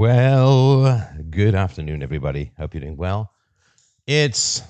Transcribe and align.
Well, 0.00 1.06
good 1.28 1.54
afternoon, 1.54 2.02
everybody. 2.02 2.52
Hope 2.56 2.72
you're 2.72 2.80
doing 2.80 2.96
well. 2.96 3.34
It's 4.06 4.62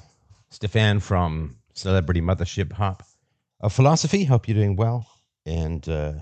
Stefan 0.51 0.99
from 0.99 1.59
Celebrity 1.73 2.21
Mothership 2.21 2.73
Hop 2.73 3.05
of 3.61 3.73
Philosophy. 3.73 4.25
Hope 4.25 4.49
you're 4.49 4.57
doing 4.57 4.75
well. 4.75 5.07
And, 5.47 5.89
uh, 5.89 6.15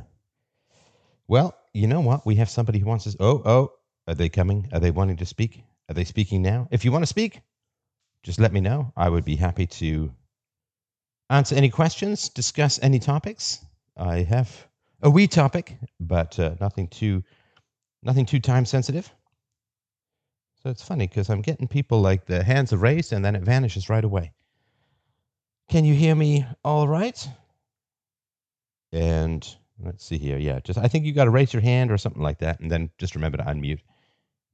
well, 1.26 1.56
you 1.72 1.86
know 1.86 2.02
what? 2.02 2.26
We 2.26 2.34
have 2.34 2.50
somebody 2.50 2.80
who 2.80 2.84
wants 2.84 3.04
to. 3.04 3.16
Oh, 3.18 3.40
oh, 3.46 3.72
are 4.06 4.14
they 4.14 4.29
coming? 4.29 4.68
Are 4.74 4.79
they 4.79 4.91
wanting 4.91 5.16
to 5.16 5.25
speak? 5.25 5.64
Are 5.88 5.95
they 5.95 6.04
speaking 6.04 6.43
now? 6.43 6.68
If 6.70 6.84
you 6.84 6.93
want 6.93 7.00
to 7.02 7.06
speak, 7.06 7.40
just 8.25 8.38
let 8.38 8.52
me 8.52 8.61
know. 8.61 8.93
I 8.95 9.09
would 9.09 9.25
be 9.25 9.36
happy 9.36 9.66
to 9.66 10.12
answer 11.30 11.54
any 11.54 11.70
questions, 11.70 12.29
discuss 12.29 12.79
any 12.82 12.98
topics. 12.98 13.64
I 13.96 14.25
have 14.25 14.54
a 15.00 15.09
wee 15.09 15.29
topic, 15.29 15.79
but 15.98 16.38
uh, 16.38 16.56
nothing 16.61 16.88
too 16.88 17.25
nothing 18.03 18.27
too 18.27 18.41
time 18.41 18.65
sensitive. 18.65 19.12
So 20.62 20.71
it's 20.71 20.83
funny 20.83 21.06
because 21.06 21.30
I'm 21.30 21.43
getting 21.43 21.69
people 21.69 22.01
like 22.01 22.27
the 22.27 22.43
hands 22.43 22.73
are 22.73 22.79
raised 22.79 23.12
and 23.12 23.25
then 23.25 23.37
it 23.37 23.43
vanishes 23.43 23.89
right 23.89 24.05
away. 24.05 24.33
Can 25.69 25.84
you 25.84 25.95
hear 25.95 26.15
me 26.15 26.47
all 26.65 26.89
right? 26.89 27.29
And 28.92 29.47
let's 29.79 30.05
see 30.05 30.19
here. 30.19 30.39
Yeah, 30.39 30.61
just 30.61 30.79
I 30.79 30.89
think 30.89 31.05
you 31.05 31.12
got 31.12 31.25
to 31.25 31.30
raise 31.30 31.53
your 31.53 31.62
hand 31.62 31.92
or 31.92 31.98
something 31.98 32.23
like 32.23 32.39
that, 32.39 32.61
and 32.61 32.70
then 32.70 32.91
just 32.98 33.15
remember 33.15 33.39
to 33.39 33.45
unmute 33.45 33.80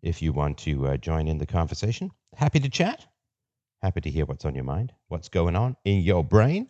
if 0.02 0.20
you 0.20 0.32
want 0.32 0.58
to 0.58 0.88
uh, 0.88 0.96
join 0.96 1.28
in 1.28 1.38
the 1.38 1.46
conversation. 1.46 2.10
Happy 2.34 2.60
to 2.60 2.68
chat. 2.68 3.06
Happy 3.80 4.00
to 4.00 4.10
hear 4.10 4.26
what's 4.26 4.44
on 4.44 4.54
your 4.54 4.64
mind, 4.64 4.92
what's 5.08 5.28
going 5.28 5.56
on 5.56 5.76
in 5.84 6.00
your 6.00 6.24
brain. 6.24 6.68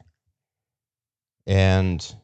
And 1.47 2.15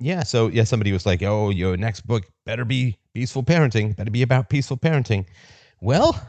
yeah, 0.00 0.22
so 0.22 0.48
yeah, 0.48 0.64
somebody 0.64 0.92
was 0.92 1.06
like, 1.06 1.22
"Oh, 1.22 1.50
your 1.50 1.76
next 1.76 2.06
book 2.06 2.24
better 2.46 2.64
be 2.64 2.96
peaceful 3.14 3.42
parenting. 3.42 3.96
Better 3.96 4.10
be 4.10 4.22
about 4.22 4.48
peaceful 4.48 4.76
parenting." 4.76 5.26
Well, 5.80 6.20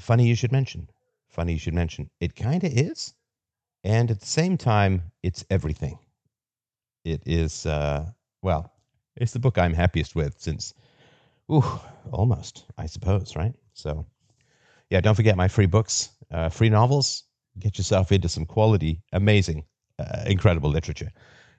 funny 0.00 0.26
you 0.26 0.34
should 0.34 0.52
mention. 0.52 0.88
Funny 1.28 1.54
you 1.54 1.58
should 1.58 1.74
mention. 1.74 2.10
It 2.20 2.36
kind 2.36 2.62
of 2.64 2.72
is, 2.72 3.14
and 3.84 4.10
at 4.10 4.20
the 4.20 4.26
same 4.26 4.56
time, 4.56 5.02
it's 5.22 5.44
everything. 5.50 5.98
It 7.04 7.22
is 7.26 7.66
uh, 7.66 8.10
well, 8.42 8.72
it's 9.16 9.32
the 9.32 9.38
book 9.38 9.58
I'm 9.58 9.72
happiest 9.72 10.14
with 10.14 10.38
since, 10.38 10.74
ooh, 11.52 11.64
almost, 12.12 12.66
I 12.78 12.86
suppose, 12.86 13.36
right? 13.36 13.54
So, 13.74 14.06
yeah, 14.90 15.00
don't 15.00 15.14
forget 15.14 15.36
my 15.36 15.48
free 15.48 15.66
books, 15.66 16.10
uh, 16.30 16.48
free 16.48 16.70
novels. 16.70 17.24
Get 17.58 17.78
yourself 17.78 18.12
into 18.12 18.28
some 18.28 18.46
quality, 18.46 19.02
amazing, 19.12 19.64
uh, 19.98 20.24
incredible 20.26 20.70
literature. 20.70 21.10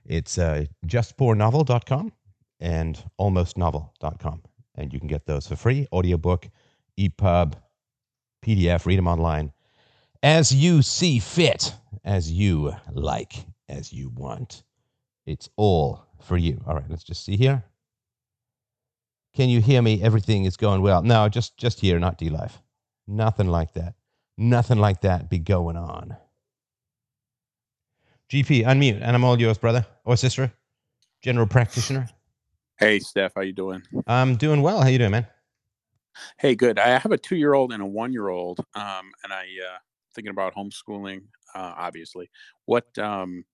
It's 0.07 0.37
uh, 0.37 0.65
thefuturenovel.com 0.85 2.11
and 2.59 3.03
almostnovel.com. 3.19 4.41
And 4.75 4.93
you 4.93 4.99
can 4.99 5.07
get 5.07 5.25
those 5.25 5.47
for 5.47 5.55
free 5.55 5.87
audiobook, 5.91 6.47
EPUB, 6.97 7.53
PDF, 8.43 8.85
read 8.85 8.97
them 8.97 9.07
online 9.07 9.51
as 10.23 10.53
you 10.53 10.81
see 10.81 11.19
fit, 11.19 11.73
as 12.03 12.31
you 12.31 12.73
like, 12.91 13.33
as 13.69 13.93
you 13.93 14.09
want. 14.09 14.63
It's 15.25 15.49
all 15.55 16.05
for 16.21 16.37
you. 16.37 16.61
All 16.65 16.75
right, 16.75 16.89
let's 16.89 17.03
just 17.03 17.25
see 17.25 17.37
here. 17.37 17.63
Can 19.35 19.49
you 19.49 19.61
hear 19.61 19.81
me? 19.81 20.01
Everything 20.01 20.45
is 20.45 20.57
going 20.57 20.81
well. 20.81 21.03
No, 21.03 21.29
just 21.29 21.57
just 21.57 21.79
here, 21.79 21.99
not 21.99 22.17
DLive. 22.17 22.53
Nothing 23.07 23.47
like 23.47 23.73
that. 23.73 23.93
Nothing 24.37 24.79
like 24.79 25.01
that 25.01 25.29
be 25.29 25.39
going 25.39 25.77
on. 25.77 26.17
GP, 28.31 28.65
unmute, 28.65 29.01
and 29.01 29.15
I'm 29.15 29.23
all 29.23 29.39
yours, 29.39 29.57
brother 29.57 29.85
or 30.03 30.17
sister, 30.17 30.51
general 31.21 31.47
practitioner. 31.47 32.09
Hey, 32.77 32.99
Steph, 32.99 33.31
how 33.35 33.41
you 33.41 33.53
doing? 33.53 33.81
I'm 34.05 34.35
doing 34.35 34.61
well. 34.61 34.81
How 34.81 34.89
you 34.89 34.97
doing, 34.97 35.11
man? 35.11 35.27
Hey, 36.37 36.53
good. 36.53 36.77
I 36.77 36.99
have 36.99 37.13
a 37.13 37.17
two-year-old 37.17 37.71
and 37.71 37.81
a 37.81 37.85
one-year-old, 37.85 38.59
um, 38.75 39.11
and 39.23 39.31
I 39.31 39.43
uh, 39.43 39.77
thinking 40.13 40.31
about 40.31 40.55
homeschooling. 40.55 41.21
Uh, 41.55 41.73
obviously, 41.77 42.29
what 42.65 42.85
um, 42.97 43.45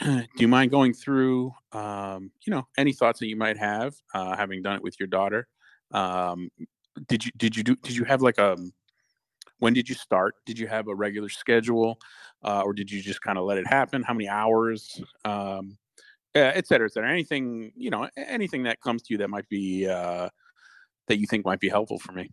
do 0.02 0.26
you 0.36 0.48
mind 0.48 0.72
going 0.72 0.92
through? 0.92 1.52
Um, 1.70 2.32
you 2.44 2.50
know, 2.50 2.66
any 2.76 2.92
thoughts 2.92 3.20
that 3.20 3.28
you 3.28 3.36
might 3.36 3.56
have, 3.56 3.94
uh, 4.14 4.36
having 4.36 4.62
done 4.62 4.76
it 4.76 4.82
with 4.82 4.98
your 4.98 5.06
daughter? 5.06 5.46
Um, 5.92 6.50
did 7.06 7.24
you 7.24 7.30
did 7.36 7.56
you 7.56 7.62
do 7.62 7.76
did 7.76 7.94
you 7.94 8.02
have 8.02 8.20
like 8.20 8.38
a 8.38 8.56
when 9.60 9.72
did 9.72 9.88
you 9.88 9.94
start? 9.94 10.34
Did 10.44 10.58
you 10.58 10.66
have 10.66 10.88
a 10.88 10.94
regular 10.94 11.28
schedule, 11.28 11.98
uh, 12.42 12.62
or 12.62 12.72
did 12.72 12.90
you 12.90 13.00
just 13.00 13.22
kind 13.22 13.38
of 13.38 13.44
let 13.44 13.56
it 13.58 13.66
happen? 13.66 14.02
How 14.02 14.14
many 14.14 14.28
hours, 14.28 15.00
um, 15.24 15.78
et 16.34 16.66
cetera, 16.66 16.86
et 16.86 16.92
cetera? 16.92 17.10
Anything 17.10 17.72
you 17.76 17.90
know, 17.90 18.08
anything 18.16 18.64
that 18.64 18.80
comes 18.80 19.02
to 19.02 19.14
you 19.14 19.18
that 19.18 19.30
might 19.30 19.48
be 19.48 19.86
uh, 19.86 20.28
that 21.06 21.18
you 21.18 21.26
think 21.26 21.44
might 21.46 21.60
be 21.60 21.68
helpful 21.68 21.98
for 21.98 22.12
me. 22.12 22.30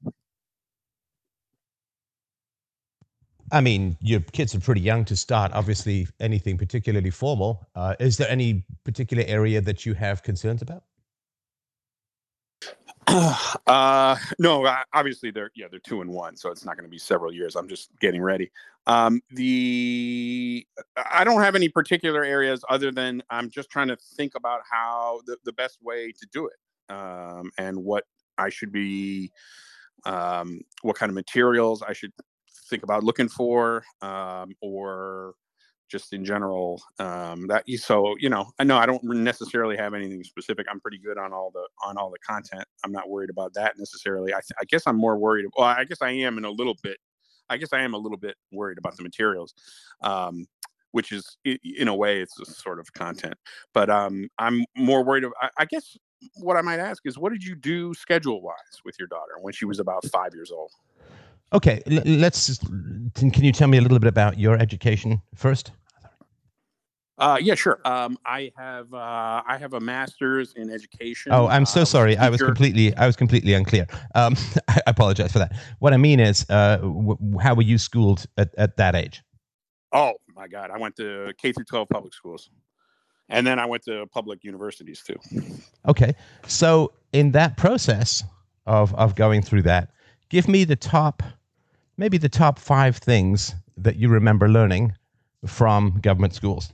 I 3.50 3.62
mean, 3.62 3.96
your 4.02 4.20
kids 4.20 4.54
are 4.56 4.60
pretty 4.60 4.82
young 4.82 5.06
to 5.06 5.16
start. 5.16 5.54
Obviously, 5.54 6.08
anything 6.20 6.58
particularly 6.58 7.12
formal. 7.12 7.66
Uh, 7.76 7.96
is 7.98 8.18
there 8.18 8.30
any 8.30 8.66
particular 8.84 9.24
area 9.26 9.62
that 9.62 9.86
you 9.86 9.94
have 9.94 10.22
concerns 10.22 10.62
about? 10.62 10.84
uh 13.68 14.18
no 14.38 14.68
obviously 14.94 15.32
they're 15.32 15.50
yeah 15.56 15.68
they're 15.72 15.80
two 15.80 16.02
and 16.02 16.10
one 16.10 16.36
so 16.36 16.52
it's 16.52 16.66
not 16.66 16.76
going 16.76 16.84
to 16.84 16.90
be 16.90 16.98
several 16.98 17.34
years. 17.34 17.56
I'm 17.56 17.68
just 17.68 17.90
getting 18.00 18.22
ready. 18.22 18.52
Um 18.86 19.22
the 19.32 20.66
i 21.12 21.24
don't 21.24 21.42
have 21.42 21.56
any 21.56 21.70
particular 21.70 22.24
areas 22.24 22.64
other 22.70 22.92
than 22.92 23.22
i'm 23.30 23.50
just 23.50 23.70
trying 23.70 23.90
to 23.90 23.98
think 24.16 24.34
about 24.36 24.62
how 24.70 25.22
the, 25.26 25.38
the 25.44 25.54
best 25.54 25.78
way 25.82 26.12
to 26.12 26.28
do 26.32 26.48
it 26.48 26.94
um 26.94 27.52
and 27.58 27.78
what 27.84 28.06
i 28.38 28.48
should 28.50 28.72
be 28.72 29.32
um 30.06 30.62
what 30.84 30.96
kind 30.96 31.10
of 31.10 31.16
materials 31.16 31.84
i 31.84 31.92
should 31.92 32.14
think 32.70 32.84
about 32.84 33.04
looking 33.04 33.28
for 33.28 33.84
um 34.02 34.54
or 34.62 35.34
just 35.88 36.14
in 36.14 36.24
general 36.26 36.82
um, 37.00 37.48
that 37.48 37.64
so 37.78 38.16
you 38.20 38.30
know 38.30 38.52
i 38.60 38.64
know 38.64 38.78
i 38.78 38.86
don't 38.86 39.04
necessarily 39.04 39.78
have 39.78 39.94
anything 39.94 40.24
specific 40.24 40.66
i'm 40.70 40.80
pretty 40.80 40.98
good 40.98 41.18
on 41.18 41.34
all 41.34 41.52
the 41.54 41.66
on 41.84 41.98
all 41.98 42.10
the 42.10 42.20
content 42.20 42.64
i'm 42.84 42.92
not 42.92 43.10
worried 43.10 43.30
about 43.30 43.54
that 43.54 43.78
necessarily 43.78 44.34
i, 44.34 44.40
I 44.60 44.66
guess 44.68 44.84
i'm 44.86 44.98
more 44.98 45.18
worried 45.18 45.46
well 45.58 45.68
i 45.68 45.84
guess 45.84 46.02
i 46.02 46.12
am 46.12 46.38
in 46.38 46.46
a 46.46 46.52
little 46.52 46.76
bit 46.84 46.98
i 47.50 47.58
guess 47.58 47.74
i 47.74 47.82
am 47.82 47.94
a 47.94 47.98
little 47.98 48.18
bit 48.18 48.36
worried 48.52 48.78
about 48.78 48.98
the 48.98 49.04
materials 49.04 49.54
um, 50.02 50.46
which 50.92 51.12
is 51.12 51.38
in 51.46 51.88
a 51.88 51.96
way 51.96 52.22
it's 52.22 52.40
a 52.40 52.46
sort 52.46 52.80
of 52.80 52.92
content 52.94 53.36
but 53.74 53.90
um, 53.90 54.30
i'm 54.40 54.66
more 54.76 55.04
worried 55.04 55.24
about, 55.24 55.36
I, 55.42 55.50
I 55.60 55.66
guess 55.66 55.98
what 56.36 56.58
i 56.58 56.62
might 56.62 56.80
ask 56.80 57.06
is 57.06 57.18
what 57.18 57.32
did 57.32 57.44
you 57.44 57.56
do 57.56 57.94
schedule 57.94 58.42
wise 58.42 58.82
with 58.84 58.96
your 59.00 59.08
daughter 59.08 59.34
when 59.42 59.54
she 59.54 59.66
was 59.66 59.80
about 59.80 60.06
five 60.06 60.34
years 60.34 60.52
old 60.52 60.72
Okay, 61.54 61.82
let's. 61.86 62.60
Can 63.16 63.32
you 63.32 63.54
tell 63.54 63.70
me 63.70 63.78
a 63.78 63.82
little 63.82 64.00
bit 64.00 64.10
about 64.10 64.38
your 64.38 64.58
education 64.58 65.22
first? 65.34 65.72
Uh, 67.18 67.38
yeah, 67.42 67.56
sure. 67.56 67.80
Um, 67.84 68.18
I 68.26 68.52
have 68.58 68.94
uh, 68.94 69.42
I 69.48 69.58
have 69.60 69.74
a 69.74 69.80
master's 69.80 70.54
in 70.54 70.70
education. 70.70 71.32
Oh, 71.32 71.48
I'm 71.48 71.66
so 71.66 71.82
uh, 71.82 71.86
sorry. 71.86 72.18
I 72.18 72.30
was 72.30 72.42
completely 72.42 72.96
I 72.96 73.08
was 73.08 73.16
completely 73.16 73.54
unclear. 73.54 73.88
Um, 74.14 74.36
I 74.68 74.82
apologize 74.86 75.32
for 75.32 75.40
that. 75.40 75.54
What 75.80 75.94
I 75.94 75.98
mean 75.98 76.20
is, 76.20 76.46
uh, 76.50 76.78
w- 76.78 77.18
how 77.42 77.56
were 77.56 77.64
you 77.64 77.80
schooled 77.80 78.26
at, 78.38 78.54
at 78.58 78.78
that 78.78 78.96
age? 78.96 79.24
Oh 79.92 80.14
my 80.36 80.48
God, 80.48 80.70
I 80.70 80.78
went 80.78 80.96
to 80.98 81.34
K 81.38 81.54
through 81.54 81.64
12 81.64 81.90
public 81.90 82.14
schools, 82.14 82.52
and 83.30 83.48
then 83.48 83.58
I 83.58 83.66
went 83.66 83.84
to 83.86 84.06
public 84.08 84.44
universities 84.44 85.02
too. 85.02 85.18
Okay, 85.88 86.14
so 86.46 86.92
in 87.14 87.32
that 87.32 87.58
process 87.58 88.24
of 88.68 88.94
of 88.94 89.16
going 89.16 89.42
through 89.42 89.64
that, 89.64 89.90
give 90.30 90.48
me 90.48 90.66
the 90.66 90.76
top 90.76 91.24
maybe 91.98 92.20
the 92.20 92.30
top 92.30 92.60
five 92.60 92.98
things 92.98 93.56
that 93.76 93.96
you 93.96 94.08
remember 94.08 94.48
learning 94.48 94.94
from 95.48 96.00
government 96.02 96.36
schools. 96.36 96.74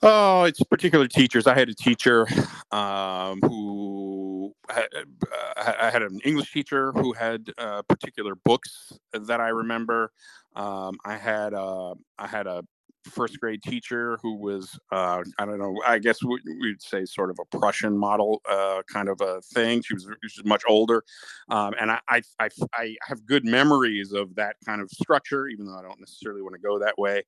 Oh, 0.00 0.44
it's 0.44 0.62
particular 0.62 1.08
teachers. 1.08 1.46
I 1.48 1.54
had 1.58 1.68
a 1.68 1.74
teacher 1.74 2.26
um, 2.70 3.40
who 3.42 4.54
had, 4.70 4.86
uh, 4.94 5.72
I 5.80 5.90
had 5.90 6.02
an 6.02 6.20
English 6.24 6.52
teacher 6.52 6.92
who 6.92 7.12
had 7.12 7.50
uh, 7.58 7.82
particular 7.82 8.34
books 8.44 8.92
that 9.12 9.40
I 9.40 9.48
remember. 9.48 10.12
Um, 10.54 10.98
I 11.04 11.16
had 11.16 11.52
a, 11.52 11.94
I 12.16 12.26
had 12.28 12.46
a 12.46 12.62
first 13.04 13.40
grade 13.40 13.62
teacher 13.62 14.18
who 14.22 14.34
was 14.36 14.78
uh, 14.92 15.22
I 15.38 15.46
don't 15.46 15.58
know 15.58 15.74
I 15.86 15.98
guess 15.98 16.18
we'd 16.22 16.82
say 16.82 17.06
sort 17.06 17.30
of 17.30 17.38
a 17.40 17.56
Prussian 17.58 17.96
model 17.96 18.42
uh, 18.48 18.82
kind 18.92 19.08
of 19.08 19.20
a 19.20 19.40
thing. 19.54 19.82
She 19.82 19.94
was, 19.94 20.04
she 20.04 20.40
was 20.40 20.44
much 20.44 20.62
older, 20.68 21.02
um, 21.48 21.74
and 21.80 21.90
I, 21.90 22.00
I, 22.08 22.20
I 22.38 22.48
I 22.74 22.96
have 23.02 23.24
good 23.26 23.44
memories 23.46 24.12
of 24.12 24.34
that 24.34 24.56
kind 24.66 24.80
of 24.82 24.90
structure, 24.90 25.48
even 25.48 25.66
though 25.66 25.78
I 25.78 25.82
don't 25.82 25.98
necessarily 26.00 26.42
want 26.42 26.54
to 26.54 26.60
go 26.60 26.78
that 26.80 26.98
way. 26.98 27.22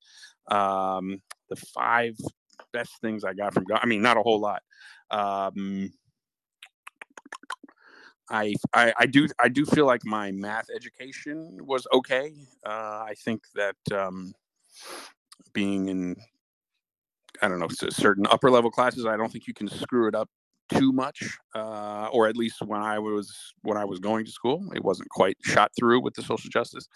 Um, 0.50 1.22
the 1.48 1.56
five 1.56 2.16
best 2.72 3.00
things 3.00 3.24
I 3.24 3.34
got 3.34 3.54
from 3.54 3.64
God. 3.64 3.80
I 3.82 3.86
mean, 3.86 4.02
not 4.02 4.16
a 4.16 4.22
whole 4.22 4.40
lot. 4.40 4.62
Um, 5.10 5.92
I, 8.30 8.54
I, 8.72 8.92
I 8.96 9.06
do 9.06 9.26
I 9.42 9.48
do 9.48 9.66
feel 9.66 9.86
like 9.86 10.04
my 10.04 10.30
math 10.30 10.66
education 10.74 11.58
was 11.66 11.86
okay. 11.92 12.32
Uh, 12.64 13.04
I 13.08 13.14
think 13.24 13.42
that 13.56 13.76
um, 13.92 14.32
being 15.52 15.88
in 15.88 16.16
I 17.42 17.48
don't 17.48 17.58
know 17.58 17.68
certain 17.68 18.26
upper 18.30 18.50
level 18.50 18.70
classes, 18.70 19.06
I 19.06 19.16
don't 19.16 19.32
think 19.32 19.46
you 19.46 19.54
can 19.54 19.68
screw 19.68 20.06
it 20.08 20.14
up 20.14 20.28
too 20.72 20.92
much, 20.92 21.36
uh, 21.54 22.08
or 22.12 22.28
at 22.28 22.36
least 22.36 22.62
when 22.62 22.80
I 22.80 22.98
was 22.98 23.34
when 23.62 23.76
I 23.76 23.84
was 23.84 23.98
going 23.98 24.24
to 24.24 24.30
school, 24.30 24.70
it 24.74 24.84
wasn't 24.84 25.08
quite 25.08 25.36
shot 25.42 25.72
through 25.78 26.00
with 26.00 26.14
the 26.14 26.22
social 26.22 26.50
justice. 26.50 26.88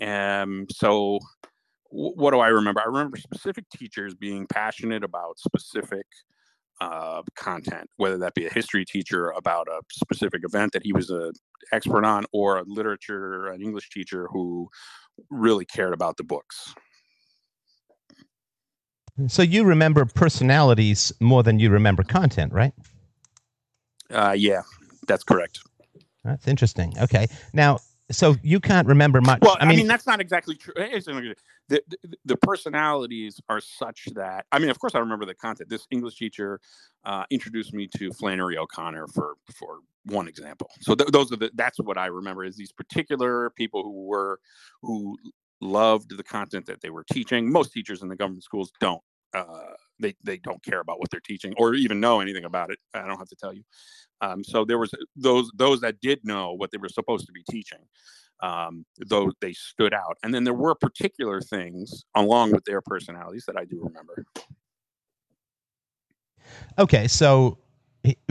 And 0.00 0.70
so, 0.72 1.18
w- 1.18 1.51
what 1.92 2.30
do 2.30 2.40
I 2.40 2.48
remember? 2.48 2.80
I 2.80 2.86
remember 2.86 3.16
specific 3.18 3.68
teachers 3.70 4.14
being 4.14 4.46
passionate 4.46 5.04
about 5.04 5.38
specific 5.38 6.06
uh, 6.80 7.22
content, 7.36 7.88
whether 7.96 8.18
that 8.18 8.34
be 8.34 8.46
a 8.46 8.52
history 8.52 8.84
teacher 8.84 9.30
about 9.30 9.68
a 9.68 9.80
specific 9.92 10.42
event 10.44 10.72
that 10.72 10.82
he 10.82 10.92
was 10.92 11.10
an 11.10 11.32
expert 11.70 12.04
on, 12.04 12.24
or 12.32 12.58
a 12.58 12.64
literature, 12.66 13.48
an 13.48 13.62
English 13.62 13.90
teacher 13.90 14.28
who 14.32 14.68
really 15.30 15.64
cared 15.64 15.92
about 15.92 16.16
the 16.16 16.24
books. 16.24 16.74
So 19.28 19.42
you 19.42 19.64
remember 19.64 20.06
personalities 20.06 21.12
more 21.20 21.42
than 21.42 21.58
you 21.58 21.68
remember 21.68 22.02
content, 22.02 22.52
right? 22.52 22.72
Uh, 24.10 24.34
yeah, 24.36 24.62
that's 25.06 25.22
correct. 25.22 25.60
That's 26.24 26.48
interesting. 26.48 26.94
Okay. 26.98 27.26
Now, 27.52 27.78
so 28.10 28.36
you 28.42 28.60
can't 28.60 28.86
remember 28.86 29.20
much. 29.20 29.40
Well, 29.42 29.56
I 29.60 29.66
mean, 29.66 29.86
that's 29.86 30.06
not 30.06 30.20
exactly 30.20 30.54
true. 30.56 30.74
The, 30.76 31.34
the, 31.68 31.82
the, 32.24 32.36
personalities 32.36 33.40
are 33.48 33.60
such 33.60 34.08
that 34.14 34.46
I 34.52 34.58
mean, 34.58 34.70
of 34.70 34.78
course, 34.78 34.94
I 34.94 34.98
remember 34.98 35.24
the 35.24 35.34
content. 35.34 35.70
This 35.70 35.86
English 35.90 36.16
teacher 36.16 36.60
uh, 37.04 37.24
introduced 37.30 37.72
me 37.72 37.88
to 37.96 38.12
Flannery 38.12 38.58
O'Connor 38.58 39.06
for 39.08 39.36
for 39.54 39.78
one 40.04 40.28
example. 40.28 40.68
So 40.80 40.94
th- 40.94 41.10
those 41.10 41.32
are 41.32 41.36
the 41.36 41.50
that's 41.54 41.78
what 41.78 41.96
I 41.96 42.06
remember 42.06 42.44
is 42.44 42.56
these 42.56 42.72
particular 42.72 43.50
people 43.50 43.82
who 43.82 44.06
were 44.06 44.40
who 44.82 45.16
loved 45.60 46.16
the 46.16 46.24
content 46.24 46.66
that 46.66 46.80
they 46.80 46.90
were 46.90 47.04
teaching. 47.12 47.50
Most 47.50 47.72
teachers 47.72 48.02
in 48.02 48.08
the 48.08 48.16
government 48.16 48.44
schools 48.44 48.72
don't. 48.80 49.02
Uh, 49.32 49.46
they 50.02 50.14
they 50.22 50.38
don't 50.38 50.62
care 50.62 50.80
about 50.80 50.98
what 50.98 51.10
they're 51.10 51.20
teaching 51.20 51.54
or 51.56 51.74
even 51.74 52.00
know 52.00 52.20
anything 52.20 52.44
about 52.44 52.70
it. 52.70 52.78
I 52.94 53.06
don't 53.06 53.18
have 53.18 53.28
to 53.28 53.36
tell 53.36 53.52
you. 53.52 53.62
Um, 54.20 54.44
so 54.44 54.64
there 54.64 54.78
was 54.78 54.92
those 55.16 55.50
those 55.54 55.80
that 55.80 56.00
did 56.00 56.24
know 56.24 56.52
what 56.52 56.70
they 56.70 56.78
were 56.78 56.88
supposed 56.88 57.26
to 57.26 57.32
be 57.32 57.44
teaching. 57.50 57.80
Um, 58.40 58.84
though 59.06 59.30
they 59.40 59.52
stood 59.52 59.94
out, 59.94 60.18
and 60.24 60.34
then 60.34 60.42
there 60.42 60.52
were 60.52 60.74
particular 60.74 61.40
things 61.40 62.04
along 62.16 62.50
with 62.50 62.64
their 62.64 62.80
personalities 62.80 63.44
that 63.46 63.56
I 63.56 63.64
do 63.64 63.80
remember. 63.80 64.24
Okay, 66.76 67.06
so 67.06 67.58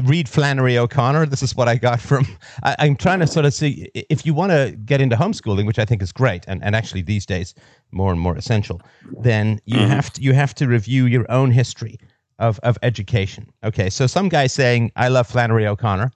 read 0.04 0.28
Flannery 0.28 0.78
O'Connor. 0.78 1.26
This 1.28 1.42
is 1.42 1.56
what 1.56 1.68
I 1.68 1.76
got 1.76 2.02
from. 2.02 2.26
I, 2.64 2.76
am 2.80 2.96
trying 2.96 3.20
to 3.20 3.28
sort 3.28 3.46
of 3.46 3.54
see 3.54 3.90
if 3.94 4.26
you 4.26 4.34
want 4.34 4.52
to 4.52 4.76
get 4.86 5.02
into 5.02 5.16
homeschooling, 5.16 5.66
which 5.66 5.80
I 5.80 5.86
think 5.86 6.02
is 6.02 6.12
great, 6.12 6.44
and, 6.48 6.64
and 6.64 6.76
actually 6.76 7.02
these 7.02 7.26
days 7.26 7.56
more 7.92 8.12
and 8.12 8.20
more 8.20 8.36
essential. 8.36 8.82
Then 9.20 9.60
you 9.66 9.78
mm-hmm. 9.78 9.90
have 9.90 10.14
to 10.14 10.22
you 10.22 10.34
have 10.34 10.54
to 10.56 10.68
review 10.68 11.06
your 11.06 11.30
own 11.32 11.52
history 11.52 11.98
of 12.40 12.60
of 12.60 12.78
education. 12.82 13.52
Okay, 13.64 13.90
so 13.90 14.08
some 14.08 14.30
guy 14.30 14.48
saying 14.48 14.92
I 14.96 15.08
love 15.08 15.28
Flannery 15.28 15.68
O'Connor, 15.68 16.12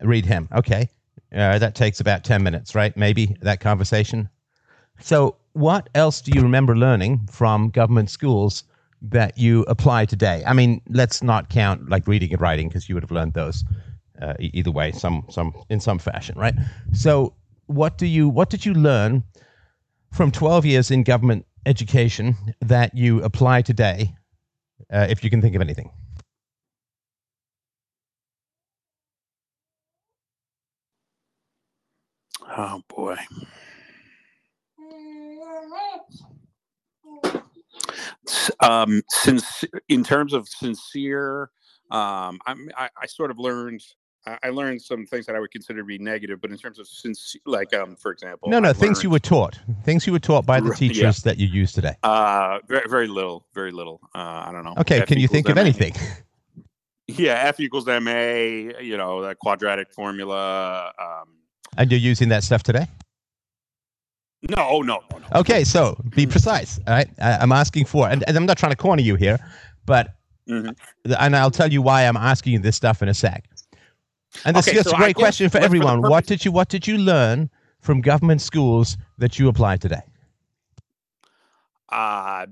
read 0.00 0.26
him. 0.26 0.48
Okay, 0.52 0.88
uh, 1.34 1.58
that 1.58 1.74
takes 1.74 2.00
about 2.00 2.24
ten 2.24 2.42
minutes, 2.42 2.74
right? 2.74 2.96
Maybe 2.96 3.36
that 3.42 3.60
conversation. 3.60 4.28
So 5.00 5.36
what 5.52 5.88
else 5.94 6.20
do 6.20 6.32
you 6.34 6.42
remember 6.42 6.76
learning 6.76 7.28
from 7.30 7.70
government 7.70 8.10
schools 8.10 8.64
that 9.02 9.38
you 9.38 9.62
apply 9.68 10.04
today? 10.06 10.42
I 10.46 10.52
mean, 10.52 10.80
let's 10.88 11.22
not 11.22 11.48
count 11.50 11.88
like 11.88 12.06
reading 12.06 12.32
and 12.32 12.40
writing 12.40 12.68
because 12.68 12.88
you 12.88 12.94
would 12.94 13.04
have 13.04 13.10
learned 13.10 13.34
those 13.34 13.64
uh, 14.20 14.34
either 14.38 14.70
way, 14.70 14.92
some 14.92 15.24
some 15.30 15.54
in 15.68 15.80
some 15.80 15.98
fashion, 15.98 16.38
right? 16.38 16.54
So, 16.92 17.34
what 17.66 17.98
do 17.98 18.06
you 18.06 18.28
what 18.28 18.50
did 18.50 18.66
you 18.66 18.74
learn 18.74 19.22
from 20.12 20.30
twelve 20.30 20.64
years 20.64 20.90
in 20.90 21.02
government 21.04 21.46
education 21.66 22.36
that 22.60 22.94
you 22.94 23.22
apply 23.22 23.62
today, 23.62 24.14
uh, 24.92 25.06
if 25.08 25.22
you 25.22 25.30
can 25.30 25.40
think 25.40 25.54
of 25.54 25.62
anything? 25.62 25.90
Oh 32.56 32.82
boy. 32.88 33.16
Um, 38.60 39.02
since 39.08 39.64
in 39.88 40.04
terms 40.04 40.32
of 40.32 40.48
sincere, 40.48 41.50
um, 41.90 42.38
I, 42.46 42.88
I 43.00 43.06
sort 43.06 43.30
of 43.30 43.38
learned 43.38 43.82
I 44.42 44.50
learned 44.50 44.82
some 44.82 45.06
things 45.06 45.26
that 45.26 45.36
I 45.36 45.40
would 45.40 45.50
consider 45.50 45.80
to 45.80 45.84
be 45.84 45.98
negative, 45.98 46.40
but 46.40 46.50
in 46.50 46.58
terms 46.58 46.78
of 46.78 46.86
sincere, 46.86 47.40
like 47.46 47.72
um, 47.74 47.96
for 47.96 48.10
example, 48.10 48.48
no, 48.48 48.58
no, 48.58 48.70
I 48.70 48.72
things 48.72 48.98
learned, 48.98 49.04
you 49.04 49.10
were 49.10 49.18
taught, 49.18 49.58
things 49.84 50.06
you 50.06 50.12
were 50.12 50.18
taught 50.18 50.44
by 50.44 50.60
the 50.60 50.74
teachers 50.74 51.24
yeah. 51.24 51.30
that 51.30 51.38
you 51.38 51.46
use 51.46 51.72
today. 51.72 51.94
Uh, 52.02 52.58
very, 52.68 52.88
very 52.88 53.08
little, 53.08 53.46
very 53.54 53.72
little. 53.72 54.00
Uh, 54.14 54.44
I 54.46 54.50
don't 54.52 54.64
know. 54.64 54.74
Okay, 54.78 55.00
F 55.00 55.08
can 55.08 55.18
you 55.18 55.28
think 55.28 55.48
of 55.48 55.58
anything? 55.58 55.94
Yeah, 57.10 57.42
F 57.46 57.58
equals 57.58 57.86
ma. 57.86 58.10
You 58.10 58.98
know, 58.98 59.22
that 59.22 59.38
quadratic 59.38 59.90
formula. 59.94 60.92
Um, 61.00 61.28
and 61.78 61.90
you're 61.90 61.98
using 61.98 62.28
that 62.28 62.44
stuff 62.44 62.62
today? 62.62 62.86
No, 64.42 64.80
no, 64.80 65.02
no, 65.10 65.18
no. 65.18 65.26
Okay, 65.34 65.64
so 65.64 66.00
be 66.10 66.26
precise. 66.26 66.78
All 66.86 66.94
right, 66.94 67.08
I, 67.20 67.42
am 67.42 67.50
asking 67.50 67.86
for, 67.86 68.08
and, 68.08 68.22
and, 68.28 68.36
I'm 68.36 68.46
not 68.46 68.56
trying 68.56 68.70
to 68.70 68.76
corner 68.76 69.02
you 69.02 69.16
here, 69.16 69.38
but 69.84 70.14
mm-hmm. 70.48 70.70
and 71.18 71.34
I'll 71.34 71.50
tell 71.50 71.72
you 71.72 71.82
why 71.82 72.06
I'm 72.06 72.16
asking 72.16 72.52
you 72.52 72.58
this 72.60 72.76
stuff 72.76 73.02
in 73.02 73.08
a 73.08 73.14
sec. 73.14 73.48
And 74.44 74.56
this, 74.56 74.68
okay, 74.68 74.80
so 74.82 74.92
a 74.92 74.96
great 74.96 75.16
question 75.16 75.50
for 75.50 75.58
everyone. 75.58 76.02
For 76.02 76.10
what 76.10 76.26
did 76.26 76.44
you 76.44 76.52
What 76.52 76.68
did 76.68 76.86
you 76.86 76.98
learn 76.98 77.50
from 77.80 78.00
government 78.00 78.40
schools 78.40 78.96
that 79.18 79.38
you 79.38 79.48
apply 79.48 79.78
today? 79.78 80.02
Uh, 81.88 82.46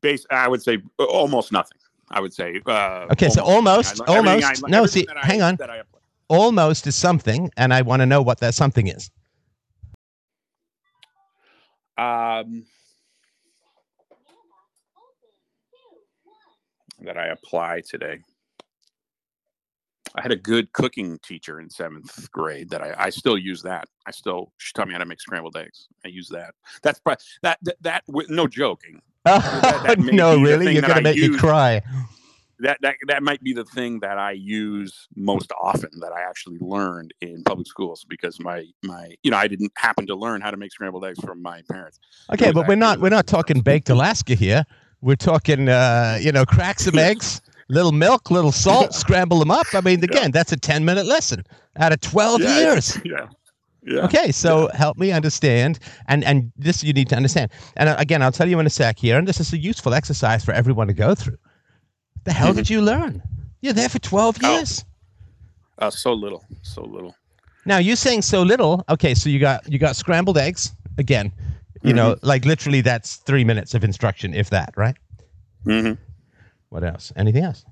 base. 0.00 0.26
I 0.30 0.48
would 0.48 0.62
say 0.62 0.78
almost 0.98 1.52
nothing. 1.52 1.78
I 2.10 2.20
would 2.20 2.32
say. 2.32 2.60
Uh, 2.66 3.06
okay, 3.12 3.26
almost 3.26 3.34
so 3.36 3.44
almost, 3.44 4.00
almost. 4.08 4.64
I, 4.64 4.68
no, 4.68 4.86
see, 4.86 5.06
hang 5.22 5.42
on. 5.42 5.58
Almost 6.28 6.86
is 6.86 6.96
something, 6.96 7.50
and 7.56 7.72
I 7.72 7.82
want 7.82 8.00
to 8.00 8.06
know 8.06 8.22
what 8.22 8.40
that 8.40 8.54
something 8.54 8.88
is. 8.88 9.10
Um, 12.00 12.64
that 17.00 17.18
I 17.18 17.26
apply 17.26 17.82
today. 17.86 18.20
I 20.14 20.22
had 20.22 20.32
a 20.32 20.36
good 20.36 20.72
cooking 20.72 21.18
teacher 21.22 21.60
in 21.60 21.70
seventh 21.70 22.32
grade 22.32 22.70
that 22.70 22.82
I, 22.82 22.94
I 22.98 23.10
still 23.10 23.38
use 23.38 23.62
that. 23.62 23.86
I 24.06 24.10
still 24.10 24.52
she 24.58 24.72
taught 24.72 24.88
me 24.88 24.94
how 24.94 24.98
to 24.98 25.04
make 25.04 25.20
scrambled 25.20 25.56
eggs. 25.56 25.86
I 26.04 26.08
use 26.08 26.28
that. 26.30 26.54
That's 26.82 27.00
that 27.42 27.58
that, 27.62 27.76
that 27.82 28.02
no 28.08 28.48
joking. 28.48 29.02
that, 29.24 29.82
that 29.86 29.98
no, 29.98 30.40
really, 30.40 30.72
you're 30.72 30.82
gonna 30.82 31.02
make 31.02 31.16
use. 31.16 31.30
me 31.30 31.38
cry 31.38 31.82
that 32.60 32.78
that 32.82 32.96
that 33.06 33.22
might 33.22 33.42
be 33.42 33.52
the 33.52 33.64
thing 33.64 34.00
that 34.00 34.18
I 34.18 34.32
use 34.32 35.08
most 35.16 35.52
often 35.60 35.90
that 36.00 36.12
I 36.12 36.20
actually 36.22 36.58
learned 36.60 37.14
in 37.20 37.42
public 37.44 37.66
schools 37.66 38.04
because 38.08 38.40
my 38.40 38.66
my 38.82 39.14
you 39.22 39.30
know 39.30 39.36
I 39.36 39.48
didn't 39.48 39.72
happen 39.76 40.06
to 40.06 40.14
learn 40.14 40.40
how 40.40 40.50
to 40.50 40.56
make 40.56 40.72
scrambled 40.72 41.04
eggs 41.04 41.20
from 41.20 41.42
my 41.42 41.62
parents. 41.70 41.98
Okay, 42.32 42.52
but 42.52 42.68
we're 42.68 42.76
not 42.76 43.00
we're 43.00 43.10
not 43.10 43.26
talking 43.26 43.60
baked 43.60 43.90
Alaska 43.90 44.34
here. 44.34 44.64
We're 45.00 45.16
talking 45.16 45.68
uh, 45.68 46.18
you 46.20 46.32
know 46.32 46.44
crack 46.44 46.80
some 46.80 46.98
eggs, 47.10 47.40
little 47.68 47.92
milk, 47.92 48.30
little 48.30 48.52
salt, 48.52 48.94
scramble 48.94 49.38
them 49.38 49.50
up. 49.50 49.66
I 49.72 49.80
mean, 49.80 50.02
again, 50.04 50.24
yeah. 50.24 50.28
that's 50.32 50.52
a 50.52 50.56
ten 50.56 50.84
minute 50.84 51.06
lesson 51.06 51.44
out 51.76 51.92
of 51.92 52.00
twelve 52.00 52.40
yeah, 52.40 52.58
years. 52.58 52.98
Yeah. 53.04 53.26
Yeah. 53.82 54.04
Okay, 54.04 54.30
so 54.30 54.68
yeah. 54.68 54.76
help 54.76 54.98
me 54.98 55.10
understand, 55.10 55.78
and 56.06 56.22
and 56.24 56.52
this 56.54 56.84
you 56.84 56.92
need 56.92 57.08
to 57.08 57.16
understand. 57.16 57.50
And 57.76 57.88
uh, 57.88 57.96
again, 57.98 58.22
I'll 58.22 58.30
tell 58.30 58.46
you 58.46 58.60
in 58.60 58.66
a 58.66 58.70
sec 58.70 58.98
here, 58.98 59.16
and 59.16 59.26
this 59.26 59.40
is 59.40 59.54
a 59.54 59.58
useful 59.58 59.94
exercise 59.94 60.44
for 60.44 60.52
everyone 60.52 60.86
to 60.88 60.92
go 60.92 61.14
through. 61.14 61.38
The 62.24 62.32
hell 62.32 62.52
did 62.52 62.68
you 62.68 62.80
learn? 62.82 63.22
You're 63.60 63.72
there 63.72 63.88
for 63.88 63.98
12 63.98 64.42
years. 64.42 64.84
Oh. 65.78 65.86
Uh, 65.86 65.90
so 65.90 66.12
little, 66.12 66.44
so 66.62 66.82
little. 66.82 67.14
Now 67.64 67.78
you're 67.78 67.96
saying 67.96 68.22
so 68.22 68.42
little. 68.42 68.84
Okay, 68.88 69.14
so 69.14 69.30
you 69.30 69.38
got 69.38 69.70
you 69.70 69.78
got 69.78 69.96
scrambled 69.96 70.36
eggs 70.36 70.72
again. 70.98 71.32
You 71.82 71.90
mm-hmm. 71.90 71.96
know, 71.96 72.16
like 72.22 72.44
literally 72.44 72.82
that's 72.82 73.16
three 73.16 73.44
minutes 73.44 73.74
of 73.74 73.84
instruction, 73.84 74.34
if 74.34 74.50
that, 74.50 74.74
right? 74.76 74.96
Mm-hmm. 75.64 75.94
What 76.68 76.84
else? 76.84 77.12
Anything 77.16 77.44
else? 77.44 77.64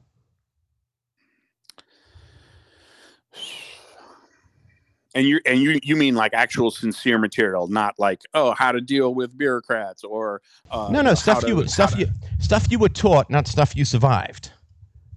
And 5.18 5.26
you 5.26 5.40
and 5.46 5.58
you 5.58 5.80
you 5.82 5.96
mean 5.96 6.14
like 6.14 6.32
actual 6.32 6.70
sincere 6.70 7.18
material, 7.18 7.66
not 7.66 7.98
like 7.98 8.22
oh 8.34 8.52
how 8.52 8.70
to 8.70 8.80
deal 8.80 9.14
with 9.16 9.36
bureaucrats 9.36 10.04
or 10.04 10.40
uh, 10.70 10.88
no 10.92 11.02
no 11.02 11.14
stuff 11.14 11.42
you 11.42 11.66
stuff 11.66 11.94
to, 11.94 11.98
you 11.98 12.06
stuff 12.38 12.70
you 12.70 12.78
were 12.78 12.88
taught, 12.88 13.28
not 13.28 13.48
stuff 13.48 13.74
you 13.74 13.84
survived, 13.84 14.52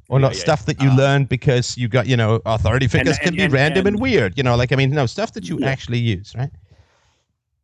or 0.09 0.17
yeah, 0.17 0.25
not 0.25 0.33
yeah, 0.33 0.39
stuff 0.39 0.65
that 0.65 0.81
you 0.81 0.89
uh, 0.89 0.95
learned 0.95 1.29
because 1.29 1.77
you 1.77 1.87
got 1.87 2.07
you 2.07 2.17
know 2.17 2.41
authority 2.47 2.87
figures 2.87 3.17
and, 3.17 3.19
can 3.19 3.27
and, 3.27 3.37
be 3.37 3.43
and, 3.43 3.53
random 3.53 3.85
and, 3.85 3.99
weird, 3.99 4.35
you 4.35 4.43
know 4.43 4.55
like 4.55 4.71
I 4.71 4.75
mean 4.75 4.89
no 4.89 5.05
stuff 5.05 5.33
that 5.33 5.47
you 5.47 5.59
yeah. 5.59 5.69
actually 5.69 5.99
use, 5.99 6.33
right? 6.35 6.49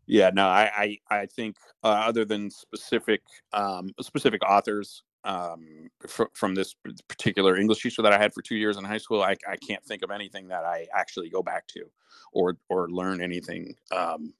Yeah, 0.05 0.29
no, 0.31 0.47
I 0.47 0.99
I, 1.09 1.21
I 1.21 1.25
think 1.25 1.55
uh, 1.83 1.87
other 1.87 2.23
than 2.23 2.51
specific 2.51 3.21
um, 3.51 3.95
specific 3.99 4.43
authors, 4.47 5.01
um, 5.27 5.89
fr- 6.07 6.31
from 6.33 6.55
this 6.55 6.73
particular 7.07 7.57
English 7.57 7.83
teacher 7.83 8.01
that 8.01 8.13
I 8.13 8.17
had 8.17 8.33
for 8.33 8.41
two 8.41 8.55
years 8.55 8.77
in 8.77 8.85
high 8.85 8.97
school, 8.97 9.21
I, 9.21 9.35
I 9.47 9.57
can't 9.57 9.83
think 9.83 10.01
of 10.01 10.09
anything 10.09 10.47
that 10.47 10.63
I 10.63 10.87
actually 10.93 11.29
go 11.29 11.43
back 11.43 11.67
to 11.67 11.83
or 12.31 12.57
or 12.69 12.89
learn 12.89 13.21
anything 13.21 13.75
um, 13.91 14.33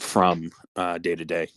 from 0.00 0.50
uh, 0.76 0.98
day 0.98 1.14
to 1.14 1.24
day. 1.24 1.48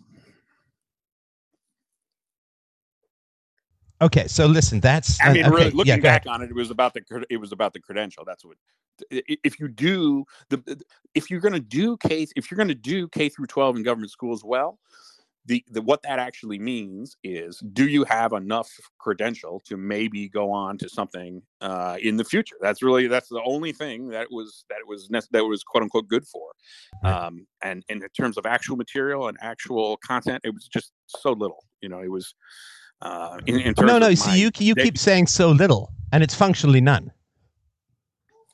Okay, 4.02 4.28
so 4.28 4.46
listen, 4.46 4.80
that's 4.80 5.20
I 5.24 5.34
mean, 5.34 5.46
uh, 5.46 5.50
really 5.50 5.72
looking 5.72 5.96
yeah, 5.96 6.02
back 6.02 6.26
ahead. 6.26 6.36
on 6.36 6.42
it, 6.44 6.52
it 6.52 6.56
was 6.56 6.70
about 6.70 6.94
the 6.94 7.26
it 7.30 7.38
was 7.38 7.52
about 7.52 7.74
the 7.74 7.80
credential. 7.80 8.24
That's 8.24 8.46
what 8.46 8.58
if 9.10 9.60
you 9.60 9.68
do 9.68 10.26
the 10.50 10.58
the- 10.58 10.84
if 11.16 11.32
you're 11.32 11.40
going 11.40 11.54
to 11.54 11.60
do 11.60 11.98
K 11.98 12.28
if 12.36 12.52
you're 12.52 12.58
going 12.58 12.68
to 12.68 12.76
do 12.76 13.08
K 13.08 13.30
through 13.30 13.48
12 13.48 13.78
in 13.78 13.84
government 13.84 14.12
schools 14.12 14.44
well, 14.44 14.78
the, 15.46 15.64
the 15.70 15.82
what 15.82 16.02
that 16.04 16.20
actually 16.20 16.58
means 16.58 17.18
is 17.24 17.60
do 17.74 17.88
you 17.88 18.06
have 18.06 18.32
enough 18.34 18.70
credential 18.98 19.62
to 19.66 19.76
maybe 19.76 20.30
go 20.30 20.52
on 20.52 20.78
to 20.78 20.88
something 20.88 21.42
uh, 21.62 21.98
in 22.02 22.16
the 22.18 22.24
future? 22.24 22.56
That's 22.62 22.82
really 22.82 23.08
that's 23.08 23.28
the 23.30 23.42
only 23.46 23.74
thing 23.74 24.08
that 24.10 24.28
was 24.32 24.64
that 24.70 24.80
was 24.88 25.10
that 25.32 25.44
was 25.44 25.64
quote 25.64 25.84
unquote 25.84 26.08
good 26.08 26.26
for. 26.26 26.52
Um, 27.04 27.46
and, 27.62 27.84
and 27.90 28.02
in 28.04 28.10
terms 28.10 28.38
of 28.38 28.46
actual 28.46 28.78
material 28.78 29.28
and 29.28 29.38
actual 29.42 29.98
content, 29.98 30.42
it 30.46 30.54
was 30.54 30.68
just 30.68 30.92
so 31.08 31.34
little. 31.34 31.66
You 31.82 31.90
know, 31.90 32.00
it 32.00 32.10
was 32.10 32.34
uh, 33.02 33.38
in, 33.46 33.60
in 33.60 33.74
No, 33.78 34.00
no. 34.00 34.08
my- 34.08 34.36
you 34.36 34.50
you 34.60 34.76
keep 34.76 34.98
saying 34.98 35.28
so 35.28 35.52
little, 35.52 35.92
and 36.14 36.24
it's 36.24 36.36
functionally 36.36 36.80
none. 36.82 37.12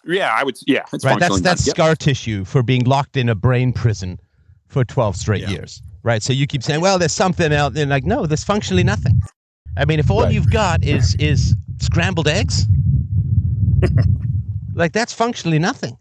Yeah, 0.05 0.33
I 0.35 0.43
would. 0.43 0.57
Yeah, 0.65 0.85
it's 0.91 1.05
right? 1.05 1.19
That's 1.19 1.41
that's. 1.41 1.67
Yep. 1.67 1.75
scar 1.75 1.95
tissue 1.95 2.45
for 2.45 2.63
being 2.63 2.83
locked 2.85 3.17
in 3.17 3.29
a 3.29 3.35
brain 3.35 3.73
prison 3.73 4.19
for 4.67 4.83
twelve 4.85 5.15
straight 5.15 5.41
Yeah. 5.41 5.49
years, 5.49 5.83
right? 6.03 6.21
So 6.23 6.33
you 6.33 6.47
keep 6.47 6.63
saying, 6.63 6.81
"Well, 6.81 6.97
there's 6.99 7.13
something 7.13 7.53
out 7.53 7.73
there. 7.73 7.85
like, 7.85 8.05
no, 8.05 8.25
there's 8.25 8.43
functionally 8.43 8.83
nothing. 8.83 9.21
I 9.77 9.85
mean, 9.85 9.99
if 9.99 10.09
all 10.11 10.23
Right. 10.23 10.33
you've 10.33 10.49
got 10.51 10.83
is 10.83 11.15
is 11.15 11.55
scrambled 11.79 12.27
eggs, 12.27 12.65
like 14.73 14.93
that's 14.93 15.13
functionally 15.13 15.59
nothing. 15.59 15.97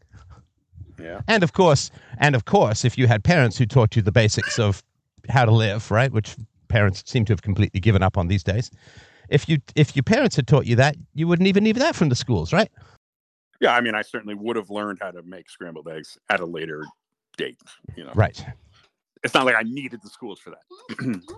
Yeah. 1.01 1.21
And 1.29 1.43
of 1.43 1.53
course, 1.53 1.91
and 2.19 2.35
of 2.35 2.45
course, 2.45 2.85
if 2.85 2.99
you 2.99 3.07
had 3.07 3.23
parents 3.25 3.57
who 3.57 3.67
taught 3.67 3.97
you 3.97 4.03
the 4.03 4.13
basics 4.13 4.59
of 4.59 4.83
how 5.29 5.45
to 5.45 5.53
live, 5.53 5.91
right, 5.91 6.11
which 6.13 6.35
parents 6.69 7.03
seem 7.07 7.25
to 7.27 7.33
have 7.33 7.43
completely 7.43 7.81
given 7.81 8.03
up 8.03 8.19
on 8.19 8.29
these 8.29 8.43
days. 8.43 8.71
If 9.29 9.49
you 9.49 9.59
if 9.77 9.95
your 9.95 10.03
parents 10.03 10.37
had 10.37 10.47
taught 10.47 10.67
you 10.67 10.77
that, 10.77 10.97
you 11.15 11.29
wouldn't 11.29 11.47
even 11.49 11.65
need 11.65 11.77
that 11.77 11.95
from 11.95 12.09
the 12.09 12.15
schools, 12.15 12.53
right? 12.53 12.71
Yeah, 13.61 13.75
I 13.75 13.81
mean, 13.81 13.95
I 13.95 14.03
certainly 14.03 14.35
would 14.35 14.57
have 14.57 14.71
learned 14.71 14.99
how 15.03 15.11
to 15.11 15.23
make 15.23 15.51
scrambled 15.51 15.89
eggs 15.89 16.17
at 16.31 16.41
a 16.41 16.47
later 16.47 16.85
date. 17.37 17.59
You 17.97 18.05
know, 18.05 18.13
Right. 18.15 18.45
It's 19.25 19.35
not 19.35 19.47
like 19.47 19.57
I 19.57 19.63
needed 19.63 20.01
the 20.03 20.09
schools 20.11 20.39
for 20.41 20.51
that. 20.51 21.21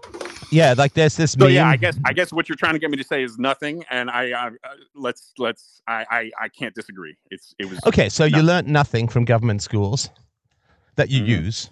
Yeah, 0.52 0.74
like 0.76 0.94
there's 0.94 1.16
this 1.16 1.32
so 1.32 1.46
meme. 1.46 1.54
yeah, 1.54 1.68
I 1.68 1.76
guess 1.76 1.96
I 2.04 2.12
guess 2.12 2.32
what 2.32 2.48
you're 2.48 2.56
trying 2.56 2.72
to 2.72 2.80
get 2.80 2.90
me 2.90 2.96
to 2.96 3.04
say 3.04 3.22
is 3.22 3.38
nothing, 3.38 3.84
and 3.88 4.10
I 4.10 4.32
uh, 4.32 4.50
let's 4.96 5.32
let's 5.38 5.80
I, 5.86 6.04
I 6.10 6.30
I 6.40 6.48
can't 6.48 6.74
disagree. 6.74 7.14
It's 7.30 7.54
it 7.60 7.66
was 7.70 7.78
Okay, 7.86 8.08
so 8.08 8.24
you 8.24 8.42
learned 8.42 8.66
nothing 8.66 9.06
from 9.06 9.24
government 9.24 9.62
schools 9.62 10.10
that 10.96 11.08
you 11.08 11.22
Mhm. 11.22 11.26
use. 11.44 11.70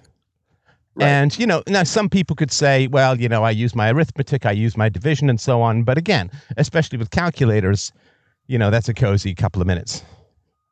Right. 0.95 1.07
And, 1.09 1.39
you 1.39 1.47
know, 1.47 1.63
now 1.69 1.85
some 1.85 2.09
people 2.09 2.35
could 2.35 2.51
say, 2.51 2.89
well, 2.89 3.21
you 3.21 3.29
know, 3.29 3.45
I 3.45 3.51
use 3.51 3.75
my 3.75 3.91
arithmetic, 3.91 4.47
I 4.47 4.51
use 4.53 4.77
my 4.77 4.89
division 4.89 5.31
and 5.31 5.41
so 5.41 5.61
on. 5.63 5.85
But 5.85 5.97
again, 5.99 6.31
especially 6.57 6.99
with 6.99 7.11
calculators, 7.11 7.93
you 8.49 8.59
know, 8.59 8.71
that's 8.71 8.89
a 8.89 8.95
cozy 8.95 9.35
couple 9.35 9.61
of 9.61 9.67
minutes, 9.69 10.03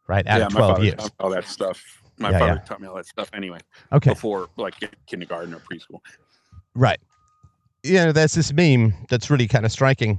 right? 0.09 0.27
Out 0.27 0.39
yeah, 0.39 0.47
of 0.47 0.53
12 0.53 0.69
father 0.71 0.85
years. 0.85 1.11
all 1.21 1.31
that 1.31 1.45
stuff. 1.47 2.03
My 2.19 2.31
Yeah, 2.31 2.39
father 2.39 2.55
yeah. 2.55 2.61
taught 2.65 2.81
me 2.81 2.89
all 2.89 2.97
that 2.97 3.07
stuff 3.07 3.31
anyway 3.35 3.59
Okay, 3.93 4.11
before 4.11 4.49
like 4.57 4.75
kindergarten 5.07 5.55
or 5.55 5.61
preschool. 5.61 6.01
right. 6.75 6.99
You 7.83 7.95
know, 7.95 8.13
there's 8.13 8.35
this 8.35 8.53
meme 8.53 8.95
that's 9.09 9.31
really 9.31 9.47
kind 9.47 9.65
of 9.65 9.71
striking. 9.73 10.19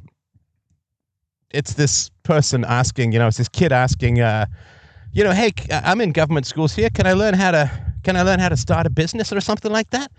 It's 1.51 1.73
this 1.73 2.09
person 2.23 2.63
asking, 2.65 3.11
you 3.11 3.19
know, 3.19 3.27
it's 3.27 3.37
this 3.37 3.49
kid 3.49 3.71
asking, 3.71 4.21
uh, 4.21 4.45
you 5.11 5.23
know, 5.23 5.31
hey, 5.33 5.51
I'm 5.71 5.99
in 6.01 6.11
government 6.11 6.45
schools 6.45 6.73
here. 6.73 6.89
Can 6.89 7.07
I 7.07 7.13
learn 7.13 7.33
how 7.33 7.51
to, 7.51 7.71
can 8.03 8.15
I 8.15 8.21
learn 8.21 8.39
how 8.39 8.49
to 8.49 8.57
start 8.57 8.85
a 8.85 8.89
business 8.89 9.33
or 9.33 9.41
something 9.41 9.71
like 9.71 9.89
that? 9.91 10.11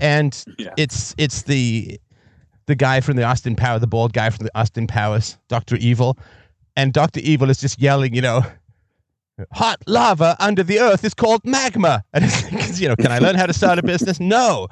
And 0.00 0.44
Yeah. 0.58 0.74
it's 0.76 1.14
it's 1.18 1.42
the 1.42 1.98
the 2.66 2.74
guy 2.74 3.00
from 3.00 3.16
the 3.16 3.22
Austin 3.24 3.56
Power, 3.56 3.78
the 3.78 3.86
bald 3.86 4.12
guy 4.12 4.28
from 4.30 4.44
the 4.44 4.58
Austin 4.58 4.86
Powers, 4.86 5.38
Doctor 5.48 5.76
Evil, 5.76 6.18
and 6.76 6.92
Doctor 6.92 7.20
Evil 7.20 7.48
is 7.50 7.58
just 7.60 7.80
yelling, 7.80 8.14
you 8.14 8.20
know, 8.20 8.42
hot 9.52 9.82
lava 9.86 10.36
under 10.40 10.62
the 10.62 10.80
earth 10.80 11.04
is 11.04 11.14
called 11.14 11.42
magma. 11.44 12.02
And 12.14 12.24
it's, 12.24 12.80
you 12.80 12.88
know, 12.88 12.96
can 12.96 13.12
I 13.12 13.18
learn 13.18 13.34
how 13.34 13.46
to 13.46 13.52
start 13.52 13.78
a 13.78 13.82
business? 13.82 14.18
No, 14.20 14.68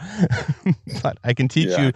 but 1.02 1.18
I 1.24 1.34
can 1.34 1.48
teach 1.48 1.68
Yeah, 1.68 1.86
you. 1.86 1.92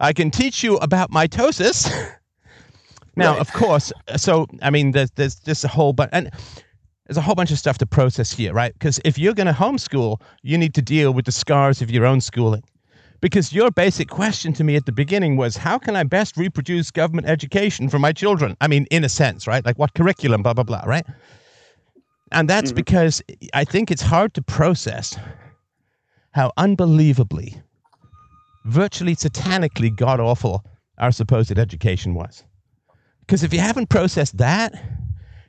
I 0.00 0.12
can 0.12 0.30
teach 0.30 0.62
you 0.62 0.76
about 0.78 1.10
mitosis. 1.10 1.88
now, 3.16 3.32
Right. 3.32 3.40
of 3.40 3.52
course, 3.52 3.92
so 4.16 4.46
I 4.62 4.70
mean, 4.70 4.92
there's 4.92 5.10
there's 5.12 5.36
just 5.36 5.64
a 5.64 5.68
whole 5.68 5.92
bunch, 5.92 6.10
and 6.12 6.30
there's 7.06 7.16
a 7.18 7.22
whole 7.22 7.34
bunch 7.34 7.50
of 7.50 7.58
stuff 7.58 7.78
to 7.78 7.86
process 7.86 8.32
here, 8.32 8.52
right? 8.52 8.72
Because 8.72 9.00
if 9.04 9.18
you're 9.18 9.34
going 9.34 9.46
to 9.48 9.52
homeschool, 9.52 10.20
you 10.42 10.56
need 10.58 10.74
to 10.74 10.82
deal 10.82 11.12
with 11.12 11.24
the 11.26 11.32
scars 11.32 11.82
of 11.82 11.90
your 11.90 12.06
own 12.06 12.20
schooling. 12.20 12.62
Because 13.20 13.52
your 13.52 13.70
basic 13.70 14.08
question 14.08 14.54
to 14.54 14.64
me 14.64 14.76
at 14.76 14.86
the 14.86 14.92
beginning 14.92 15.36
was, 15.36 15.56
how 15.58 15.76
can 15.78 15.94
I 15.94 16.04
best 16.04 16.38
reproduce 16.38 16.90
government 16.90 17.28
education 17.28 17.90
for 17.90 17.98
my 17.98 18.12
children? 18.12 18.56
I 18.62 18.66
mean, 18.68 18.86
in 18.90 19.04
a 19.04 19.08
sense, 19.10 19.46
right? 19.46 19.62
Like 19.64 19.78
what 19.78 19.92
curriculum, 19.92 20.42
blah 20.42 20.54
blah 20.54 20.64
blah, 20.64 20.82
right? 20.86 21.04
And 22.32 22.48
that's 22.48 22.72
Mhm. 22.72 22.76
because 22.76 23.22
I 23.54 23.64
think 23.64 23.90
it's 23.90 24.02
hard 24.02 24.34
to 24.34 24.42
process 24.42 25.16
how 26.32 26.52
unbelievably, 26.56 27.60
virtually 28.64 29.16
satanically 29.16 29.94
god 29.94 30.20
awful 30.20 30.64
our 30.98 31.10
supposed 31.10 31.58
education 31.58 32.14
was. 32.14 32.44
Because 33.20 33.42
if 33.42 33.52
you 33.52 33.60
haven't 33.60 33.88
processed 33.88 34.36
that, 34.38 34.74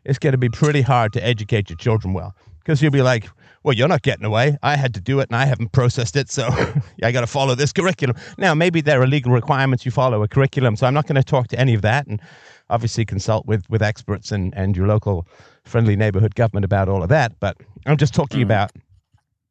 it's 0.06 0.20
going 0.20 0.32
to 0.32 0.38
be 0.38 0.50
pretty 0.50 0.82
hard 0.82 1.14
to 1.14 1.24
educate 1.24 1.70
your 1.70 1.78
children 1.78 2.14
well. 2.14 2.36
Because 2.60 2.82
you'll 2.82 2.92
be 2.92 3.02
like, 3.02 3.28
well, 3.64 3.76
you're 3.76 3.88
not 3.88 4.02
getting 4.04 4.26
away. 4.26 4.58
I 4.64 4.76
had 4.76 4.94
to 4.96 5.02
do 5.02 5.20
it 5.20 5.30
and 5.30 5.36
I 5.36 5.46
haven't 5.46 5.72
processed 5.72 6.16
it. 6.16 6.30
So 6.32 6.48
I 7.04 7.12
got 7.12 7.22
to 7.22 7.28
follow 7.28 7.54
this 7.56 7.72
curriculum. 7.74 8.16
Now, 8.38 8.54
maybe 8.56 8.82
there 8.82 9.02
are 9.02 9.08
legal 9.08 9.32
requirements 9.32 9.86
you 9.86 9.92
follow 9.92 10.24
a 10.24 10.28
curriculum. 10.28 10.76
So 10.76 10.88
I'm 10.88 10.94
not 10.94 11.06
going 11.08 11.16
to 11.16 11.24
talk 11.24 11.48
to 11.50 11.60
any 11.60 11.74
of 11.74 11.82
that. 11.82 12.08
And 12.08 12.22
obviously 12.70 13.06
consult 13.06 13.46
with, 13.46 13.70
with 13.70 13.82
experts 13.82 14.32
and, 14.32 14.54
and 14.56 14.76
your 14.78 14.88
local 14.88 15.28
friendly 15.66 15.96
neighborhood 15.96 16.36
government 16.36 16.66
about 16.66 16.90
all 16.90 17.04
of 17.04 17.10
that. 17.10 17.40
But 17.40 17.58
I'm 17.86 17.98
just 17.98 18.14
talking 18.14 18.40
Mhm. 18.40 18.44
about, 18.46 18.72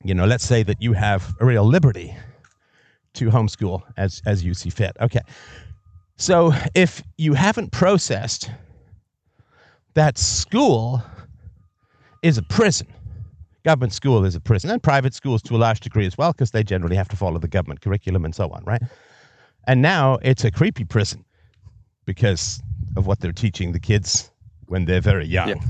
you 0.04 0.14
know, 0.14 0.26
let's 0.26 0.44
say 0.44 0.62
that 0.62 0.80
you 0.82 0.92
have 0.92 1.34
a 1.40 1.46
real 1.46 1.64
liberty 1.64 2.16
to 3.14 3.30
homeschool 3.30 3.82
as, 3.96 4.22
as 4.26 4.44
you 4.44 4.54
see 4.54 4.70
fit. 4.70 4.96
Okay. 5.00 5.20
So 6.16 6.52
if 6.74 7.02
you 7.18 7.34
haven't 7.34 7.72
processed 7.72 8.50
that 9.94 10.18
school 10.18 11.02
is 12.22 12.38
a 12.38 12.42
prison, 12.42 12.86
government 13.64 13.92
school 13.92 14.24
is 14.24 14.34
a 14.34 14.40
prison, 14.40 14.70
and 14.70 14.82
private 14.82 15.14
schools 15.14 15.42
to 15.42 15.56
a 15.56 15.58
large 15.58 15.80
degree 15.80 16.06
as 16.06 16.16
well, 16.16 16.32
because 16.32 16.50
they 16.50 16.62
generally 16.62 16.96
have 16.96 17.08
to 17.08 17.16
follow 17.16 17.38
the 17.38 17.48
government 17.48 17.80
curriculum 17.80 18.24
and 18.24 18.34
so 18.34 18.48
on, 18.50 18.62
right? 18.64 18.82
And 19.66 19.82
now 19.82 20.18
it's 20.22 20.44
a 20.44 20.50
creepy 20.50 20.84
prison 20.84 21.24
because 22.04 22.62
of 22.96 23.06
what 23.06 23.20
they're 23.20 23.32
teaching 23.32 23.72
the 23.72 23.80
kids 23.80 24.30
when 24.66 24.84
they're 24.84 25.00
very 25.00 25.26
young. 25.26 25.48
Yeah. 25.48 25.60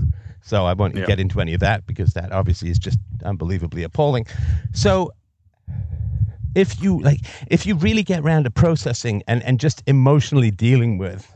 So 0.42 0.64
I 0.64 0.72
won't 0.72 0.96
Yeah. 0.96 1.06
get 1.06 1.20
into 1.20 1.40
any 1.40 1.54
of 1.54 1.60
that 1.60 1.86
because 1.86 2.12
that 2.14 2.32
obviously 2.32 2.70
is 2.70 2.78
just 2.78 2.98
unbelievably 3.24 3.82
appalling. 3.82 4.26
So 4.72 5.12
if 6.54 6.82
you 6.82 7.00
like 7.00 7.20
if 7.48 7.66
you 7.66 7.76
really 7.76 8.02
get 8.02 8.20
around 8.20 8.44
to 8.44 8.50
processing 8.50 9.22
and, 9.28 9.42
and 9.44 9.60
just 9.60 9.82
emotionally 9.86 10.50
dealing 10.50 10.98
with 10.98 11.32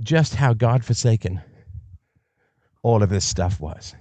just 0.00 0.34
how 0.34 0.52
godforsaken 0.54 1.40
all 2.82 3.02
of 3.02 3.10
this 3.10 3.24
stuff 3.24 3.60
was. 3.60 3.94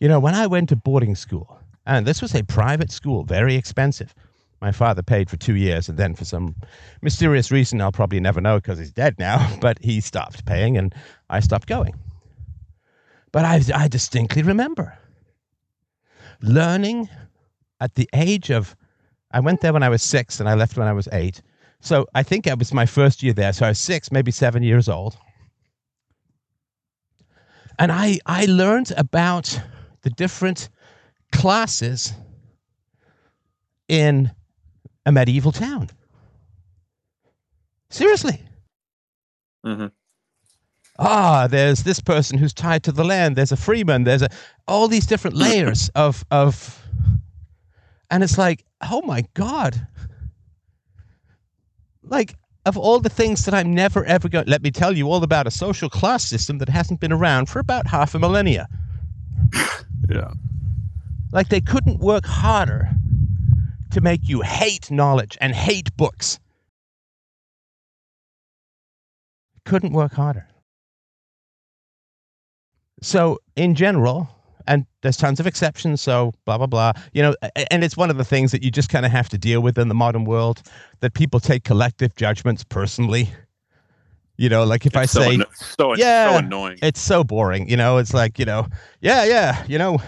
You 0.00 0.08
know, 0.08 0.20
when 0.20 0.34
I 0.34 0.46
went 0.46 0.68
to 0.70 0.76
boarding 0.76 1.14
school, 1.14 1.58
and 1.86 2.04
this 2.06 2.20
was 2.20 2.34
a 2.34 2.42
private 2.42 2.90
school, 2.90 3.24
very 3.24 3.54
expensive. 3.54 4.14
My 4.60 4.72
father 4.72 5.02
paid 5.02 5.30
for 5.30 5.36
two 5.36 5.54
years, 5.54 5.88
and 5.88 5.96
then 5.98 6.14
for 6.14 6.24
some 6.24 6.56
mysterious 7.02 7.50
reason, 7.50 7.80
I'll 7.80 7.92
probably 7.92 8.20
never 8.20 8.40
know 8.40 8.56
because 8.58 8.78
he's 8.78 8.92
dead 8.92 9.14
now, 9.18 9.56
but 9.60 9.78
he 9.82 10.00
stopped 10.00 10.44
paying 10.44 10.76
and 10.76 10.94
I 11.30 11.40
stopped 11.40 11.68
going. 11.68 11.94
But 13.36 13.44
I, 13.44 13.60
I 13.74 13.86
distinctly 13.86 14.42
remember 14.42 14.96
learning 16.40 17.10
at 17.82 17.94
the 17.94 18.08
age 18.14 18.50
of, 18.50 18.74
I 19.30 19.40
went 19.40 19.60
there 19.60 19.74
when 19.74 19.82
I 19.82 19.90
was 19.90 20.02
six 20.02 20.40
and 20.40 20.48
I 20.48 20.54
left 20.54 20.78
when 20.78 20.88
I 20.88 20.94
was 20.94 21.06
eight. 21.12 21.42
So 21.80 22.06
I 22.14 22.22
think 22.22 22.46
it 22.46 22.58
was 22.58 22.72
my 22.72 22.86
first 22.86 23.22
year 23.22 23.34
there. 23.34 23.52
So 23.52 23.66
I 23.66 23.68
was 23.68 23.78
six, 23.78 24.10
maybe 24.10 24.30
seven 24.30 24.62
years 24.62 24.88
old. 24.88 25.18
And 27.78 27.92
I, 27.92 28.20
I 28.24 28.46
learned 28.46 28.94
about 28.96 29.60
the 30.00 30.08
different 30.08 30.70
classes 31.30 32.14
in 33.86 34.30
a 35.04 35.12
medieval 35.12 35.52
town. 35.52 35.90
Seriously. 37.90 38.40
Mhm. 39.62 39.92
Ah, 40.98 41.46
there's 41.46 41.82
this 41.82 42.00
person 42.00 42.38
who's 42.38 42.54
tied 42.54 42.82
to 42.84 42.92
the 42.92 43.04
land. 43.04 43.36
There's 43.36 43.52
a 43.52 43.56
freeman. 43.56 44.04
There's 44.04 44.22
a 44.22 44.28
all 44.66 44.88
these 44.88 45.06
different 45.06 45.36
layers 45.36 45.90
of 45.94 46.24
of, 46.30 46.82
and 48.10 48.22
it's 48.22 48.38
like, 48.38 48.64
oh 48.90 49.02
my 49.02 49.24
god, 49.34 49.86
like 52.02 52.34
of 52.64 52.76
all 52.76 52.98
the 52.98 53.08
things 53.08 53.44
that 53.44 53.54
I'm 53.54 53.74
never 53.74 54.04
ever 54.06 54.28
going. 54.28 54.46
Let 54.46 54.62
me 54.62 54.70
tell 54.70 54.96
you 54.96 55.10
all 55.10 55.22
about 55.22 55.46
a 55.46 55.50
social 55.50 55.90
class 55.90 56.24
system 56.24 56.58
that 56.58 56.68
hasn't 56.68 57.00
been 57.00 57.12
around 57.12 57.48
for 57.48 57.58
about 57.58 57.86
half 57.86 58.14
a 58.14 58.18
millennia. 58.18 58.68
Yeah. 60.08 60.30
Like 61.32 61.48
they 61.48 61.60
couldn't 61.60 61.98
work 61.98 62.24
harder 62.24 62.88
to 63.90 64.00
make 64.00 64.28
you 64.28 64.40
hate 64.42 64.88
knowledge 64.88 65.36
and 65.40 65.52
hate 65.52 65.96
books 65.96 66.38
couldn't 69.66 69.92
work 69.92 70.12
harder. 70.12 70.46
So, 73.06 73.38
in 73.54 73.76
general, 73.76 74.28
and 74.66 74.84
there's 75.02 75.16
tons 75.16 75.38
of 75.38 75.46
exceptions, 75.46 76.00
so 76.02 76.32
blah, 76.44 76.58
blah, 76.58 76.66
blah. 76.66 76.90
You 77.12 77.22
know, 77.22 77.34
and 77.70 77.84
it's 77.84 77.96
one 77.96 78.10
of 78.10 78.16
the 78.16 78.24
things 78.24 78.50
that 78.50 78.64
you 78.64 78.70
just 78.72 78.88
kind 78.88 79.06
of 79.06 79.12
have 79.12 79.28
to 79.28 79.38
deal 79.38 79.60
with 79.60 79.78
in 79.78 79.86
the 79.86 79.94
modern 79.94 80.24
world 80.24 80.60
that 80.98 81.14
people 81.14 81.38
take 81.38 81.62
collective 81.62 82.16
judgments 82.16 82.64
personally. 82.64 83.30
You 84.38 84.48
know, 84.48 84.64
like 84.64 84.86
if 84.86 84.96
It's 84.96 84.96
I 84.96 85.06
so 85.06 85.20
say, 85.20 85.34
anno- 85.34 85.46
so, 85.54 85.94
Yeah. 85.94 86.32
so 86.32 86.38
annoying. 86.38 86.78
it's 86.82 87.00
so 87.00 87.22
boring. 87.22 87.68
You 87.70 87.76
know, 87.76 87.98
it's 87.98 88.12
like 88.12 88.40
you 88.40 88.44
know, 88.44 88.66
yeah, 89.00 89.22
yeah. 89.22 89.64
You 89.68 89.78
know, 89.78 89.98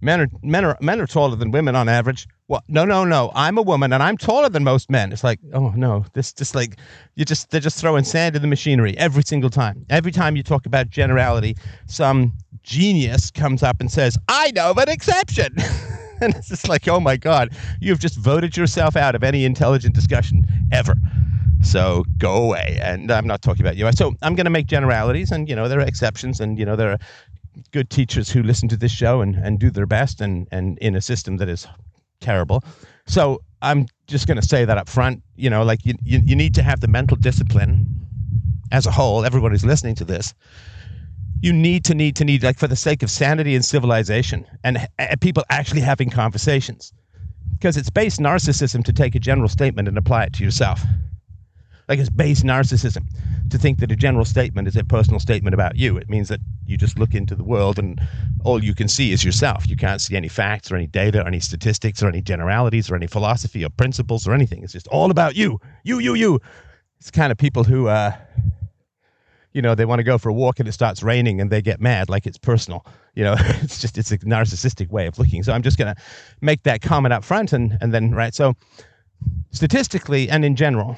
men 0.00 0.20
are 0.20 0.28
men 0.42 0.64
are 0.64 0.76
men 0.80 1.00
are 1.00 1.06
taller 1.06 1.36
than 1.36 1.50
women 1.50 1.74
on 1.74 1.88
average. 1.88 2.28
Well, 2.48 2.62
no, 2.68 2.84
no, 2.84 3.04
no. 3.04 3.32
I'm 3.34 3.58
a 3.58 3.62
woman 3.62 3.92
and 3.92 4.02
I'm 4.02 4.16
taller 4.16 4.48
than 4.48 4.62
most 4.62 4.90
men. 4.90 5.12
It's 5.12 5.24
like, 5.24 5.40
oh 5.52 5.70
no, 5.70 6.04
this 6.12 6.32
just 6.32 6.54
like 6.54 6.78
you 7.14 7.24
just 7.24 7.50
they're 7.50 7.60
just 7.60 7.80
throwing 7.80 8.04
sand 8.04 8.36
in 8.36 8.42
the 8.42 8.48
machinery 8.48 8.96
every 8.98 9.22
single 9.22 9.50
time. 9.50 9.84
Every 9.90 10.12
time 10.12 10.36
you 10.36 10.42
talk 10.42 10.66
about 10.66 10.90
generality, 10.90 11.56
some 11.86 12.32
genius 12.62 13.30
comes 13.30 13.62
up 13.62 13.80
and 13.80 13.90
says, 13.90 14.18
"I 14.28 14.52
know 14.52 14.70
of 14.70 14.78
an 14.78 14.88
exception." 14.88 15.54
and 16.20 16.34
it's 16.34 16.48
just 16.48 16.68
like, 16.68 16.86
oh 16.88 17.00
my 17.00 17.16
god, 17.16 17.50
you've 17.80 18.00
just 18.00 18.16
voted 18.16 18.56
yourself 18.56 18.96
out 18.96 19.14
of 19.14 19.22
any 19.22 19.44
intelligent 19.44 19.94
discussion 19.94 20.44
ever. 20.72 20.94
So 21.62 22.04
go 22.18 22.44
away. 22.44 22.78
And 22.80 23.10
I'm 23.10 23.26
not 23.26 23.42
talking 23.42 23.62
about 23.62 23.76
you. 23.76 23.90
So 23.92 24.14
I'm 24.22 24.34
going 24.34 24.44
to 24.44 24.50
make 24.50 24.66
generalities, 24.66 25.30
and 25.30 25.48
you 25.48 25.56
know 25.56 25.68
there 25.68 25.80
are 25.80 25.86
exceptions, 25.86 26.40
and 26.40 26.58
you 26.58 26.64
know 26.64 26.76
there 26.76 26.92
are 26.92 26.98
good 27.72 27.90
teachers 27.90 28.30
who 28.30 28.42
listen 28.42 28.68
to 28.68 28.76
this 28.76 28.92
show 28.92 29.20
and, 29.20 29.34
and 29.36 29.58
do 29.58 29.70
their 29.70 29.86
best, 29.86 30.20
and 30.20 30.46
and 30.50 30.78
in 30.78 30.94
a 30.94 31.00
system 31.00 31.36
that 31.38 31.48
is 31.48 31.66
terrible. 32.20 32.62
So 33.06 33.42
I'm 33.62 33.86
just 34.06 34.26
going 34.26 34.40
to 34.40 34.46
say 34.46 34.64
that 34.64 34.78
up 34.78 34.88
front. 34.88 35.22
You 35.36 35.50
know, 35.50 35.62
like 35.62 35.84
you, 35.84 35.94
you 36.02 36.20
you 36.24 36.36
need 36.36 36.54
to 36.54 36.62
have 36.62 36.80
the 36.80 36.88
mental 36.88 37.16
discipline 37.16 37.86
as 38.72 38.86
a 38.86 38.90
whole. 38.90 39.24
Everyone 39.24 39.50
who's 39.50 39.64
listening 39.64 39.94
to 39.96 40.04
this. 40.04 40.34
You 41.42 41.52
need 41.52 41.84
to 41.84 41.94
need 41.94 42.16
to 42.16 42.24
need 42.24 42.42
like 42.42 42.58
for 42.58 42.66
the 42.66 42.76
sake 42.76 43.02
of 43.02 43.10
sanity 43.10 43.54
and 43.54 43.64
civilization 43.64 44.46
and, 44.64 44.88
and 44.98 45.20
people 45.20 45.44
actually 45.50 45.82
having 45.82 46.08
conversations 46.08 46.94
because 47.58 47.76
it's 47.76 47.90
base 47.90 48.16
narcissism 48.16 48.82
to 48.84 48.92
take 48.92 49.14
a 49.14 49.18
general 49.18 49.48
statement 49.48 49.86
and 49.86 49.98
apply 49.98 50.24
it 50.24 50.32
to 50.34 50.44
yourself 50.44 50.80
like 51.88 51.98
it's 51.98 52.10
base 52.10 52.42
narcissism 52.42 53.06
to 53.50 53.58
think 53.58 53.78
that 53.78 53.92
a 53.92 53.96
general 53.96 54.24
statement 54.24 54.66
is 54.66 54.76
a 54.76 54.84
personal 54.84 55.20
statement 55.20 55.54
about 55.54 55.76
you. 55.76 55.96
It 55.96 56.08
means 56.08 56.28
that 56.28 56.40
you 56.66 56.76
just 56.76 56.98
look 56.98 57.14
into 57.14 57.34
the 57.34 57.44
world 57.44 57.78
and 57.78 58.00
all 58.44 58.62
you 58.62 58.74
can 58.74 58.88
see 58.88 59.12
is 59.12 59.24
yourself. 59.24 59.68
You 59.68 59.76
can't 59.76 60.00
see 60.00 60.16
any 60.16 60.28
facts 60.28 60.70
or 60.70 60.76
any 60.76 60.88
data 60.88 61.22
or 61.22 61.26
any 61.26 61.40
statistics 61.40 62.02
or 62.02 62.08
any 62.08 62.22
generalities 62.22 62.90
or 62.90 62.96
any 62.96 63.06
philosophy 63.06 63.64
or 63.64 63.70
principles 63.70 64.26
or 64.26 64.34
anything. 64.34 64.64
It's 64.64 64.72
just 64.72 64.88
all 64.88 65.10
about 65.10 65.36
you, 65.36 65.60
you, 65.84 66.00
you, 66.00 66.14
you. 66.14 66.40
It's 66.98 67.10
kind 67.10 67.30
of 67.30 67.38
people 67.38 67.62
who, 67.62 67.86
uh, 67.86 68.12
you 69.52 69.62
know, 69.62 69.74
they 69.74 69.84
want 69.84 70.00
to 70.00 70.04
go 70.04 70.18
for 70.18 70.28
a 70.28 70.34
walk 70.34 70.58
and 70.58 70.68
it 70.68 70.72
starts 70.72 71.02
raining 71.02 71.40
and 71.40 71.50
they 71.50 71.62
get 71.62 71.80
mad 71.80 72.08
like 72.08 72.26
it's 72.26 72.38
personal. 72.38 72.84
You 73.14 73.24
know, 73.24 73.36
it's 73.38 73.80
just 73.80 73.96
it's 73.96 74.10
a 74.10 74.18
narcissistic 74.18 74.90
way 74.90 75.06
of 75.06 75.18
looking. 75.18 75.44
So 75.44 75.52
I'm 75.52 75.62
just 75.62 75.78
going 75.78 75.94
to 75.94 76.02
make 76.40 76.64
that 76.64 76.82
comment 76.82 77.12
up 77.12 77.22
front 77.22 77.52
and 77.52 77.78
and 77.80 77.94
then 77.94 78.10
right. 78.10 78.34
So 78.34 78.54
statistically 79.52 80.28
and 80.28 80.44
in 80.44 80.56
general, 80.56 80.96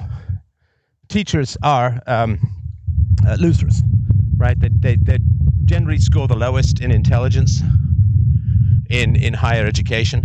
teachers 1.09 1.57
are 1.63 2.01
um, 2.07 2.39
uh, 3.27 3.35
losers, 3.39 3.81
right? 4.37 4.57
They, 4.59 4.69
they, 4.69 4.95
they 4.95 5.19
generally 5.65 5.99
score 5.99 6.27
the 6.27 6.35
lowest 6.35 6.79
in 6.79 6.91
intelligence 6.91 7.61
in, 8.89 9.15
in 9.15 9.33
higher 9.33 9.65
education. 9.65 10.23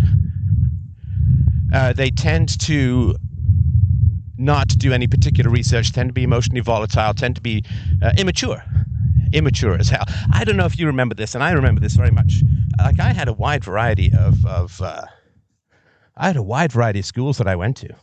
Uh, 1.73 1.93
they 1.93 2.11
tend 2.11 2.61
to 2.61 3.17
not 4.37 4.69
do 4.69 4.93
any 4.93 5.07
particular 5.07 5.51
research, 5.51 5.93
tend 5.93 6.11
to 6.11 6.13
be 6.13 6.23
emotionally 6.23 6.61
volatile, 6.61 7.15
tend 7.15 7.37
to 7.37 7.43
be 7.43 7.65
uh, 8.03 8.13
immature. 8.19 8.63
Immature 9.33 9.77
as 9.79 9.89
hell. 9.89 10.05
I 10.33 10.45
don't 10.45 10.57
know 10.57 10.67
if 10.67 10.79
you 10.79 10.87
remember 10.87 11.15
this, 11.15 11.35
and 11.35 11.43
I 11.43 11.53
remember 11.53 11.81
this 11.81 11.95
very 11.95 12.11
much. 12.11 12.43
Like 12.79 13.01
I 13.01 13.13
had 13.13 13.27
a 13.27 13.33
wide 13.33 13.65
variety 13.65 14.13
of, 14.17 14.45
of 14.47 14.81
uh, 14.81 15.03
I 16.17 16.27
had 16.27 16.37
a 16.37 16.43
wide 16.43 16.73
variety 16.73 17.01
of 17.01 17.07
schools 17.07 17.39
that 17.39 17.49
I 17.49 17.57
went 17.57 17.77
to. 17.79 17.95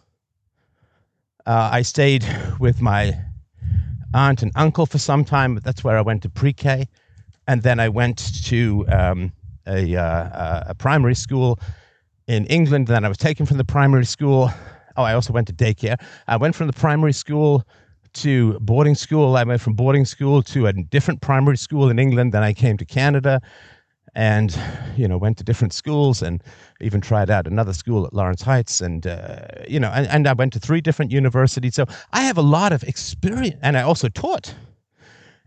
Uh, 1.45 1.69
I 1.71 1.81
stayed 1.81 2.25
with 2.59 2.81
my 2.81 3.17
aunt 4.13 4.41
and 4.41 4.51
uncle 4.55 4.85
for 4.85 4.97
some 4.97 5.25
time. 5.25 5.59
That's 5.63 5.83
where 5.83 5.97
I 5.97 6.01
went 6.01 6.21
to 6.23 6.29
pre-K, 6.29 6.87
and 7.47 7.63
then 7.63 7.79
I 7.79 7.89
went 7.89 8.43
to 8.45 8.85
um, 8.89 9.31
a, 9.67 9.95
uh, 9.95 10.63
a 10.67 10.75
primary 10.75 11.15
school 11.15 11.59
in 12.27 12.45
England. 12.45 12.87
Then 12.87 13.05
I 13.05 13.07
was 13.07 13.17
taken 13.17 13.45
from 13.45 13.57
the 13.57 13.65
primary 13.65 14.05
school. 14.05 14.51
Oh, 14.97 15.03
I 15.03 15.13
also 15.13 15.33
went 15.33 15.47
to 15.47 15.53
daycare. 15.53 15.95
I 16.27 16.37
went 16.37 16.55
from 16.55 16.67
the 16.67 16.73
primary 16.73 17.13
school 17.13 17.65
to 18.13 18.59
boarding 18.59 18.95
school. 18.95 19.37
I 19.37 19.43
went 19.43 19.61
from 19.61 19.73
boarding 19.73 20.05
school 20.05 20.43
to 20.43 20.67
a 20.67 20.73
different 20.73 21.21
primary 21.21 21.57
school 21.57 21.89
in 21.89 21.97
England. 21.97 22.33
Then 22.33 22.43
I 22.43 22.53
came 22.53 22.77
to 22.77 22.85
Canada, 22.85 23.41
and 24.15 24.57
you 24.97 25.07
know 25.07 25.17
went 25.17 25.37
to 25.37 25.43
different 25.43 25.73
schools 25.73 26.21
and 26.21 26.43
even 26.81 27.01
tried 27.01 27.29
out 27.29 27.47
another 27.47 27.73
school 27.73 28.05
at 28.05 28.13
Lawrence 28.13 28.41
Heights, 28.41 28.81
and 28.81 29.07
uh, 29.07 29.45
you 29.67 29.79
know, 29.79 29.89
and, 29.89 30.07
and 30.07 30.27
I 30.27 30.33
went 30.33 30.53
to 30.53 30.59
three 30.59 30.81
different 30.81 31.11
universities. 31.11 31.75
So 31.75 31.85
I 32.11 32.21
have 32.21 32.37
a 32.37 32.41
lot 32.41 32.73
of 32.73 32.83
experience, 32.83 33.57
and 33.61 33.77
I 33.77 33.81
also 33.81 34.09
taught 34.09 34.53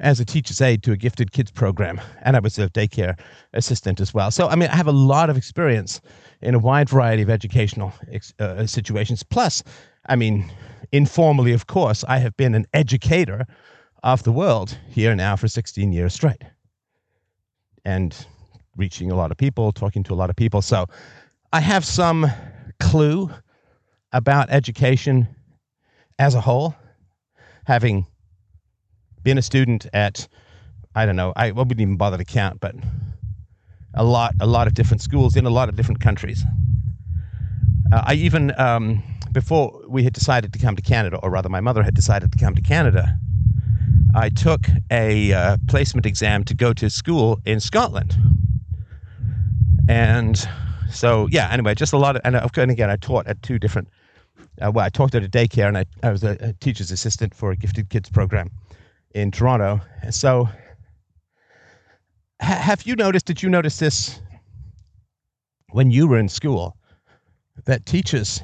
as 0.01 0.19
a 0.19 0.25
teacher's 0.25 0.61
aide 0.61 0.83
to 0.83 0.93
a 0.93 0.97
gifted 0.97 1.33
kids 1.33 1.51
program, 1.51 2.01
and 2.23 2.37
I 2.37 2.41
was 2.41 2.59
a 2.59 2.69
daycare 2.71 3.19
assistant 3.53 4.01
as 4.01 4.15
well. 4.15 4.31
So 4.31 4.49
I 4.49 4.57
mean, 4.57 4.69
I 4.71 4.77
have 4.77 4.89
a 4.89 4.93
lot 4.93 5.31
of 5.31 5.37
experience 5.37 6.01
in 6.41 6.55
a 6.55 6.59
wide 6.59 6.89
variety 6.89 7.23
of 7.23 7.31
educational 7.31 7.93
uh, 8.39 8.67
situations. 8.67 9.23
Plus, 9.23 9.63
I 10.09 10.17
mean, 10.17 10.51
informally, 10.93 11.53
of 11.53 11.67
course, 11.67 12.05
I 12.09 12.19
have 12.19 12.37
been 12.37 12.55
an 12.55 12.67
educator 12.73 13.47
of 14.03 14.23
the 14.23 14.33
world 14.33 14.77
here 14.89 15.15
now 15.15 15.37
for 15.37 15.49
16 15.49 15.93
years 15.93 16.15
straight, 16.15 16.43
and 17.85 18.27
reaching 18.77 19.11
a 19.11 19.15
lot 19.15 19.31
of 19.31 19.37
people, 19.37 19.73
talking 19.73 20.03
to 20.05 20.15
a 20.15 20.17
lot 20.17 20.31
of 20.31 20.37
people. 20.37 20.63
So 20.63 20.87
I 21.53 21.61
have 21.61 21.85
some 21.85 22.31
clue 22.81 23.31
about 24.13 24.51
education 24.51 25.29
as 26.19 26.35
a 26.35 26.41
whole, 26.41 26.75
having 27.67 28.07
been 29.23 29.39
a 29.39 29.43
student 29.43 29.87
at, 29.93 30.29
I 30.95 31.07
don't 31.07 31.17
know, 31.17 31.33
I 31.37 31.51
wouldn't 31.51 31.81
even 31.81 31.97
bother 31.97 32.19
to 32.19 32.25
count, 32.25 32.61
but 32.61 32.75
a 33.95 34.05
lot, 34.05 34.35
a 34.41 34.47
lot 34.47 34.67
of 34.67 34.75
different 34.75 35.03
schools 35.03 35.37
in 35.37 35.47
a 35.47 35.51
lot 35.51 35.69
of 35.69 35.77
different 35.77 36.01
countries. 36.01 36.45
Uh, 37.93 38.03
I 38.07 38.15
even, 38.15 38.59
um, 38.59 39.03
before 39.33 39.83
we 39.89 40.05
had 40.05 40.13
decided 40.13 40.53
to 40.53 40.59
come 40.59 40.77
to 40.77 40.83
Canada, 40.83 41.19
or 41.23 41.31
rather, 41.31 41.49
my 41.49 41.61
mother 41.61 41.83
had 41.83 41.95
decided 41.95 42.33
to 42.33 42.39
come 42.39 42.55
to 42.55 42.63
Canada, 42.63 43.19
I 44.15 44.29
took 44.29 44.69
a 44.91 45.33
uh, 45.33 45.57
placement 45.67 46.07
exam 46.07 46.45
to 46.45 46.55
go 46.55 46.73
to 46.73 46.89
school 46.89 47.41
in 47.45 47.59
Scotland. 47.59 48.17
And 49.89 50.49
so, 50.91 51.29
yeah, 51.31 51.49
anyway, 51.51 51.75
just 51.75 51.93
a 51.93 51.99
lot 51.99 52.17
of, 52.17 52.23
and, 52.25 52.37
uh, 52.37 52.49
and 52.57 52.71
again, 52.71 52.91
I 52.91 52.97
taught 52.97 53.27
at 53.27 53.43
two 53.43 53.59
different, 53.59 53.89
uh, 54.61 54.71
well, 54.73 54.85
I 54.85 54.89
taught 54.89 55.15
at 55.15 55.25
a 55.25 55.29
daycare 55.29 55.69
and 55.69 55.79
I, 55.79 55.85
I 56.03 56.11
was 56.11 56.25
a, 56.25 56.37
a 56.41 56.53
teacher's 56.55 56.91
assistant 56.91 57.35
for 57.35 57.51
a 57.51 57.57
gifted 57.57 57.91
kids 57.91 58.09
program 58.09 58.51
in 59.15 59.31
Toronto. 59.31 59.81
And 60.03 60.15
so, 60.15 60.49
ha- 62.41 62.55
have 62.55 62.83
you 62.87 62.97
noticed, 62.97 63.27
did 63.27 63.43
you 63.43 63.51
notice 63.51 63.79
this 63.79 64.21
when 65.75 65.91
you 65.91 66.07
were 66.07 66.19
in 66.19 66.29
school, 66.29 66.77
that 67.65 67.85
teachers 67.85 68.41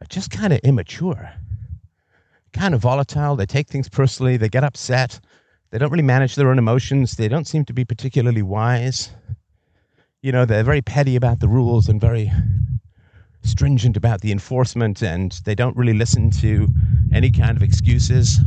are 0.00 0.06
just 0.08 0.30
kind 0.30 0.52
of 0.52 0.60
immature, 0.60 1.32
kind 2.52 2.74
of 2.74 2.80
volatile. 2.80 3.34
They 3.34 3.44
take 3.44 3.66
things 3.66 3.88
personally, 3.88 4.36
they 4.36 4.48
get 4.48 4.62
upset, 4.62 5.18
they 5.70 5.78
don't 5.78 5.90
really 5.90 6.04
manage 6.04 6.36
their 6.36 6.48
own 6.48 6.58
emotions, 6.58 7.16
they 7.16 7.26
don't 7.26 7.48
seem 7.48 7.64
to 7.64 7.72
be 7.72 7.84
particularly 7.84 8.42
wise 8.42 9.10
you 10.24 10.32
know 10.32 10.46
they're 10.46 10.64
very 10.64 10.80
petty 10.80 11.16
about 11.16 11.40
the 11.40 11.48
rules 11.48 11.86
and 11.86 12.00
very 12.00 12.32
stringent 13.42 13.94
about 13.94 14.22
the 14.22 14.32
enforcement 14.32 15.02
and 15.02 15.32
they 15.44 15.54
don't 15.54 15.76
really 15.76 15.92
listen 15.92 16.30
to 16.30 16.66
any 17.12 17.30
kind 17.30 17.58
of 17.58 17.62
excuses. 17.62 18.40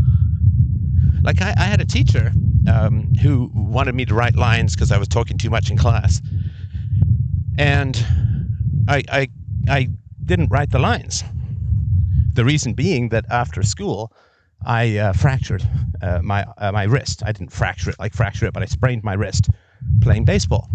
Like 1.21 1.39
i, 1.39 1.53
I 1.55 1.65
had 1.65 1.79
a 1.79 1.85
teacher 1.85 2.31
um, 2.67 3.13
who 3.21 3.51
wanted 3.53 3.93
me 3.93 4.05
to 4.05 4.15
write 4.15 4.35
lines 4.35 4.73
because 4.73 4.91
i 4.91 4.97
was 4.97 5.07
talking 5.07 5.37
too 5.37 5.51
much 5.51 5.69
in 5.69 5.77
class. 5.77 6.19
And 7.59 7.95
I, 8.87 9.03
I 9.09 9.27
i 9.69 9.87
didn't 10.25 10.49
write 10.49 10.71
the 10.71 10.79
lines. 10.79 11.23
The 12.33 12.43
reason 12.43 12.73
being 12.73 13.09
that 13.09 13.25
after 13.29 13.61
school 13.61 14.11
i 14.65 14.97
uh, 14.97 15.13
fractured 15.13 15.61
uh, 16.01 16.21
my 16.23 16.43
uh, 16.57 16.71
my 16.71 16.85
wrist. 16.85 17.21
I 17.23 17.33
didn't 17.33 17.51
fracture 17.51 17.91
it 17.91 17.99
like 17.99 18.15
fracture 18.15 18.47
it 18.47 18.53
but 18.53 18.63
i 18.63 18.65
sprained 18.65 19.03
my 19.03 19.13
wrist 19.13 19.51
playing 20.01 20.25
baseball 20.25 20.71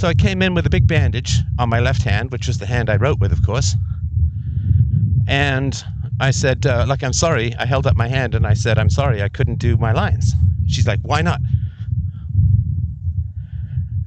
so 0.00 0.08
I 0.08 0.14
came 0.14 0.40
in 0.40 0.54
with 0.54 0.64
a 0.64 0.70
big 0.70 0.86
bandage 0.86 1.40
on 1.58 1.68
my 1.68 1.78
left 1.78 2.02
hand, 2.02 2.32
which 2.32 2.46
was 2.46 2.56
the 2.56 2.64
hand 2.64 2.88
I 2.88 2.96
wrote 2.96 3.20
with, 3.20 3.32
of 3.32 3.44
course. 3.44 3.76
And 5.28 5.84
I 6.20 6.30
said, 6.30 6.64
uh, 6.64 6.86
like, 6.88 7.04
I'm 7.04 7.12
sorry. 7.12 7.54
I 7.58 7.66
held 7.66 7.86
up 7.86 7.96
my 7.96 8.08
hand 8.08 8.34
and 8.34 8.46
I 8.46 8.54
said, 8.54 8.78
I'm 8.78 8.88
sorry, 8.88 9.22
I 9.22 9.28
couldn't 9.28 9.58
do 9.58 9.76
my 9.76 9.92
lines. 9.92 10.32
She's 10.66 10.86
like, 10.86 11.00
why 11.02 11.20
not? 11.20 11.42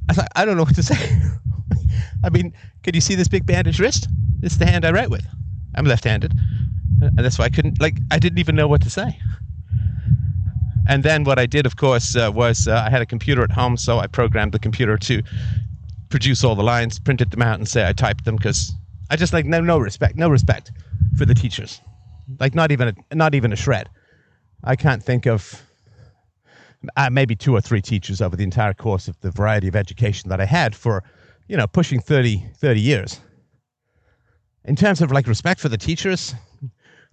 I 0.08 0.14
thought, 0.14 0.26
I 0.34 0.44
don't 0.44 0.56
know 0.56 0.64
what 0.64 0.74
to 0.74 0.82
say. 0.82 0.96
I 2.24 2.28
mean, 2.28 2.52
could 2.82 2.96
you 2.96 3.00
see 3.00 3.14
this 3.14 3.28
big 3.28 3.46
bandaged 3.46 3.78
wrist? 3.78 4.08
This 4.40 4.54
is 4.54 4.58
the 4.58 4.66
hand 4.66 4.84
I 4.84 4.90
write 4.90 5.10
with. 5.10 5.24
I'm 5.76 5.84
left 5.84 6.02
handed. 6.02 6.34
And 7.02 7.18
that's 7.18 7.38
why 7.38 7.44
I 7.44 7.50
couldn't, 7.50 7.80
like, 7.80 7.98
I 8.10 8.18
didn't 8.18 8.40
even 8.40 8.56
know 8.56 8.66
what 8.66 8.82
to 8.82 8.90
say. 8.90 9.16
And 10.88 11.04
then 11.04 11.22
what 11.22 11.38
I 11.38 11.46
did, 11.46 11.66
of 11.66 11.76
course, 11.76 12.16
uh, 12.16 12.32
was 12.34 12.66
uh, 12.66 12.82
I 12.84 12.90
had 12.90 13.00
a 13.00 13.06
computer 13.06 13.42
at 13.42 13.52
home, 13.52 13.76
so 13.76 14.00
I 14.00 14.06
programmed 14.06 14.52
the 14.52 14.58
computer 14.58 14.98
to 14.98 15.22
produce 16.08 16.44
all 16.44 16.54
the 16.54 16.62
lines, 16.62 16.98
printed 16.98 17.30
them 17.30 17.42
out, 17.42 17.58
and 17.58 17.68
say 17.68 17.86
I 17.86 17.92
typed 17.92 18.24
them 18.24 18.36
because 18.36 18.72
I 19.10 19.16
just 19.16 19.32
like 19.32 19.46
no 19.46 19.60
no 19.60 19.78
respect, 19.78 20.16
no 20.16 20.28
respect 20.28 20.72
for 21.16 21.24
the 21.24 21.34
teachers, 21.34 21.80
like 22.40 22.54
not 22.54 22.72
even 22.72 22.88
a, 22.88 23.14
not 23.14 23.34
even 23.34 23.52
a 23.52 23.56
shred. 23.56 23.88
I 24.62 24.76
can't 24.76 25.02
think 25.02 25.26
of 25.26 25.62
uh, 26.96 27.10
maybe 27.10 27.34
two 27.34 27.54
or 27.54 27.60
three 27.60 27.82
teachers 27.82 28.20
over 28.20 28.36
the 28.36 28.44
entire 28.44 28.74
course 28.74 29.08
of 29.08 29.20
the 29.20 29.30
variety 29.30 29.68
of 29.68 29.76
education 29.76 30.30
that 30.30 30.40
I 30.40 30.46
had 30.46 30.74
for, 30.74 31.02
you 31.48 31.56
know, 31.56 31.66
pushing 31.66 32.00
30, 32.00 32.44
30 32.56 32.80
years. 32.80 33.20
In 34.64 34.76
terms 34.76 35.02
of 35.02 35.12
like 35.12 35.26
respect 35.26 35.60
for 35.60 35.68
the 35.68 35.76
teachers, 35.76 36.34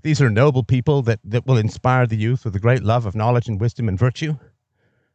these 0.03 0.21
are 0.21 0.29
noble 0.29 0.63
people 0.63 1.01
that, 1.03 1.19
that 1.25 1.45
will 1.45 1.57
inspire 1.57 2.07
the 2.07 2.15
youth 2.15 2.45
with 2.45 2.55
a 2.55 2.59
great 2.59 2.83
love 2.83 3.05
of 3.05 3.15
knowledge 3.15 3.47
and 3.47 3.59
wisdom 3.59 3.87
and 3.87 3.99
virtue. 3.99 4.37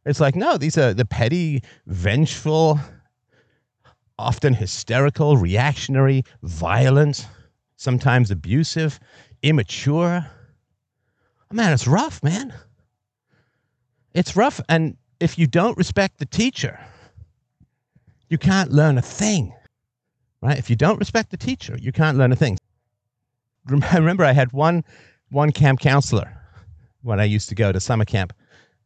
It's 0.05 0.21
like, 0.21 0.37
no, 0.37 0.57
these 0.57 0.79
are 0.79 0.95
the 0.95 1.05
petty, 1.05 1.62
vengeful, 1.87 2.79
often 4.18 4.55
hysterical, 4.55 5.37
reactionary, 5.37 6.24
violent, 6.42 7.26
sometimes 7.76 8.31
abusive, 8.31 8.98
immature. 9.42 10.26
Man, 11.52 11.72
it's 11.72 11.87
rough, 11.87 12.22
man. 12.22 12.52
It's 14.14 14.37
rough. 14.37 14.61
And 14.68 14.96
if 15.20 15.38
you 15.38 15.46
don't 15.46 15.76
respect 15.76 16.18
the 16.18 16.26
teacher, 16.26 16.81
you 18.29 18.38
can't 18.38 18.72
learn 18.72 18.98
a 18.98 19.02
thing, 19.02 19.55
right? 20.40 20.59
If 20.59 20.68
you 20.70 20.76
don't 20.76 20.98
respect 20.98 21.31
the 21.31 21.37
teacher, 21.37 21.79
you 21.81 21.92
can't 21.92 22.18
learn 22.18 22.33
a 22.33 22.37
thing. 22.37 22.59
I 23.90 23.96
remember 23.96 24.24
I 24.24 24.33
had 24.33 24.52
one 24.52 24.85
one 25.31 25.50
camp 25.50 25.81
counselor 25.81 26.33
when 27.02 27.20
I 27.20 27.24
used 27.24 27.48
to 27.48 27.55
go 27.55 27.72
to 27.72 27.81
summer 27.81 28.05
camp 28.05 28.33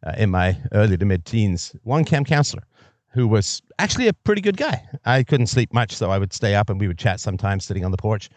uh, 0.06 0.14
in 0.16 0.30
my 0.30 0.56
early 0.72 0.96
to 0.96 1.04
mid 1.04 1.24
teens. 1.24 1.74
One 1.82 2.04
camp 2.04 2.26
counselor 2.26 2.64
who 3.12 3.26
was 3.26 3.62
actually 3.78 4.08
a 4.08 4.12
pretty 4.12 4.40
good 4.40 4.56
guy. 4.56 4.86
I 5.04 5.22
couldn't 5.22 5.48
sleep 5.48 5.72
much, 5.72 5.92
so 5.94 6.10
I 6.10 6.18
would 6.18 6.32
stay 6.32 6.54
up 6.54 6.70
and 6.70 6.80
we 6.80 6.88
would 6.88 6.98
chat 6.98 7.20
sometimes 7.20 7.64
sitting 7.64 7.84
on 7.84 7.90
the 7.90 7.96
porch. 7.96 8.30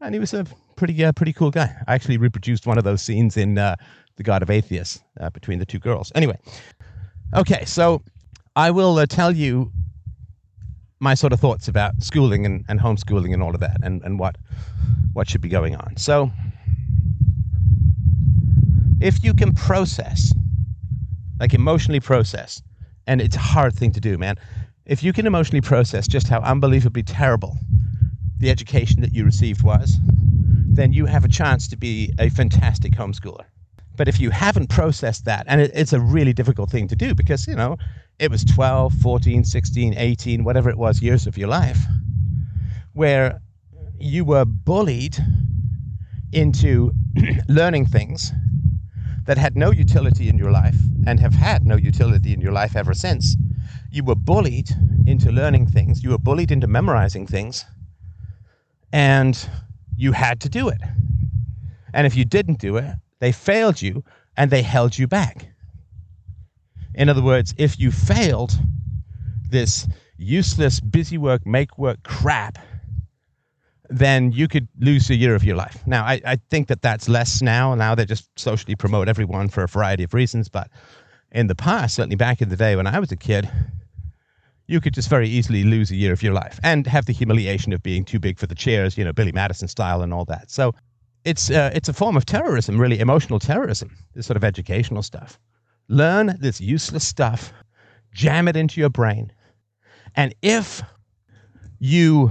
And 0.00 0.14
he 0.14 0.20
was 0.20 0.32
a 0.32 0.46
pretty 0.76 1.04
uh, 1.04 1.12
pretty 1.12 1.32
cool 1.32 1.50
guy. 1.50 1.74
I 1.86 1.94
actually 1.94 2.16
reproduced 2.16 2.66
one 2.66 2.78
of 2.78 2.84
those 2.84 3.02
scenes 3.02 3.36
in 3.36 3.58
uh, 3.58 3.76
The 4.16 4.22
God 4.22 4.42
of 4.42 4.50
Atheists 4.50 5.02
uh, 5.20 5.30
between 5.30 5.58
the 5.58 5.66
two 5.66 5.78
girls. 5.78 6.10
Anyway, 6.14 6.38
okay, 7.36 7.64
so 7.64 8.02
I 8.56 8.70
will 8.70 8.98
uh, 8.98 9.06
tell 9.06 9.30
you 9.30 9.72
my 11.00 11.14
sort 11.14 11.32
of 11.32 11.40
thoughts 11.40 11.68
about 11.68 12.02
schooling 12.02 12.46
and, 12.46 12.64
and 12.68 12.78
homeschooling 12.78 13.32
and 13.32 13.42
all 13.42 13.54
of 13.54 13.60
that 13.60 13.78
and, 13.82 14.02
and 14.04 14.18
what 14.18 14.36
what 15.12 15.28
should 15.28 15.40
be 15.40 15.48
going 15.48 15.74
on. 15.76 15.96
So 15.96 16.30
if 19.00 19.24
you 19.24 19.34
can 19.34 19.54
process, 19.54 20.32
like 21.40 21.54
emotionally 21.54 22.00
process, 22.00 22.62
and 23.10 23.20
it's 23.20 23.34
a 23.34 23.40
hard 23.40 23.74
thing 23.74 23.90
to 23.90 24.00
do, 24.00 24.16
man. 24.16 24.36
If 24.86 25.02
you 25.02 25.12
can 25.12 25.26
emotionally 25.26 25.60
process 25.60 26.06
just 26.06 26.28
how 26.28 26.38
unbelievably 26.42 27.02
terrible 27.02 27.58
the 28.38 28.50
education 28.50 29.00
that 29.00 29.12
you 29.12 29.24
received 29.24 29.64
was, 29.64 29.98
then 30.02 30.92
you 30.92 31.06
have 31.06 31.24
a 31.24 31.28
chance 31.28 31.66
to 31.68 31.76
be 31.76 32.14
a 32.20 32.28
fantastic 32.28 32.92
homeschooler. 32.92 33.46
But 33.96 34.06
if 34.06 34.20
you 34.20 34.30
haven't 34.30 34.68
processed 34.68 35.24
that, 35.24 35.44
and 35.48 35.60
it, 35.60 35.72
it's 35.74 35.92
a 35.92 35.98
really 35.98 36.32
difficult 36.32 36.70
thing 36.70 36.86
to 36.86 36.94
do 36.94 37.16
because, 37.16 37.48
you 37.48 37.56
know, 37.56 37.78
it 38.20 38.30
was 38.30 38.44
12, 38.44 38.94
14, 38.94 39.42
16, 39.42 39.94
18, 39.96 40.44
whatever 40.44 40.70
it 40.70 40.78
was, 40.78 41.02
years 41.02 41.26
of 41.26 41.36
your 41.36 41.48
life, 41.48 41.80
where 42.92 43.40
you 43.98 44.24
were 44.24 44.44
bullied 44.44 45.18
into 46.32 46.92
learning 47.48 47.86
things 47.86 48.30
that 49.24 49.36
had 49.36 49.56
no 49.56 49.72
utility 49.72 50.28
in 50.28 50.38
your 50.38 50.52
life 50.52 50.76
and 51.06 51.20
have 51.20 51.34
had 51.34 51.66
no 51.66 51.76
utility 51.76 52.32
in 52.32 52.40
your 52.40 52.52
life 52.52 52.76
ever 52.76 52.94
since. 52.94 53.36
You 53.90 54.04
were 54.04 54.14
bullied 54.14 54.70
into 55.06 55.32
learning 55.32 55.66
things, 55.66 56.02
you 56.02 56.10
were 56.10 56.18
bullied 56.18 56.50
into 56.50 56.66
memorizing 56.66 57.26
things, 57.26 57.64
and 58.92 59.48
you 59.96 60.12
had 60.12 60.40
to 60.40 60.48
do 60.48 60.68
it. 60.68 60.80
And 61.92 62.06
if 62.06 62.16
you 62.16 62.24
didn't 62.24 62.60
do 62.60 62.76
it, 62.76 62.94
they 63.18 63.32
failed 63.32 63.82
you 63.82 64.04
and 64.36 64.50
they 64.50 64.62
held 64.62 64.98
you 64.98 65.06
back. 65.06 65.46
In 66.94 67.08
other 67.08 67.22
words, 67.22 67.54
if 67.58 67.78
you 67.78 67.90
failed 67.90 68.58
this 69.48 69.88
useless 70.16 70.80
busy 70.80 71.18
work, 71.18 71.46
make 71.46 71.78
work 71.78 72.02
crap, 72.02 72.58
then 73.90 74.30
you 74.30 74.46
could 74.46 74.68
lose 74.78 75.10
a 75.10 75.16
year 75.16 75.34
of 75.34 75.42
your 75.42 75.56
life. 75.56 75.82
Now, 75.84 76.04
I, 76.04 76.20
I 76.24 76.36
think 76.48 76.68
that 76.68 76.80
that's 76.80 77.08
less 77.08 77.42
now. 77.42 77.74
Now 77.74 77.96
they 77.96 78.06
just 78.06 78.28
socially 78.38 78.76
promote 78.76 79.08
everyone 79.08 79.48
for 79.48 79.64
a 79.64 79.68
variety 79.68 80.04
of 80.04 80.14
reasons. 80.14 80.48
But 80.48 80.70
in 81.32 81.48
the 81.48 81.56
past, 81.56 81.96
certainly 81.96 82.16
back 82.16 82.40
in 82.40 82.48
the 82.48 82.56
day 82.56 82.76
when 82.76 82.86
I 82.86 83.00
was 83.00 83.10
a 83.10 83.16
kid, 83.16 83.50
you 84.68 84.80
could 84.80 84.94
just 84.94 85.08
very 85.08 85.28
easily 85.28 85.64
lose 85.64 85.90
a 85.90 85.96
year 85.96 86.12
of 86.12 86.22
your 86.22 86.32
life 86.32 86.60
and 86.62 86.86
have 86.86 87.06
the 87.06 87.12
humiliation 87.12 87.72
of 87.72 87.82
being 87.82 88.04
too 88.04 88.20
big 88.20 88.38
for 88.38 88.46
the 88.46 88.54
chairs, 88.54 88.96
you 88.96 89.04
know, 89.04 89.12
Billy 89.12 89.32
Madison 89.32 89.66
style 89.66 90.02
and 90.02 90.14
all 90.14 90.24
that. 90.26 90.52
So 90.52 90.72
it's, 91.24 91.50
uh, 91.50 91.72
it's 91.74 91.88
a 91.88 91.92
form 91.92 92.16
of 92.16 92.24
terrorism, 92.24 92.80
really 92.80 93.00
emotional 93.00 93.40
terrorism, 93.40 93.96
this 94.14 94.26
sort 94.26 94.36
of 94.36 94.44
educational 94.44 95.02
stuff. 95.02 95.40
Learn 95.88 96.36
this 96.38 96.60
useless 96.60 97.04
stuff, 97.04 97.52
jam 98.14 98.46
it 98.46 98.54
into 98.54 98.80
your 98.80 98.90
brain. 98.90 99.32
And 100.14 100.32
if 100.42 100.80
you 101.80 102.30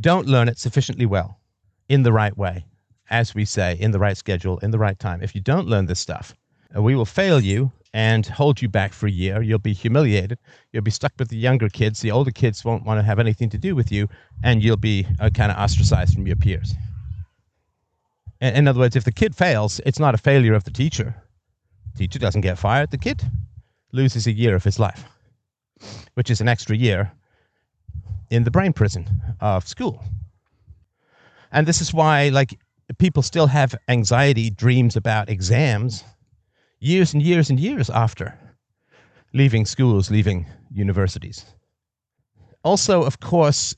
don't 0.00 0.26
learn 0.26 0.48
it 0.48 0.58
sufficiently 0.58 1.06
well 1.06 1.38
in 1.88 2.02
the 2.02 2.12
right 2.12 2.36
way, 2.36 2.66
as 3.10 3.34
we 3.34 3.44
say, 3.44 3.76
in 3.78 3.90
the 3.90 3.98
right 3.98 4.16
schedule, 4.16 4.58
in 4.58 4.70
the 4.70 4.78
right 4.78 4.98
time. 4.98 5.22
If 5.22 5.34
you 5.34 5.40
don't 5.40 5.68
learn 5.68 5.86
this 5.86 6.00
stuff, 6.00 6.34
uh, 6.76 6.82
we 6.82 6.94
will 6.94 7.04
fail 7.04 7.40
you 7.40 7.70
and 7.92 8.26
hold 8.26 8.60
you 8.60 8.68
back 8.68 8.92
for 8.92 9.06
a 9.06 9.10
year. 9.10 9.40
You'll 9.40 9.58
be 9.60 9.72
humiliated. 9.72 10.38
You'll 10.72 10.82
be 10.82 10.90
stuck 10.90 11.12
with 11.18 11.28
the 11.28 11.36
younger 11.36 11.68
kids. 11.68 12.00
The 12.00 12.10
older 12.10 12.32
kids 12.32 12.64
won't 12.64 12.84
want 12.84 12.98
to 12.98 13.04
have 13.04 13.20
anything 13.20 13.50
to 13.50 13.58
do 13.58 13.76
with 13.76 13.92
you, 13.92 14.08
and 14.42 14.62
you'll 14.62 14.76
be 14.76 15.06
uh, 15.20 15.30
kind 15.30 15.52
of 15.52 15.58
ostracized 15.58 16.14
from 16.14 16.26
your 16.26 16.36
peers. 16.36 16.74
In, 18.40 18.54
in 18.54 18.68
other 18.68 18.80
words, 18.80 18.96
if 18.96 19.04
the 19.04 19.12
kid 19.12 19.36
fails, 19.36 19.80
it's 19.86 20.00
not 20.00 20.14
a 20.14 20.18
failure 20.18 20.54
of 20.54 20.64
the 20.64 20.72
teacher. 20.72 21.14
The 21.92 21.98
teacher 21.98 22.18
doesn't 22.18 22.40
get 22.40 22.58
fired. 22.58 22.90
The 22.90 22.98
kid 22.98 23.22
loses 23.92 24.26
a 24.26 24.32
year 24.32 24.56
of 24.56 24.64
his 24.64 24.80
life, 24.80 25.04
which 26.14 26.30
is 26.30 26.40
an 26.40 26.48
extra 26.48 26.76
year 26.76 27.12
in 28.30 28.44
the 28.44 28.50
brain 28.50 28.72
prison 28.72 29.08
of 29.40 29.66
school. 29.66 30.02
And 31.52 31.66
this 31.66 31.80
is 31.80 31.94
why, 31.94 32.30
like, 32.30 32.58
people 32.98 33.22
still 33.22 33.46
have 33.46 33.74
anxiety 33.88 34.50
dreams 34.50 34.96
about 34.96 35.28
exams 35.28 36.04
years 36.80 37.14
and 37.14 37.22
years 37.22 37.50
and 37.50 37.58
years 37.58 37.88
after 37.90 38.38
leaving 39.32 39.66
schools, 39.66 40.10
leaving 40.10 40.46
universities. 40.70 41.44
Also, 42.62 43.02
of 43.02 43.20
course, 43.20 43.74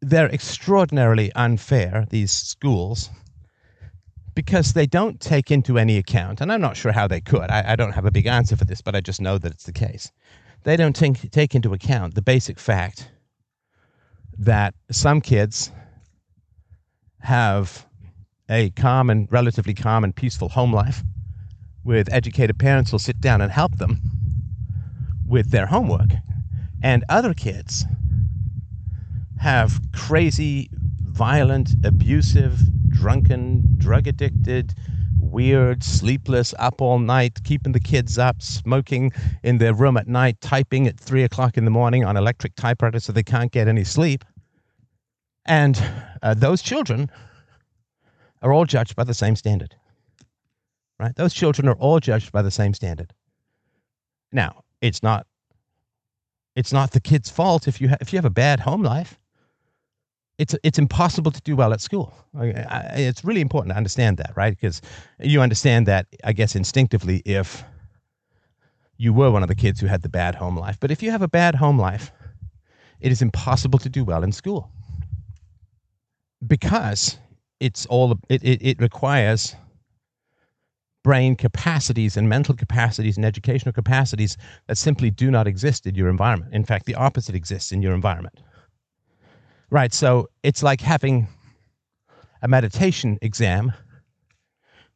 they're 0.00 0.32
extraordinarily 0.32 1.32
unfair, 1.32 2.06
these 2.10 2.32
schools, 2.32 3.10
because 4.34 4.72
they 4.72 4.86
don't 4.86 5.20
take 5.20 5.50
into 5.50 5.78
any 5.78 5.96
account, 5.96 6.40
and 6.40 6.52
I'm 6.52 6.60
not 6.60 6.76
sure 6.76 6.92
how 6.92 7.08
they 7.08 7.20
could. 7.20 7.50
I, 7.50 7.72
I 7.72 7.76
don't 7.76 7.92
have 7.92 8.06
a 8.06 8.12
big 8.12 8.26
answer 8.26 8.56
for 8.56 8.64
this, 8.64 8.80
but 8.80 8.94
I 8.94 9.00
just 9.00 9.20
know 9.20 9.36
that 9.38 9.50
it's 9.52 9.64
the 9.64 9.72
case. 9.72 10.12
They 10.62 10.76
don't 10.76 10.94
take, 10.94 11.30
take 11.30 11.54
into 11.54 11.74
account 11.74 12.14
the 12.14 12.22
basic 12.22 12.58
fact 12.60 13.10
that 14.38 14.74
some 14.90 15.20
kids 15.20 15.72
have 17.20 17.86
a 18.48 18.70
calm 18.70 19.10
and 19.10 19.30
relatively 19.30 19.74
calm 19.74 20.04
and 20.04 20.14
peaceful 20.14 20.48
home 20.48 20.72
life 20.72 21.02
with 21.84 22.12
educated 22.12 22.58
parents 22.58 22.90
who 22.90 22.94
will 22.94 22.98
sit 23.00 23.20
down 23.20 23.40
and 23.40 23.50
help 23.50 23.76
them 23.78 24.00
with 25.26 25.50
their 25.50 25.66
homework. 25.66 26.10
And 26.82 27.04
other 27.08 27.34
kids 27.34 27.84
have 29.40 29.80
crazy 29.92 30.70
violent 31.02 31.70
abusive 31.84 32.60
drunken 32.88 33.76
drug 33.78 34.06
addicted 34.06 34.74
weird, 35.30 35.82
sleepless, 35.82 36.54
up 36.58 36.80
all 36.80 36.98
night, 36.98 37.42
keeping 37.44 37.72
the 37.72 37.80
kids 37.80 38.18
up, 38.18 38.42
smoking 38.42 39.12
in 39.42 39.58
their 39.58 39.74
room 39.74 39.96
at 39.96 40.08
night, 40.08 40.40
typing 40.40 40.86
at 40.86 40.98
three 40.98 41.22
o'clock 41.22 41.56
in 41.56 41.64
the 41.64 41.70
morning 41.70 42.04
on 42.04 42.16
electric 42.16 42.54
typewriters 42.54 43.04
so 43.04 43.12
they 43.12 43.22
can't 43.22 43.52
get 43.52 43.68
any 43.68 43.84
sleep. 43.84 44.24
And 45.46 45.82
uh, 46.22 46.34
those 46.34 46.62
children 46.62 47.10
are 48.42 48.52
all 48.52 48.64
judged 48.64 48.96
by 48.96 49.04
the 49.04 49.14
same 49.14 49.36
standard. 49.36 49.74
Right? 50.98 51.14
Those 51.16 51.32
children 51.32 51.68
are 51.68 51.76
all 51.76 52.00
judged 52.00 52.32
by 52.32 52.42
the 52.42 52.50
same 52.50 52.74
standard. 52.74 53.12
Now, 54.32 54.62
it's 54.80 55.02
not 55.02 55.26
it's 56.54 56.72
not 56.72 56.90
the 56.90 57.00
kid's 57.00 57.30
fault 57.30 57.68
if 57.68 57.80
you 57.80 57.88
ha- 57.88 57.96
if 58.00 58.12
you 58.12 58.16
have 58.16 58.24
a 58.24 58.30
bad 58.30 58.60
home 58.60 58.82
life 58.82 59.17
it's 60.38 60.54
it's 60.62 60.78
impossible 60.78 61.32
to 61.32 61.40
do 61.42 61.56
well 61.56 61.72
at 61.72 61.80
school. 61.80 62.14
It's 62.34 63.24
really 63.24 63.40
important 63.40 63.72
to 63.72 63.76
understand 63.76 64.16
that, 64.18 64.32
right? 64.36 64.50
Because 64.50 64.80
you 65.20 65.40
understand 65.40 65.86
that, 65.86 66.06
I 66.24 66.32
guess, 66.32 66.54
instinctively 66.54 67.22
if 67.24 67.64
you 68.96 69.12
were 69.12 69.30
one 69.30 69.42
of 69.42 69.48
the 69.48 69.54
kids 69.54 69.80
who 69.80 69.86
had 69.86 70.02
the 70.02 70.08
bad 70.08 70.34
home 70.34 70.56
life. 70.56 70.78
But 70.80 70.90
if 70.90 71.02
you 71.02 71.10
have 71.10 71.22
a 71.22 71.28
bad 71.28 71.54
home 71.54 71.78
life, 71.78 72.12
it 73.00 73.12
is 73.12 73.22
impossible 73.22 73.78
to 73.80 73.88
do 73.88 74.04
well 74.04 74.22
in 74.22 74.32
school 74.32 74.70
because 76.46 77.18
it's 77.60 77.86
all 77.86 78.12
it, 78.28 78.42
it, 78.42 78.60
it 78.62 78.80
requires 78.80 79.56
brain 81.02 81.34
capacities 81.36 82.16
and 82.16 82.28
mental 82.28 82.54
capacities 82.54 83.16
and 83.16 83.24
educational 83.24 83.72
capacities 83.72 84.36
that 84.66 84.76
simply 84.76 85.10
do 85.10 85.30
not 85.30 85.46
exist 85.46 85.86
in 85.86 85.94
your 85.94 86.08
environment. 86.08 86.52
In 86.52 86.64
fact, 86.64 86.86
the 86.86 86.94
opposite 86.94 87.34
exists 87.34 87.72
in 87.72 87.82
your 87.82 87.94
environment. 87.94 88.40
Right. 89.70 89.92
So 89.92 90.28
it's 90.42 90.62
like 90.62 90.80
having 90.80 91.28
a 92.42 92.48
meditation 92.48 93.18
exam 93.20 93.72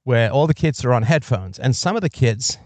where 0.05 0.31
all 0.31 0.47
the 0.47 0.55
kids 0.55 0.85
are 0.85 0.93
on 0.93 1.03
headphones 1.03 1.59
and 1.59 1.77
some 1.77 1.95
of 1.95 2.03
the 2.03 2.11
kids 2.11 2.59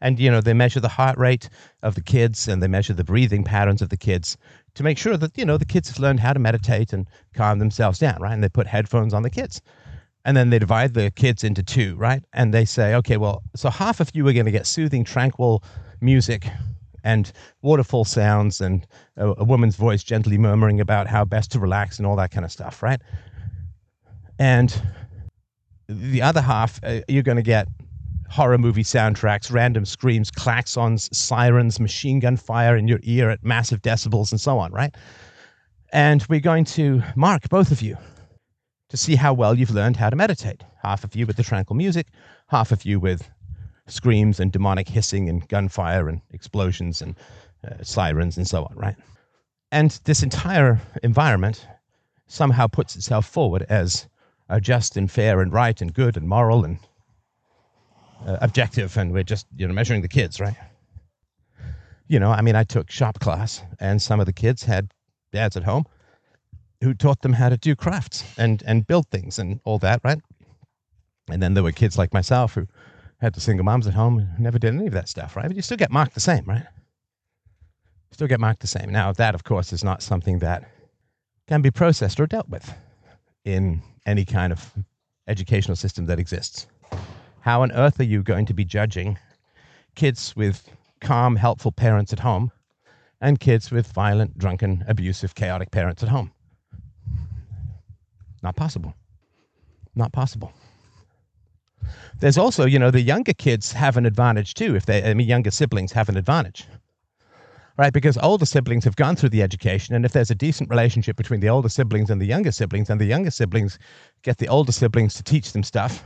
and 0.00 0.18
you 0.18 0.30
know 0.30 0.40
they 0.40 0.52
measure 0.52 0.80
the 0.80 0.88
heart 0.88 1.16
rate 1.16 1.48
of 1.82 1.94
the 1.94 2.02
kids 2.02 2.48
and 2.48 2.62
they 2.62 2.66
measure 2.66 2.92
the 2.92 3.04
breathing 3.04 3.44
patterns 3.44 3.80
of 3.80 3.88
the 3.88 3.96
kids 3.96 4.36
to 4.74 4.82
make 4.82 4.98
sure 4.98 5.16
that 5.16 5.36
you 5.38 5.44
know 5.44 5.56
the 5.56 5.64
kids 5.64 5.88
have 5.88 5.98
learned 5.98 6.20
how 6.20 6.32
to 6.32 6.38
meditate 6.38 6.92
and 6.92 7.06
calm 7.34 7.58
themselves 7.58 7.98
down 7.98 8.20
right 8.20 8.34
and 8.34 8.42
they 8.42 8.48
put 8.48 8.66
headphones 8.66 9.14
on 9.14 9.22
the 9.22 9.30
kids 9.30 9.62
and 10.24 10.36
then 10.36 10.50
they 10.50 10.58
divide 10.58 10.94
the 10.94 11.10
kids 11.12 11.44
into 11.44 11.62
two 11.62 11.94
right 11.96 12.24
and 12.32 12.52
they 12.52 12.64
say 12.64 12.94
okay 12.94 13.16
well 13.16 13.42
so 13.54 13.70
half 13.70 14.00
of 14.00 14.10
you 14.14 14.26
are 14.26 14.32
going 14.32 14.44
to 14.44 14.52
get 14.52 14.66
soothing 14.66 15.04
tranquil 15.04 15.62
music 16.00 16.46
and 17.04 17.32
waterfall 17.62 18.04
sounds 18.04 18.60
and 18.60 18.86
a, 19.16 19.28
a 19.38 19.44
woman's 19.44 19.76
voice 19.76 20.02
gently 20.02 20.38
murmuring 20.38 20.80
about 20.80 21.06
how 21.06 21.24
best 21.24 21.52
to 21.52 21.58
relax 21.58 21.98
and 21.98 22.06
all 22.06 22.16
that 22.16 22.30
kind 22.30 22.44
of 22.44 22.52
stuff 22.52 22.82
right 22.82 23.00
and 24.38 24.82
the 25.88 26.22
other 26.22 26.40
half 26.40 26.80
uh, 26.84 27.00
you're 27.08 27.22
going 27.22 27.36
to 27.36 27.42
get 27.42 27.68
horror 28.32 28.56
movie 28.56 28.82
soundtracks, 28.82 29.52
random 29.52 29.84
screams, 29.84 30.30
klaxons, 30.30 31.14
sirens, 31.14 31.78
machine 31.78 32.18
gun 32.18 32.36
fire 32.36 32.76
in 32.76 32.88
your 32.88 32.98
ear 33.02 33.28
at 33.28 33.44
massive 33.44 33.82
decibels, 33.82 34.32
and 34.32 34.40
so 34.40 34.58
on, 34.58 34.72
right? 34.72 34.94
And 35.92 36.24
we're 36.30 36.40
going 36.40 36.64
to 36.64 37.02
mark 37.14 37.50
both 37.50 37.70
of 37.70 37.82
you 37.82 37.98
to 38.88 38.96
see 38.96 39.16
how 39.16 39.34
well 39.34 39.54
you've 39.58 39.70
learned 39.70 39.96
how 39.96 40.08
to 40.08 40.16
meditate. 40.16 40.64
Half 40.82 41.04
of 41.04 41.14
you 41.14 41.26
with 41.26 41.36
the 41.36 41.42
tranquil 41.42 41.76
music, 41.76 42.06
half 42.48 42.72
of 42.72 42.86
you 42.86 42.98
with 42.98 43.28
screams 43.86 44.40
and 44.40 44.52
demonic 44.52 44.88
hissing 44.88 45.28
and 45.28 45.46
gunfire 45.48 46.08
and 46.08 46.20
explosions 46.30 47.02
and 47.02 47.16
uh, 47.66 47.82
sirens 47.82 48.36
and 48.36 48.48
so 48.48 48.64
on, 48.64 48.76
right? 48.76 48.96
And 49.70 49.98
this 50.04 50.22
entire 50.22 50.80
environment 51.02 51.66
somehow 52.26 52.66
puts 52.66 52.96
itself 52.96 53.26
forward 53.26 53.66
as 53.68 54.06
a 54.48 54.60
just 54.60 54.96
and 54.96 55.10
fair 55.10 55.40
and 55.40 55.52
right 55.52 55.80
and 55.80 55.92
good 55.94 56.16
and 56.16 56.28
moral 56.28 56.64
and 56.64 56.78
uh, 58.26 58.38
objective 58.40 58.96
and 58.96 59.12
we're 59.12 59.22
just 59.22 59.46
you 59.56 59.66
know 59.66 59.74
measuring 59.74 60.02
the 60.02 60.08
kids 60.08 60.40
right 60.40 60.54
you 62.06 62.20
know 62.20 62.30
i 62.30 62.40
mean 62.40 62.54
i 62.54 62.62
took 62.62 62.90
shop 62.90 63.18
class 63.18 63.62
and 63.80 64.00
some 64.00 64.20
of 64.20 64.26
the 64.26 64.32
kids 64.32 64.62
had 64.62 64.92
dads 65.32 65.56
at 65.56 65.64
home 65.64 65.84
who 66.82 66.94
taught 66.94 67.20
them 67.22 67.32
how 67.32 67.48
to 67.48 67.56
do 67.56 67.74
crafts 67.74 68.24
and 68.38 68.62
and 68.66 68.86
build 68.86 69.08
things 69.08 69.38
and 69.38 69.60
all 69.64 69.78
that 69.78 70.00
right 70.04 70.20
and 71.30 71.42
then 71.42 71.54
there 71.54 71.62
were 71.62 71.72
kids 71.72 71.98
like 71.98 72.12
myself 72.12 72.54
who 72.54 72.66
had 73.22 73.32
the 73.32 73.40
single 73.40 73.64
moms 73.64 73.86
at 73.86 73.94
home 73.94 74.28
never 74.38 74.58
did 74.58 74.74
any 74.74 74.86
of 74.86 74.92
that 74.92 75.08
stuff 75.08 75.36
right 75.36 75.46
but 75.46 75.56
you 75.56 75.62
still 75.62 75.78
get 75.78 75.90
marked 75.90 76.12
the 76.14 76.20
same 76.20 76.44
right 76.44 76.66
still 78.10 78.28
get 78.28 78.40
marked 78.40 78.60
the 78.60 78.66
same 78.66 78.90
now 78.90 79.12
that 79.12 79.34
of 79.34 79.44
course 79.44 79.72
is 79.72 79.82
not 79.82 80.02
something 80.02 80.38
that 80.40 80.68
can 81.48 81.62
be 81.62 81.70
processed 81.70 82.20
or 82.20 82.26
dealt 82.26 82.48
with 82.48 82.74
in 83.44 83.80
any 84.04 84.24
kind 84.24 84.52
of 84.52 84.74
educational 85.26 85.76
system 85.76 86.04
that 86.04 86.18
exists 86.18 86.66
how 87.40 87.62
on 87.62 87.72
earth 87.72 87.98
are 87.98 88.04
you 88.04 88.22
going 88.22 88.44
to 88.46 88.54
be 88.54 88.64
judging 88.64 89.18
kids 89.94 90.34
with 90.36 90.68
calm, 91.00 91.36
helpful 91.36 91.72
parents 91.72 92.12
at 92.12 92.20
home 92.20 92.50
and 93.20 93.38
kids 93.38 93.70
with 93.70 93.86
violent, 93.92 94.38
drunken, 94.38 94.84
abusive, 94.88 95.34
chaotic 95.34 95.70
parents 95.70 96.02
at 96.02 96.08
home? 96.08 96.32
Not 98.42 98.56
possible. 98.56 98.94
Not 99.94 100.12
possible. 100.12 100.52
There's 102.20 102.38
also, 102.38 102.64
you 102.66 102.78
know, 102.78 102.90
the 102.90 103.00
younger 103.00 103.32
kids 103.32 103.72
have 103.72 103.96
an 103.96 104.06
advantage 104.06 104.54
too. 104.54 104.76
If 104.76 104.86
they, 104.86 105.02
I 105.02 105.14
mean, 105.14 105.28
younger 105.28 105.50
siblings 105.50 105.92
have 105.92 106.08
an 106.08 106.16
advantage, 106.16 106.66
right? 107.76 107.92
Because 107.92 108.16
older 108.18 108.46
siblings 108.46 108.84
have 108.84 108.96
gone 108.96 109.16
through 109.16 109.30
the 109.30 109.42
education, 109.42 109.94
and 109.94 110.04
if 110.04 110.12
there's 110.12 110.30
a 110.30 110.34
decent 110.34 110.70
relationship 110.70 111.16
between 111.16 111.40
the 111.40 111.48
older 111.48 111.68
siblings 111.68 112.10
and 112.10 112.20
the 112.20 112.26
younger 112.26 112.52
siblings, 112.52 112.90
and 112.90 113.00
the 113.00 113.06
younger 113.06 113.30
siblings 113.30 113.78
get 114.22 114.38
the 114.38 114.48
older 114.48 114.72
siblings 114.72 115.14
to 115.14 115.22
teach 115.22 115.52
them 115.52 115.62
stuff, 115.62 116.04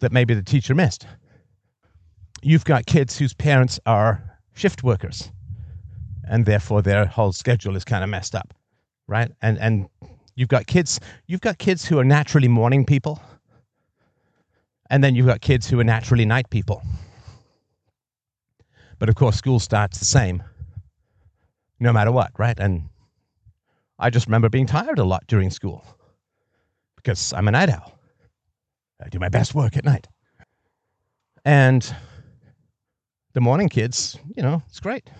that 0.00 0.12
maybe 0.12 0.34
the 0.34 0.42
teacher 0.42 0.74
missed. 0.74 1.06
You've 2.42 2.64
got 2.64 2.86
kids 2.86 3.16
whose 3.18 3.32
parents 3.32 3.80
are 3.86 4.22
shift 4.54 4.82
workers, 4.82 5.30
and 6.28 6.44
therefore 6.44 6.82
their 6.82 7.06
whole 7.06 7.32
schedule 7.32 7.76
is 7.76 7.84
kind 7.84 8.04
of 8.04 8.10
messed 8.10 8.34
up, 8.34 8.52
right? 9.06 9.30
And 9.42 9.58
and 9.58 9.88
you've 10.34 10.48
got 10.48 10.66
kids 10.66 11.00
you've 11.26 11.40
got 11.40 11.58
kids 11.58 11.84
who 11.84 11.98
are 11.98 12.04
naturally 12.04 12.48
morning 12.48 12.84
people, 12.84 13.20
and 14.94 15.02
then 15.02 15.16
you've 15.16 15.26
got 15.26 15.40
kids 15.40 15.68
who 15.68 15.80
are 15.80 15.84
naturally 15.84 16.24
night 16.24 16.48
people. 16.50 16.80
But 19.00 19.08
of 19.08 19.16
course, 19.16 19.34
school 19.34 19.58
starts 19.58 19.98
the 19.98 20.04
same, 20.04 20.40
no 21.80 21.92
matter 21.92 22.12
what, 22.12 22.30
right? 22.38 22.56
And 22.60 22.82
I 23.98 24.10
just 24.10 24.28
remember 24.28 24.48
being 24.48 24.66
tired 24.66 25.00
a 25.00 25.04
lot 25.04 25.24
during 25.26 25.50
school 25.50 25.84
because 26.94 27.32
I'm 27.32 27.48
a 27.48 27.50
night 27.50 27.70
owl. 27.70 27.98
I 29.04 29.08
do 29.08 29.18
my 29.18 29.28
best 29.28 29.52
work 29.52 29.76
at 29.76 29.84
night. 29.84 30.06
And 31.44 31.92
the 33.32 33.40
morning 33.40 33.68
kids, 33.68 34.16
you 34.36 34.44
know, 34.44 34.62
it's 34.68 34.78
great. 34.78 35.10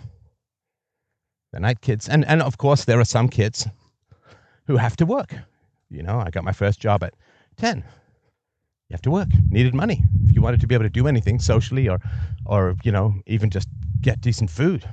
The 1.51 1.59
night 1.59 1.81
kids, 1.81 2.07
and, 2.07 2.23
and 2.23 2.41
of 2.41 2.57
course, 2.57 2.85
there 2.85 3.01
are 3.01 3.03
some 3.05 3.27
kids 3.27 3.67
who 4.67 4.77
have 4.77 4.95
to 4.95 5.05
work. 5.05 5.35
You 5.89 6.01
know, 6.01 6.17
I 6.17 6.29
got 6.29 6.45
my 6.45 6.53
first 6.53 6.79
job 6.79 7.03
at 7.03 7.13
10. 7.57 7.83
You 8.89 8.93
have 8.93 9.01
to 9.01 9.11
work, 9.11 9.29
needed 9.49 9.73
money. 9.73 10.03
If 10.25 10.35
you 10.35 10.41
wanted 10.41 10.61
to 10.61 10.67
be 10.67 10.75
able 10.75 10.85
to 10.85 10.89
do 10.89 11.07
anything 11.07 11.39
socially 11.39 11.89
or, 11.89 11.99
or, 12.45 12.75
you 12.83 12.91
know, 12.91 13.15
even 13.25 13.49
just 13.49 13.67
get 14.01 14.21
decent 14.21 14.51
food, 14.51 14.87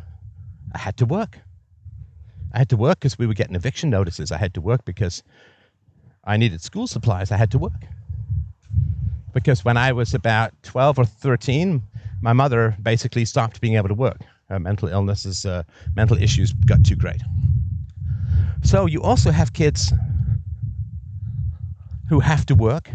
I 0.74 0.78
had 0.78 0.96
to 0.96 1.06
work. 1.06 1.38
I 2.54 2.58
had 2.58 2.70
to 2.70 2.76
work 2.76 3.00
because 3.00 3.18
we 3.18 3.26
were 3.26 3.34
getting 3.34 3.54
eviction 3.54 3.90
notices. 3.90 4.32
I 4.32 4.38
had 4.38 4.54
to 4.54 4.60
work 4.60 4.84
because 4.84 5.22
I 6.24 6.36
needed 6.38 6.62
school 6.62 6.86
supplies. 6.86 7.30
I 7.30 7.36
had 7.36 7.50
to 7.50 7.58
work 7.58 7.84
because 9.32 9.64
when 9.64 9.76
I 9.76 9.92
was 9.92 10.14
about 10.14 10.52
12 10.62 10.98
or 10.98 11.04
13, 11.04 11.82
my 12.22 12.32
mother 12.32 12.76
basically 12.82 13.24
stopped 13.24 13.60
being 13.60 13.74
able 13.74 13.88
to 13.88 13.94
work. 13.94 14.20
Her 14.48 14.60
mental 14.60 14.88
illnesses, 14.88 15.44
uh, 15.46 15.62
mental 15.96 16.16
issues 16.16 16.52
got 16.52 16.84
too 16.84 16.96
great. 16.96 17.22
So 18.62 18.86
you 18.86 19.02
also 19.02 19.30
have 19.30 19.52
kids 19.52 19.92
who 22.08 22.20
have 22.20 22.46
to 22.46 22.54
work, 22.54 22.90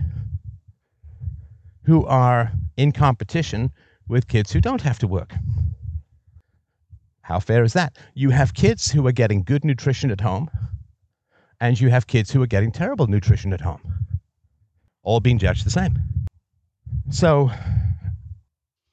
who 1.87 2.05
are 2.05 2.51
in 2.75 2.91
competition 2.91 3.71
with 4.09 4.27
kids 4.27 4.51
who 4.51 4.59
don't 4.59 4.81
have 4.81 4.99
to 4.99 5.07
work. 5.07 5.33
How 7.21 7.39
fair 7.39 7.63
is 7.63 7.73
that? 7.73 7.97
You 8.13 8.29
have 8.29 8.53
kids 8.53 8.91
who 8.91 9.07
are 9.07 9.13
getting 9.13 9.41
good 9.41 9.63
nutrition 9.63 10.11
at 10.11 10.19
home, 10.19 10.49
and 11.61 11.79
you 11.79 11.89
have 11.89 12.05
kids 12.05 12.29
who 12.29 12.41
are 12.41 12.47
getting 12.47 12.73
terrible 12.73 13.07
nutrition 13.07 13.53
at 13.53 13.61
home, 13.61 13.81
all 15.01 15.21
being 15.21 15.39
judged 15.39 15.65
the 15.65 15.69
same. 15.69 15.97
So 17.09 17.51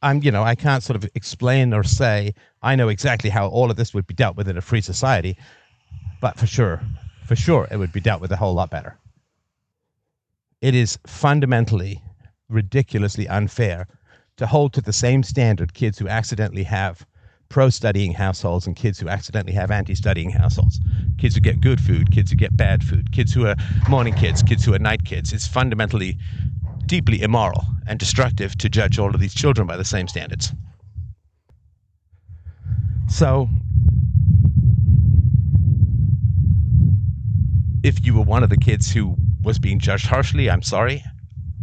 I'm, 0.00 0.22
you 0.22 0.30
know, 0.30 0.44
I 0.44 0.54
can't 0.54 0.82
sort 0.82 0.96
of 0.96 1.10
explain 1.16 1.74
or 1.74 1.82
say 1.82 2.32
I 2.62 2.76
know 2.76 2.88
exactly 2.88 3.28
how 3.28 3.48
all 3.48 3.72
of 3.72 3.76
this 3.76 3.92
would 3.92 4.06
be 4.06 4.14
dealt 4.14 4.36
with 4.36 4.48
in 4.48 4.56
a 4.56 4.60
free 4.60 4.80
society, 4.80 5.36
but 6.20 6.38
for 6.38 6.46
sure, 6.46 6.80
for 7.26 7.34
sure, 7.34 7.66
it 7.72 7.76
would 7.76 7.92
be 7.92 8.00
dealt 8.00 8.20
with 8.20 8.30
a 8.30 8.36
whole 8.36 8.54
lot 8.54 8.70
better. 8.70 8.96
It 10.60 10.76
is 10.76 10.96
fundamentally, 11.08 12.00
ridiculously 12.48 13.28
unfair 13.28 13.86
to 14.36 14.46
hold 14.46 14.72
to 14.72 14.80
the 14.80 14.92
same 14.92 15.22
standard 15.22 15.74
kids 15.74 15.98
who 15.98 16.08
accidentally 16.08 16.64
have 16.64 17.06
pro 17.48 17.70
studying 17.70 18.12
households 18.12 18.66
and 18.66 18.74
kids 18.74 18.98
who 18.98 19.08
accidentally 19.08 19.52
have 19.52 19.70
anti 19.70 19.94
studying 19.94 20.30
households. 20.30 20.80
Kids 21.18 21.34
who 21.34 21.40
get 21.40 21.60
good 21.60 21.80
food, 21.80 22.10
kids 22.10 22.30
who 22.30 22.36
get 22.36 22.56
bad 22.56 22.82
food, 22.82 23.12
kids 23.12 23.32
who 23.32 23.46
are 23.46 23.54
morning 23.88 24.14
kids, 24.14 24.42
kids 24.42 24.64
who 24.64 24.74
are 24.74 24.78
night 24.78 25.04
kids. 25.04 25.32
It's 25.32 25.46
fundamentally 25.46 26.18
deeply 26.86 27.22
immoral 27.22 27.64
and 27.86 27.98
destructive 27.98 28.56
to 28.58 28.68
judge 28.68 28.98
all 28.98 29.14
of 29.14 29.20
these 29.20 29.34
children 29.34 29.66
by 29.66 29.76
the 29.76 29.84
same 29.84 30.08
standards. 30.08 30.52
So, 33.08 33.48
if 37.82 38.04
you 38.04 38.14
were 38.14 38.22
one 38.22 38.42
of 38.42 38.50
the 38.50 38.56
kids 38.56 38.90
who 38.90 39.14
was 39.42 39.58
being 39.58 39.78
judged 39.78 40.06
harshly, 40.06 40.50
I'm 40.50 40.62
sorry. 40.62 41.04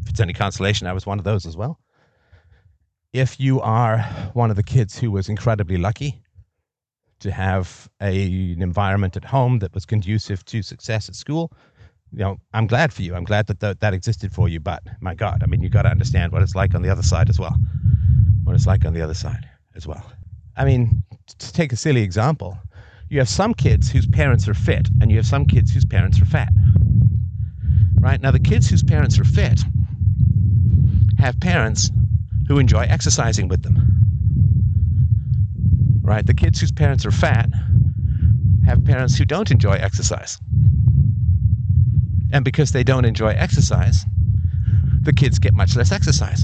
If 0.01 0.09
it's 0.09 0.19
any 0.19 0.33
consolation, 0.33 0.87
I 0.87 0.93
was 0.93 1.05
one 1.05 1.19
of 1.19 1.25
those 1.25 1.45
as 1.45 1.55
well. 1.57 1.79
If 3.13 3.39
you 3.39 3.61
are 3.61 3.99
one 4.33 4.49
of 4.49 4.55
the 4.55 4.63
kids 4.63 4.97
who 4.97 5.11
was 5.11 5.29
incredibly 5.29 5.77
lucky 5.77 6.23
to 7.19 7.31
have 7.31 7.89
a, 8.01 8.25
an 8.53 8.61
environment 8.61 9.17
at 9.17 9.25
home 9.25 9.59
that 9.59 9.73
was 9.73 9.85
conducive 9.85 10.43
to 10.45 10.61
success 10.61 11.09
at 11.09 11.15
school, 11.15 11.51
you 12.11 12.19
know, 12.19 12.37
I'm 12.53 12.67
glad 12.67 12.93
for 12.93 13.03
you. 13.03 13.15
I'm 13.15 13.23
glad 13.23 13.47
that 13.47 13.59
th- 13.59 13.79
that 13.79 13.93
existed 13.93 14.33
for 14.33 14.49
you. 14.49 14.59
But 14.59 14.83
my 15.01 15.13
God, 15.13 15.43
I 15.43 15.45
mean, 15.45 15.61
you 15.61 15.69
got 15.69 15.83
to 15.83 15.89
understand 15.89 16.31
what 16.31 16.41
it's 16.41 16.55
like 16.55 16.75
on 16.75 16.81
the 16.81 16.89
other 16.89 17.03
side 17.03 17.29
as 17.29 17.39
well. 17.39 17.55
What 18.43 18.55
it's 18.55 18.67
like 18.67 18.85
on 18.85 18.93
the 18.93 19.01
other 19.01 19.13
side 19.13 19.47
as 19.75 19.87
well. 19.87 20.11
I 20.57 20.65
mean, 20.65 21.03
to 21.39 21.53
take 21.53 21.71
a 21.71 21.77
silly 21.77 22.01
example, 22.01 22.57
you 23.09 23.19
have 23.19 23.29
some 23.29 23.53
kids 23.53 23.89
whose 23.91 24.07
parents 24.07 24.47
are 24.47 24.53
fit, 24.53 24.89
and 25.01 25.11
you 25.11 25.17
have 25.17 25.27
some 25.27 25.45
kids 25.45 25.73
whose 25.73 25.85
parents 25.85 26.21
are 26.21 26.25
fat. 26.25 26.51
right? 28.01 28.21
Now, 28.21 28.31
the 28.31 28.39
kids 28.39 28.69
whose 28.69 28.83
parents 28.83 29.19
are 29.19 29.23
fit 29.23 29.63
have 31.21 31.39
parents 31.39 31.91
who 32.47 32.57
enjoy 32.57 32.81
exercising 32.89 33.47
with 33.47 33.61
them, 33.61 33.77
right? 36.01 36.25
The 36.25 36.33
kids 36.33 36.59
whose 36.59 36.71
parents 36.71 37.05
are 37.05 37.11
fat 37.11 37.47
have 38.65 38.83
parents 38.83 39.15
who 39.15 39.25
don't 39.25 39.51
enjoy 39.51 39.73
exercise. 39.73 40.39
And 42.33 42.43
because 42.43 42.71
they 42.71 42.83
don't 42.83 43.05
enjoy 43.05 43.33
exercise, 43.33 44.03
the 45.03 45.13
kids 45.13 45.37
get 45.37 45.53
much 45.53 45.75
less 45.75 45.91
exercise 45.91 46.43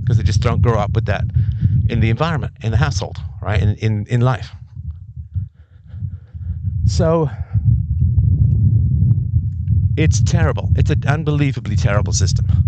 because 0.00 0.16
they 0.16 0.24
just 0.24 0.40
don't 0.40 0.60
grow 0.60 0.78
up 0.78 0.92
with 0.94 1.06
that 1.06 1.22
in 1.88 2.00
the 2.00 2.10
environment, 2.10 2.54
in 2.62 2.72
the 2.72 2.76
household, 2.76 3.18
right? 3.40 3.62
In, 3.62 3.76
in, 3.76 4.06
in 4.08 4.20
life. 4.20 4.50
So 6.86 7.30
it's 9.96 10.20
terrible. 10.22 10.72
It's 10.74 10.90
an 10.90 11.04
unbelievably 11.06 11.76
terrible 11.76 12.12
system. 12.12 12.67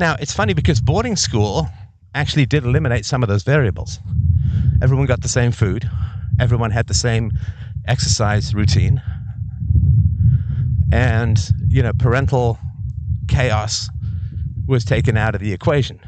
Now, 0.00 0.16
it's 0.18 0.32
funny 0.32 0.54
because 0.54 0.80
boarding 0.80 1.14
school 1.14 1.68
actually 2.14 2.46
did 2.46 2.64
eliminate 2.64 3.04
some 3.04 3.22
of 3.22 3.28
those 3.28 3.42
variables. 3.42 4.00
Everyone 4.80 5.04
got 5.04 5.20
the 5.20 5.28
same 5.28 5.52
food, 5.52 5.90
everyone 6.40 6.70
had 6.70 6.86
the 6.86 6.94
same 6.94 7.32
exercise 7.86 8.54
routine, 8.54 9.02
and, 10.90 11.38
you 11.68 11.82
know, 11.82 11.92
parental 11.92 12.58
chaos 13.28 13.90
was 14.66 14.86
taken 14.86 15.18
out 15.18 15.34
of 15.34 15.42
the 15.42 15.52
equation. 15.52 16.00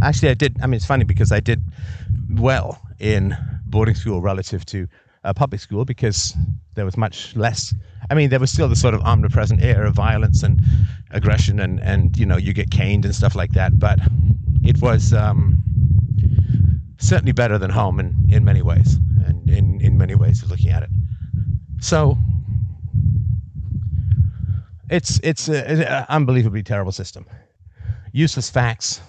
Actually, 0.00 0.28
I 0.28 0.34
did. 0.34 0.56
I 0.62 0.68
mean, 0.68 0.74
it's 0.74 0.86
funny 0.86 1.02
because 1.02 1.32
I 1.32 1.40
did 1.40 1.60
well 2.30 2.80
in 3.00 3.36
boarding 3.64 3.96
school 3.96 4.20
relative 4.20 4.64
to 4.66 4.86
uh, 5.24 5.34
public 5.34 5.60
school 5.60 5.84
because 5.84 6.32
there 6.74 6.84
was 6.84 6.96
much 6.96 7.34
less. 7.34 7.74
I 8.10 8.14
mean, 8.14 8.30
there 8.30 8.40
was 8.40 8.50
still 8.50 8.68
the 8.68 8.76
sort 8.76 8.94
of 8.94 9.00
omnipresent 9.02 9.62
air 9.62 9.84
of 9.84 9.94
violence 9.94 10.42
and 10.42 10.62
aggression, 11.10 11.60
and 11.60 11.80
and 11.80 12.16
you 12.16 12.26
know 12.26 12.36
you 12.36 12.52
get 12.52 12.70
caned 12.70 13.04
and 13.04 13.14
stuff 13.14 13.34
like 13.34 13.52
that. 13.52 13.78
But 13.78 13.98
it 14.64 14.80
was 14.80 15.12
um, 15.12 15.62
certainly 16.98 17.32
better 17.32 17.58
than 17.58 17.70
home 17.70 18.00
in 18.00 18.14
in 18.28 18.44
many 18.44 18.62
ways, 18.62 18.98
and 19.26 19.48
in 19.50 19.80
in 19.80 19.98
many 19.98 20.14
ways 20.14 20.42
of 20.42 20.50
looking 20.50 20.70
at 20.70 20.82
it. 20.82 20.90
So 21.80 22.16
it's 24.90 25.18
it's 25.22 25.48
an 25.48 26.06
unbelievably 26.08 26.62
terrible 26.62 26.92
system. 26.92 27.26
Useless 28.12 28.48
facts, 28.48 29.00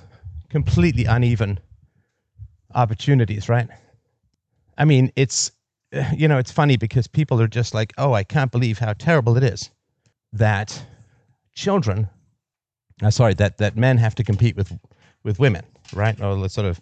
completely 0.49 1.05
uneven 1.05 1.59
opportunities, 2.73 3.47
right? 3.47 3.67
I 4.77 4.85
mean, 4.85 5.11
it's 5.15 5.51
you 6.15 6.27
know, 6.27 6.37
it's 6.37 6.51
funny 6.51 6.77
because 6.77 7.07
people 7.07 7.41
are 7.41 7.47
just 7.47 7.73
like, 7.73 7.93
"Oh, 7.97 8.13
I 8.13 8.23
can't 8.23 8.51
believe 8.51 8.79
how 8.79 8.93
terrible 8.93 9.37
it 9.37 9.43
is 9.43 9.69
that 10.33 10.85
children 11.55 12.09
uh, 13.03 13.11
sorry, 13.11 13.33
that 13.35 13.57
that 13.57 13.77
men 13.77 13.97
have 13.97 14.15
to 14.15 14.23
compete 14.23 14.55
with 14.55 14.77
with 15.23 15.39
women, 15.39 15.63
right? 15.93 16.19
Or 16.21 16.35
the 16.35 16.49
sort 16.49 16.67
of 16.67 16.81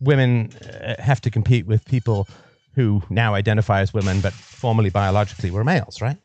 women 0.00 0.50
uh, 0.82 1.00
have 1.00 1.20
to 1.20 1.30
compete 1.30 1.66
with 1.66 1.84
people 1.84 2.26
who 2.74 3.02
now 3.10 3.34
identify 3.34 3.80
as 3.80 3.92
women 3.92 4.20
but 4.20 4.32
formerly 4.32 4.90
biologically 4.90 5.50
were 5.50 5.64
males, 5.64 6.00
right? 6.00 6.16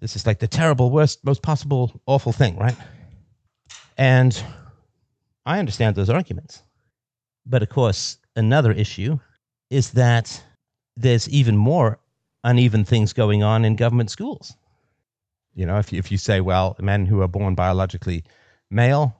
This 0.00 0.16
is 0.16 0.26
like 0.26 0.38
the 0.38 0.48
terrible, 0.48 0.90
worst, 0.90 1.24
most 1.24 1.42
possible, 1.42 2.00
awful 2.06 2.32
thing, 2.32 2.56
right? 2.56 2.76
And 3.98 4.42
I 5.44 5.58
understand 5.58 5.96
those 5.96 6.10
arguments. 6.10 6.62
But 7.44 7.62
of 7.62 7.68
course, 7.68 8.18
another 8.36 8.72
issue 8.72 9.18
is 9.70 9.90
that 9.92 10.42
there's 10.96 11.28
even 11.28 11.56
more 11.56 11.98
uneven 12.44 12.84
things 12.84 13.12
going 13.12 13.42
on 13.42 13.64
in 13.64 13.76
government 13.76 14.10
schools. 14.10 14.56
You 15.54 15.66
know, 15.66 15.78
if 15.78 15.92
you, 15.92 15.98
if 15.98 16.10
you 16.10 16.18
say, 16.18 16.40
well, 16.40 16.76
men 16.80 17.06
who 17.06 17.20
are 17.20 17.28
born 17.28 17.54
biologically 17.54 18.24
male 18.70 19.14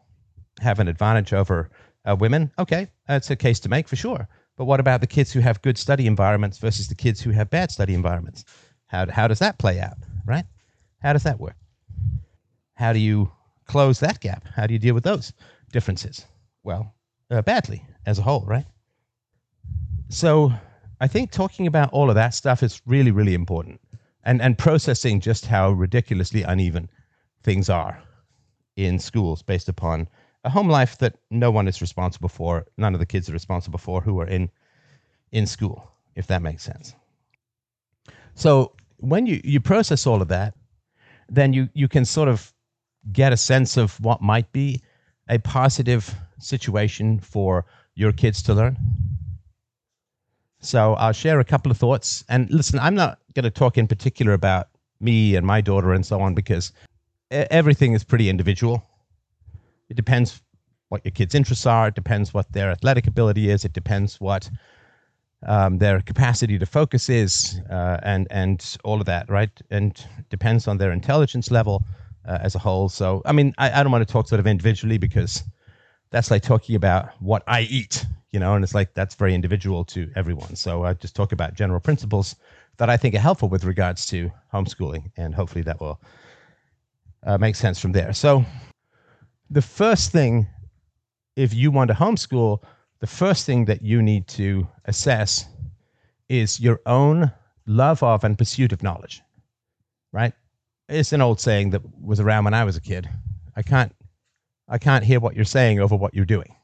have 0.61 0.79
an 0.79 0.89
advantage 0.89 1.33
over 1.33 1.71
uh, 2.05 2.17
women, 2.17 2.51
okay, 2.59 2.89
that's 3.07 3.31
a 3.31 3.37
case 3.37 3.61
to 3.61 3.69
make 3.69 3.89
for 3.89 3.97
sure. 3.97 4.29
But 4.57 4.65
what 4.65 4.81
about 4.81 5.01
the 5.01 5.07
kids 5.07 5.33
who 5.33 5.41
have 5.41 5.63
good 5.63 5.79
study 5.79 6.07
environments 6.07 6.59
versus 6.59 6.89
the 6.89 6.95
kids 6.95 7.21
who 7.21 7.31
have 7.31 7.51
bad 7.51 7.71
study 7.71 7.95
environments? 7.95 8.45
How, 8.87 9.11
how 9.11 9.29
does 9.29 9.39
that 9.39 9.59
play 9.59 9.81
out, 9.81 9.97
right? 10.27 10.45
How 11.01 11.13
does 11.13 11.23
that 11.23 11.41
work? 11.41 11.57
How 12.75 12.93
do 12.93 12.99
you 12.99 13.31
close 13.67 14.01
that 14.01 14.21
gap? 14.21 14.47
How 14.55 14.67
do 14.67 14.73
you 14.73 14.79
deal 14.79 14.95
with 14.95 15.05
those 15.05 15.33
differences? 15.73 16.27
Well, 16.65 16.95
uh, 17.31 17.43
badly 17.43 17.85
as 18.07 18.19
a 18.19 18.23
whole, 18.23 18.45
right? 18.47 18.67
So 20.09 20.53
I 21.03 21.09
think 21.09 21.33
talking 21.33 21.67
about 21.67 21.93
all 21.93 22.11
of 22.11 22.15
that 22.15 22.33
stuff 22.33 22.63
is 22.63 22.81
really, 22.87 23.11
really 23.11 23.35
important 23.35 23.81
and, 24.23 24.41
and 24.41 24.57
processing 24.57 25.19
just 25.19 25.47
how 25.47 25.73
ridiculously 25.73 26.45
uneven 26.45 26.89
things 27.43 27.69
are 27.69 28.01
in 28.77 29.01
schools 29.01 29.43
based 29.43 29.69
upon 29.69 30.09
a 30.45 30.51
home 30.51 30.69
life 30.69 30.99
that 30.99 31.17
no 31.29 31.51
one 31.51 31.67
is 31.67 31.81
responsible 31.81 32.29
for, 32.29 32.67
none 32.77 32.95
of 32.95 33.01
the 33.01 33.07
kids 33.07 33.29
are 33.29 33.33
responsible 33.33 33.81
for 33.81 34.01
who 34.01 34.21
are 34.21 34.29
in, 34.29 34.49
in 35.33 35.45
school, 35.45 35.91
if 36.15 36.29
that 36.29 36.41
makes 36.41 36.63
sense. 36.63 36.95
So 38.37 38.71
when 38.99 39.27
you, 39.27 39.41
you 39.43 39.59
process 39.59 40.07
all 40.07 40.23
of 40.23 40.29
that, 40.29 40.55
then 41.29 41.53
you, 41.53 41.69
you 41.75 41.89
can 41.89 42.05
sort 42.05 42.29
of 42.29 42.53
get 43.11 43.33
a 43.33 43.37
sense 43.37 43.77
of 43.77 44.01
what 44.01 44.23
might 44.23 44.53
be 44.53 44.81
a 45.29 45.41
positive 45.41 46.15
situation 46.39 47.19
for 47.19 47.67
your 47.97 48.13
kids 48.13 48.41
to 48.45 48.55
learn. 48.55 48.79
So 50.63 50.95
I'll 50.95 51.13
share 51.13 51.41
a 51.41 51.45
couple 51.45 51.71
of 51.71 51.77
thoughts. 51.77 52.25
And 52.29 52.51
listen, 52.51 52.79
I'm 52.79 52.95
not 52.95 53.19
going 53.35 53.45
to 53.45 53.51
talk 53.51 53.77
in 53.77 53.87
particular 53.87 54.33
about 54.33 54.69
me 55.01 55.35
and 55.37 55.47
my 55.47 55.61
daughter 55.61 55.93
and 55.93 56.07
so 56.07 56.21
on 56.21 56.35
because 56.35 56.73
everything 57.31 57.93
is 57.93 58.05
pretty 58.05 58.29
individual. 58.29 58.87
It 59.89 59.97
depends 59.97 60.41
what 60.89 61.05
your 61.05 61.13
kids' 61.13 61.35
interests 61.35 61.67
are. 61.67 61.89
It 61.89 61.95
depends 61.95 62.33
what 62.33 62.53
their 62.53 62.71
athletic 62.71 63.07
ability 63.07 63.51
is. 63.51 63.65
It 63.65 63.73
depends 63.73 64.21
what 64.21 64.49
um, 65.47 65.79
their 65.79 66.01
capacity 66.01 66.59
to 66.59 66.67
focus 66.67 67.09
is, 67.09 67.61
uh, 67.69 67.99
and 68.03 68.29
and 68.31 68.77
all 68.85 69.01
of 69.01 69.07
that, 69.07 69.29
right? 69.29 69.51
And 69.71 69.93
depends 70.31 70.69
on 70.69 70.79
their 70.79 70.93
intelligence 70.93 71.51
level 71.51 71.85
uh, 72.29 72.39
as 72.41 72.55
a 72.55 72.59
whole. 72.59 72.89
So, 72.89 73.23
I 73.25 73.33
mean, 73.33 73.53
I, 73.59 73.81
I 73.81 73.83
don't 73.83 73.91
want 73.91 74.07
to 74.07 74.13
talk 74.13 74.29
sort 74.29 74.39
of 74.39 74.47
individually 74.47 74.99
because 74.99 75.43
that's 76.13 76.31
like 76.31 76.43
talking 76.43 76.77
about 76.77 77.09
what 77.21 77.43
I 77.49 77.63
eat, 77.63 78.07
you 78.31 78.39
know, 78.39 78.55
and 78.55 78.63
it's 78.63 78.75
like 78.75 78.95
that's 78.95 79.15
very 79.15 79.35
individual 79.35 79.85
to 79.87 80.11
everyone. 80.15 80.55
So 80.55 80.85
I 80.85 80.93
just 80.95 81.17
talk 81.17 81.33
about 81.33 81.55
general 81.55 81.81
principles 81.81 82.37
that 82.77 82.89
I 82.89 82.97
think 82.97 83.15
are 83.15 83.19
helpful 83.19 83.49
with 83.49 83.65
regards 83.65 84.07
to 84.07 84.31
homeschooling, 84.53 85.11
and 85.17 85.35
hopefully 85.35 85.63
that 85.63 85.81
will 85.81 86.01
uh, 87.25 87.39
make 87.39 87.57
sense 87.57 87.81
from 87.81 87.93
there. 87.93 88.13
So, 88.13 88.45
the 89.51 89.63
first 89.63 90.13
thing, 90.13 90.47
if 91.37 91.53
you 91.53 91.71
want 91.71 91.89
to 91.89 91.95
homeschool, 91.95 92.63
the 93.01 93.07
first 93.07 93.47
thing 93.47 93.65
that 93.67 93.83
you 93.83 94.03
need 94.03 94.27
to 94.29 94.67
assess 94.85 95.47
is 96.29 96.61
your 96.61 96.81
own 96.87 97.31
love 97.67 98.03
of 98.03 98.25
and 98.25 98.39
pursuit 98.39 98.73
of 98.73 98.83
knowledge, 98.83 99.23
right? 100.13 100.33
It's 100.89 101.13
an 101.13 101.21
old 101.21 101.41
saying 101.41 101.71
that 101.71 101.83
was 102.01 102.21
around 102.21 102.45
when 102.45 102.55
I 102.55 102.65
was 102.65 102.77
a 102.77 102.81
kid. 102.81 103.09
I 103.57 103.63
can't, 103.63 103.95
I 104.73 104.79
can't 104.79 105.05
hear 105.05 105.21
what 105.21 105.37
you're 105.37 105.45
saying 105.45 105.81
over 105.81 105.95
what 105.95 106.15
you're 106.15 106.25
doing. 106.25 106.57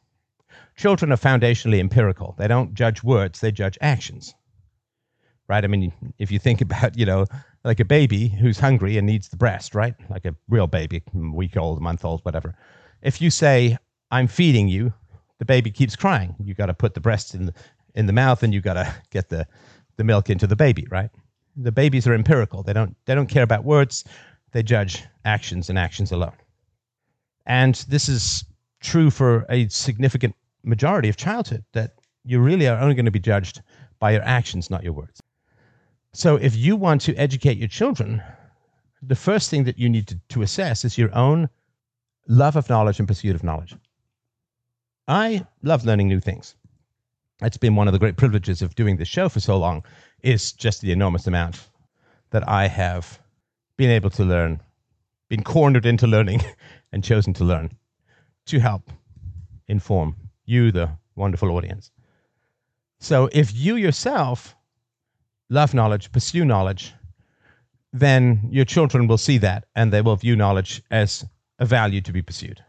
Children 0.76 1.12
are 1.12 1.18
foundationally 1.18 1.78
empirical. 1.78 2.34
They 2.38 2.48
don't 2.48 2.72
judge 2.72 3.04
words, 3.04 3.40
they 3.40 3.52
judge 3.52 3.76
actions, 3.82 4.34
right? 5.46 5.62
I 5.62 5.66
mean, 5.66 5.92
if 6.18 6.30
you 6.32 6.38
think 6.38 6.60
about, 6.62 6.96
you 6.96 7.04
know, 7.04 7.26
like 7.64 7.80
a 7.80 7.84
baby 7.84 8.28
who's 8.28 8.58
hungry 8.58 8.96
and 8.96 9.06
needs 9.06 9.28
the 9.28 9.36
breast, 9.36 9.74
right? 9.74 9.94
Like 10.08 10.24
a 10.24 10.34
real 10.48 10.66
baby, 10.66 11.02
week 11.12 11.58
old, 11.58 11.82
month 11.82 12.02
old, 12.02 12.24
whatever. 12.24 12.54
If 13.02 13.20
you 13.20 13.30
say, 13.30 13.76
I'm 14.10 14.26
feeding 14.26 14.68
you, 14.68 14.94
the 15.38 15.44
baby 15.44 15.70
keeps 15.70 15.94
crying. 15.94 16.34
You 16.42 16.54
got 16.54 16.66
to 16.66 16.74
put 16.74 16.94
the 16.94 17.00
breast 17.00 17.34
in 17.34 17.46
the, 17.46 17.54
in 17.94 18.06
the 18.06 18.14
mouth 18.14 18.42
and 18.42 18.54
you 18.54 18.62
got 18.62 18.74
to 18.74 18.90
get 19.10 19.28
the, 19.28 19.46
the 19.98 20.04
milk 20.04 20.30
into 20.30 20.46
the 20.46 20.56
baby, 20.56 20.86
right? 20.90 21.10
The 21.56 21.72
babies 21.72 22.06
are 22.06 22.14
empirical. 22.14 22.62
They 22.62 22.72
don't, 22.72 22.96
they 23.04 23.14
don't 23.14 23.28
care 23.28 23.42
about 23.42 23.64
words. 23.64 24.04
They 24.52 24.62
judge 24.62 25.04
actions 25.26 25.68
and 25.68 25.78
actions 25.78 26.10
alone. 26.10 26.32
And 27.48 27.74
this 27.88 28.08
is 28.08 28.44
true 28.80 29.10
for 29.10 29.44
a 29.48 29.68
significant 29.68 30.36
majority 30.62 31.08
of 31.08 31.16
childhood 31.16 31.64
that 31.72 31.94
you 32.24 32.38
really 32.40 32.68
are 32.68 32.78
only 32.78 32.94
going 32.94 33.06
to 33.06 33.10
be 33.10 33.18
judged 33.18 33.62
by 33.98 34.12
your 34.12 34.22
actions, 34.22 34.70
not 34.70 34.84
your 34.84 34.92
words. 34.92 35.20
So 36.12 36.36
if 36.36 36.54
you 36.54 36.76
want 36.76 37.00
to 37.02 37.14
educate 37.16 37.58
your 37.58 37.68
children, 37.68 38.22
the 39.02 39.16
first 39.16 39.50
thing 39.50 39.64
that 39.64 39.78
you 39.78 39.88
need 39.88 40.08
to, 40.08 40.20
to 40.28 40.42
assess 40.42 40.84
is 40.84 40.98
your 40.98 41.14
own 41.16 41.48
love 42.28 42.56
of 42.56 42.68
knowledge 42.68 42.98
and 42.98 43.08
pursuit 43.08 43.34
of 43.34 43.42
knowledge. 43.42 43.74
I 45.08 45.46
love 45.62 45.86
learning 45.86 46.08
new 46.08 46.20
things. 46.20 46.54
It's 47.40 47.56
been 47.56 47.76
one 47.76 47.88
of 47.88 47.92
the 47.92 47.98
great 47.98 48.16
privileges 48.16 48.60
of 48.60 48.74
doing 48.74 48.96
this 48.96 49.08
show 49.08 49.28
for 49.28 49.40
so 49.40 49.56
long 49.56 49.84
is 50.22 50.52
just 50.52 50.82
the 50.82 50.92
enormous 50.92 51.26
amount 51.26 51.68
that 52.30 52.46
I 52.46 52.66
have 52.66 53.18
been 53.76 53.90
able 53.90 54.10
to 54.10 54.24
learn, 54.24 54.60
been 55.28 55.44
cornered 55.44 55.86
into 55.86 56.06
learning 56.06 56.42
and 56.92 57.04
chosen 57.04 57.32
to 57.34 57.44
learn 57.44 57.70
to 58.46 58.58
help 58.58 58.90
inform 59.68 60.16
you, 60.46 60.72
the 60.72 60.90
wonderful 61.16 61.50
audience. 61.50 61.90
So 63.00 63.28
if 63.32 63.54
you 63.54 63.76
yourself 63.76 64.56
love 65.50 65.74
knowledge, 65.74 66.10
pursue 66.12 66.44
knowledge, 66.44 66.94
then 67.92 68.48
your 68.50 68.64
children 68.64 69.06
will 69.06 69.18
see 69.18 69.38
that 69.38 69.66
and 69.74 69.92
they 69.92 70.02
will 70.02 70.16
view 70.16 70.36
knowledge 70.36 70.82
as 70.90 71.24
a 71.58 71.66
value 71.66 72.00
to 72.02 72.12
be 72.12 72.22
pursued. 72.22 72.62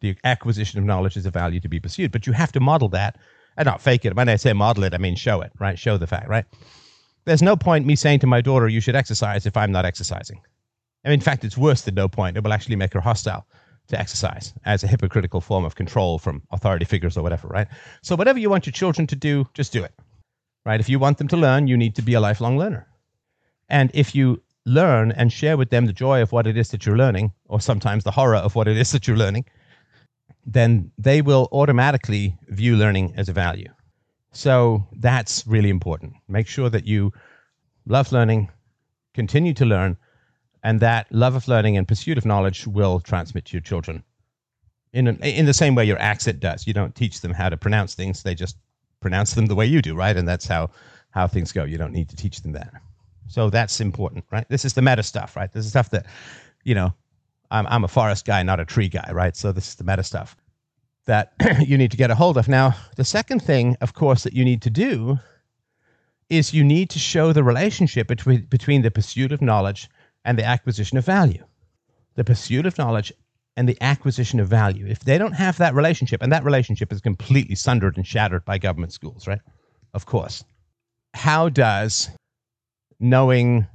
The 0.00 0.16
acquisition 0.24 0.78
of 0.78 0.84
knowledge 0.84 1.16
is 1.16 1.26
a 1.26 1.30
value 1.30 1.60
to 1.60 1.68
be 1.68 1.80
pursued, 1.80 2.12
but 2.12 2.26
you 2.26 2.32
have 2.32 2.52
to 2.52 2.60
model 2.60 2.88
that 2.90 3.16
and 3.56 3.66
not 3.66 3.80
fake 3.80 4.04
it. 4.04 4.16
When 4.16 4.28
I 4.28 4.36
say 4.36 4.52
model 4.52 4.84
it, 4.84 4.94
I 4.94 4.98
mean 4.98 5.14
show 5.14 5.40
it, 5.40 5.52
right? 5.58 5.78
Show 5.78 5.96
the 5.96 6.06
fact, 6.06 6.28
right? 6.28 6.44
There's 7.24 7.42
no 7.42 7.56
point 7.56 7.86
me 7.86 7.94
saying 7.94 8.20
to 8.20 8.26
my 8.26 8.40
daughter, 8.40 8.68
you 8.68 8.80
should 8.80 8.96
exercise 8.96 9.46
if 9.46 9.56
I'm 9.56 9.70
not 9.70 9.84
exercising. 9.84 10.40
And 11.04 11.12
in 11.12 11.20
fact, 11.20 11.44
it's 11.44 11.56
worse 11.58 11.82
than 11.82 11.94
no 11.94 12.08
point. 12.08 12.36
It 12.36 12.44
will 12.44 12.52
actually 12.52 12.76
make 12.76 12.92
her 12.94 13.00
hostile 13.00 13.46
to 13.88 13.98
exercise 13.98 14.54
as 14.64 14.84
a 14.84 14.86
hypocritical 14.86 15.40
form 15.40 15.64
of 15.64 15.74
control 15.74 16.18
from 16.18 16.42
authority 16.50 16.84
figures 16.84 17.16
or 17.16 17.22
whatever, 17.22 17.48
right? 17.48 17.68
So, 18.02 18.14
whatever 18.14 18.38
you 18.38 18.48
want 18.50 18.66
your 18.66 18.72
children 18.72 19.06
to 19.08 19.16
do, 19.16 19.48
just 19.54 19.72
do 19.72 19.82
it, 19.82 19.92
right? 20.64 20.80
If 20.80 20.88
you 20.88 20.98
want 20.98 21.18
them 21.18 21.28
to 21.28 21.36
learn, 21.36 21.66
you 21.66 21.76
need 21.76 21.94
to 21.96 22.02
be 22.02 22.14
a 22.14 22.20
lifelong 22.20 22.56
learner. 22.56 22.86
And 23.68 23.90
if 23.94 24.14
you 24.14 24.42
learn 24.64 25.12
and 25.12 25.32
share 25.32 25.56
with 25.56 25.70
them 25.70 25.86
the 25.86 25.92
joy 25.92 26.22
of 26.22 26.30
what 26.30 26.46
it 26.46 26.56
is 26.56 26.70
that 26.70 26.86
you're 26.86 26.96
learning, 26.96 27.32
or 27.46 27.60
sometimes 27.60 28.04
the 28.04 28.12
horror 28.12 28.36
of 28.36 28.54
what 28.54 28.68
it 28.68 28.76
is 28.76 28.92
that 28.92 29.08
you're 29.08 29.16
learning, 29.16 29.44
then 30.46 30.90
they 30.98 31.22
will 31.22 31.48
automatically 31.52 32.36
view 32.48 32.76
learning 32.76 33.12
as 33.16 33.28
a 33.28 33.32
value. 33.32 33.68
So 34.32 34.86
that's 34.96 35.46
really 35.46 35.70
important. 35.70 36.14
Make 36.28 36.46
sure 36.46 36.70
that 36.70 36.86
you 36.86 37.12
love 37.86 38.12
learning, 38.12 38.50
continue 39.14 39.54
to 39.54 39.64
learn, 39.64 39.96
and 40.62 40.80
that 40.80 41.10
love 41.10 41.34
of 41.34 41.48
learning 41.48 41.76
and 41.76 41.88
pursuit 41.88 42.18
of 42.18 42.24
knowledge 42.24 42.66
will 42.66 43.00
transmit 43.00 43.46
to 43.46 43.52
your 43.54 43.62
children 43.62 44.04
in, 44.92 45.06
an, 45.08 45.16
in 45.22 45.46
the 45.46 45.54
same 45.54 45.74
way 45.74 45.84
your 45.84 45.98
accent 45.98 46.40
does. 46.40 46.66
You 46.66 46.74
don't 46.74 46.94
teach 46.94 47.20
them 47.20 47.32
how 47.32 47.48
to 47.48 47.56
pronounce 47.56 47.94
things, 47.94 48.22
they 48.22 48.34
just 48.34 48.56
pronounce 49.00 49.34
them 49.34 49.46
the 49.46 49.54
way 49.54 49.66
you 49.66 49.82
do, 49.82 49.94
right? 49.94 50.16
And 50.16 50.28
that's 50.28 50.46
how, 50.46 50.70
how 51.10 51.26
things 51.26 51.52
go. 51.52 51.64
You 51.64 51.78
don't 51.78 51.92
need 51.92 52.08
to 52.10 52.16
teach 52.16 52.42
them 52.42 52.52
that. 52.52 52.72
So 53.28 53.50
that's 53.50 53.80
important, 53.80 54.24
right? 54.30 54.48
This 54.48 54.64
is 54.64 54.74
the 54.74 54.82
meta 54.82 55.02
stuff, 55.02 55.36
right? 55.36 55.50
This 55.50 55.64
is 55.64 55.70
stuff 55.70 55.90
that, 55.90 56.06
you 56.64 56.74
know, 56.74 56.92
I'm, 57.50 57.66
I'm 57.66 57.84
a 57.84 57.88
forest 57.88 58.24
guy, 58.24 58.42
not 58.42 58.60
a 58.60 58.64
tree 58.64 58.88
guy, 58.88 59.10
right? 59.12 59.36
So 59.36 59.52
this 59.52 59.68
is 59.68 59.74
the 59.74 59.84
meta 59.84 60.02
stuff 60.02 60.36
that 61.06 61.32
you 61.66 61.76
need 61.76 61.90
to 61.90 61.96
get 61.96 62.10
a 62.10 62.14
hold 62.14 62.36
of. 62.36 62.48
Now, 62.48 62.74
the 62.96 63.04
second 63.04 63.40
thing, 63.40 63.76
of 63.80 63.94
course, 63.94 64.22
that 64.22 64.34
you 64.34 64.44
need 64.44 64.62
to 64.62 64.70
do 64.70 65.18
is 66.28 66.54
you 66.54 66.64
need 66.64 66.88
to 66.90 66.98
show 66.98 67.32
the 67.32 67.42
relationship 67.42 68.06
between, 68.06 68.42
between 68.46 68.82
the 68.82 68.90
pursuit 68.90 69.32
of 69.32 69.42
knowledge 69.42 69.88
and 70.24 70.38
the 70.38 70.44
acquisition 70.44 70.98
of 70.98 71.04
value. 71.04 71.44
The 72.14 72.24
pursuit 72.24 72.66
of 72.66 72.78
knowledge 72.78 73.12
and 73.56 73.68
the 73.68 73.76
acquisition 73.80 74.40
of 74.40 74.48
value. 74.48 74.86
If 74.86 75.00
they 75.00 75.18
don't 75.18 75.32
have 75.32 75.58
that 75.58 75.74
relationship, 75.74 76.22
and 76.22 76.32
that 76.32 76.44
relationship 76.44 76.92
is 76.92 77.00
completely 77.00 77.54
sundered 77.54 77.96
and 77.96 78.06
shattered 78.06 78.44
by 78.44 78.58
government 78.58 78.92
schools, 78.92 79.26
right? 79.26 79.40
Of 79.94 80.06
course. 80.06 80.44
How 81.14 81.48
does 81.48 82.10
knowing 82.98 83.66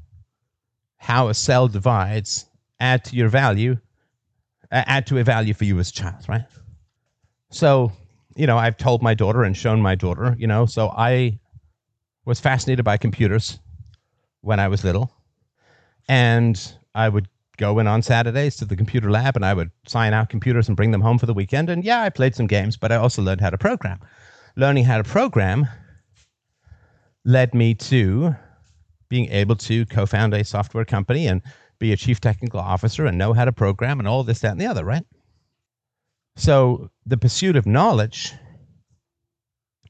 how 0.98 1.28
a 1.28 1.34
cell 1.34 1.68
divides 1.68 2.50
add 2.80 3.06
to 3.06 3.16
your 3.16 3.30
value, 3.30 3.78
add 4.72 5.06
to 5.08 5.18
a 5.20 5.24
value 5.24 5.54
for 5.54 5.66
you 5.66 5.80
as 5.80 5.90
a 5.90 5.94
child, 5.94 6.26
right? 6.28 6.46
So, 7.52 7.92
you 8.36 8.48
know, 8.48 8.58
I've 8.58 8.78
told 8.78 9.02
my 9.02 9.14
daughter 9.14 9.44
and 9.44 9.56
shown 9.56 9.82
my 9.82 9.96
daughter, 9.96 10.36
you 10.40 10.48
know, 10.48 10.66
so 10.66 10.90
I 10.90 11.40
was 12.26 12.40
fascinated 12.40 12.84
by 12.84 12.98
computers 12.98 13.60
when 14.42 14.60
I 14.60 14.68
was 14.68 14.84
little. 14.84 15.12
And 16.08 16.74
I 16.96 17.10
would 17.10 17.28
go 17.58 17.80
in 17.80 17.88
on 17.88 18.02
Saturdays 18.02 18.56
to 18.58 18.66
the 18.66 18.76
computer 18.76 19.10
lab 19.10 19.36
and 19.36 19.46
I 19.46 19.54
would 19.54 19.72
sign 19.88 20.14
out 20.14 20.30
computers 20.30 20.68
and 20.68 20.78
bring 20.78 20.92
them 20.92 21.02
home 21.02 21.18
for 21.18 21.26
the 21.26 21.34
weekend. 21.34 21.70
And 21.70 21.84
yeah, 21.84 22.02
I 22.02 22.10
played 22.10 22.36
some 22.36 22.48
games, 22.48 22.78
but 22.78 22.92
I 22.92 22.96
also 22.96 23.22
learned 23.22 23.42
how 23.42 23.50
to 23.50 23.58
program. 23.58 24.00
Learning 24.56 24.84
how 24.84 24.98
to 24.98 25.04
program 25.04 25.68
led 27.26 27.54
me 27.54 27.74
to 27.76 28.36
being 29.10 29.30
able 29.32 29.56
to 29.56 29.86
co 29.88 30.06
found 30.06 30.34
a 30.34 30.44
software 30.44 30.86
company 30.86 31.28
and 31.28 31.42
be 31.80 31.92
a 31.92 31.98
chief 31.98 32.20
technical 32.20 32.60
officer 32.60 33.06
and 33.06 33.18
know 33.18 33.34
how 33.34 33.46
to 33.46 33.52
program 33.52 34.00
and 34.00 34.08
all 34.08 34.24
this, 34.24 34.40
that, 34.40 34.52
and 34.52 34.62
the 34.62 34.66
other, 34.66 34.84
right? 34.84 35.06
So 36.36 36.90
the 37.06 37.18
pursuit 37.18 37.56
of 37.56 37.66
knowledge 37.66 38.34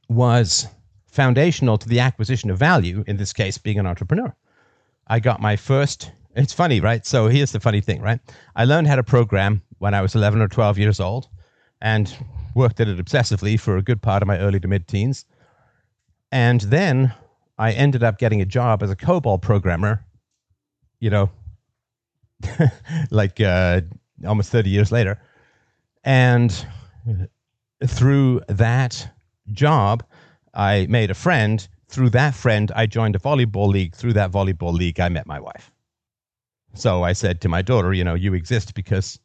was 0.10 0.68
foundational 1.08 1.78
to 1.78 1.90
the 1.90 2.00
acquisition 2.00 2.50
of 2.50 2.58
value, 2.58 3.04
in 3.08 3.18
this 3.18 3.34
case, 3.34 3.58
being 3.58 3.80
an 3.80 3.88
entrepreneur. 3.88 4.34
I 5.08 5.20
got 5.20 5.42
my 5.42 5.56
first, 5.56 6.12
it's 6.36 6.54
funny, 6.54 6.80
right? 6.80 7.06
So 7.06 7.28
here's 7.28 7.52
the 7.52 7.60
funny 7.60 7.82
thing, 7.82 8.02
right? 8.02 8.20
I 8.56 8.66
learned 8.66 8.88
how 8.88 8.96
to 8.96 9.04
program 9.04 9.62
when 9.80 9.94
I 9.94 10.02
was 10.02 10.16
11 10.16 10.42
or 10.42 10.48
12 10.48 10.78
years 10.78 11.00
old 11.00 11.28
and 11.82 12.14
worked 12.56 12.80
at 12.80 12.88
it 12.88 12.98
obsessively 12.98 13.60
for 13.60 13.78
a 13.78 13.82
good 13.82 14.02
part 14.02 14.22
of 14.22 14.28
my 14.28 14.38
early 14.40 14.60
to 14.60 14.68
mid 14.68 14.88
teens. 14.88 15.26
And 16.32 16.62
then 16.62 17.14
I 17.58 17.72
ended 17.72 18.04
up 18.04 18.20
getting 18.20 18.42
a 18.42 18.46
job 18.46 18.84
as 18.84 18.92
a 18.92 18.96
COBOL 18.96 19.42
programmer, 19.42 20.06
you 21.00 21.10
know, 21.10 21.30
like 23.12 23.40
uh, 23.40 23.82
almost 24.26 24.52
30 24.52 24.70
years 24.70 24.92
later. 24.92 25.20
And 26.04 26.66
through 27.86 28.42
that 28.48 29.10
job, 29.52 30.04
I 30.54 30.88
made 30.90 31.12
a 31.12 31.16
friend. 31.16 31.68
Through 31.90 32.10
that 32.12 32.36
friend, 32.36 32.72
I 32.76 32.86
joined 32.86 33.16
a 33.16 33.20
volleyball 33.20 33.68
league. 33.68 33.96
Through 33.96 34.14
that 34.14 34.32
volleyball 34.32 34.74
league, 34.74 35.00
I 35.00 35.10
met 35.10 35.26
my 35.26 35.40
wife. 35.40 35.72
So 36.74 37.04
I 37.04 37.14
said 37.14 37.42
to 37.42 37.50
my 37.50 37.62
daughter, 37.62 37.94
you 37.94 38.04
know, 38.04 38.14
you 38.14 38.34
exist 38.34 38.76
because 38.76 39.20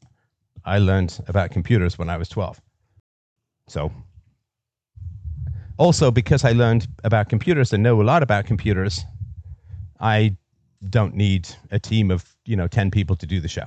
I 0.64 0.78
learned 0.78 1.18
about 1.26 1.50
computers 1.50 1.98
when 1.98 2.08
I 2.08 2.16
was 2.16 2.28
12. 2.28 2.60
So 3.68 3.92
also 5.76 6.10
because 6.10 6.44
I 6.44 6.52
learned 6.52 6.86
about 7.04 7.28
computers 7.28 7.72
and 7.72 7.82
know 7.82 8.00
a 8.00 8.04
lot 8.04 8.22
about 8.22 8.46
computers, 8.46 9.04
I 10.00 10.36
don't 10.90 11.14
need 11.14 11.48
a 11.70 11.78
team 11.78 12.10
of, 12.10 12.34
you 12.44 12.56
know, 12.56 12.68
10 12.68 12.90
people 12.90 13.16
to 13.16 13.26
do 13.26 13.40
the 13.40 13.48
show. 13.48 13.66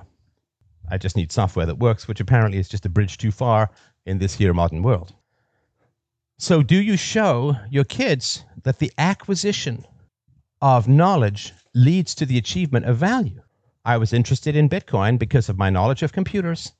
I 0.90 0.98
just 0.98 1.16
need 1.16 1.32
software 1.32 1.66
that 1.66 1.80
works, 1.80 2.08
which 2.08 2.20
apparently 2.20 2.60
is 2.60 2.70
just 2.70 2.86
a 2.86 2.90
bridge 2.90 3.18
too 3.18 3.32
far 3.32 3.72
in 4.06 4.20
this 4.20 4.36
here 4.36 4.54
modern 4.54 4.84
world. 4.84 5.14
So, 6.38 6.62
do 6.62 6.76
you 6.76 6.98
show 6.98 7.56
your 7.70 7.86
kids 7.86 8.44
that 8.66 8.80
the 8.80 8.92
acquisition 8.98 9.86
of 10.62 10.88
knowledge 10.88 11.54
leads 11.74 12.16
to 12.16 12.26
the 12.26 12.38
achievement 12.38 12.86
of 12.86 12.98
value? 12.98 13.42
I 13.86 13.98
was 13.98 14.12
interested 14.12 14.56
in 14.56 14.68
Bitcoin 14.68 15.18
because 15.20 15.48
of 15.48 15.58
my 15.58 15.70
knowledge 15.70 16.02
of 16.04 16.12
computers 16.12 16.74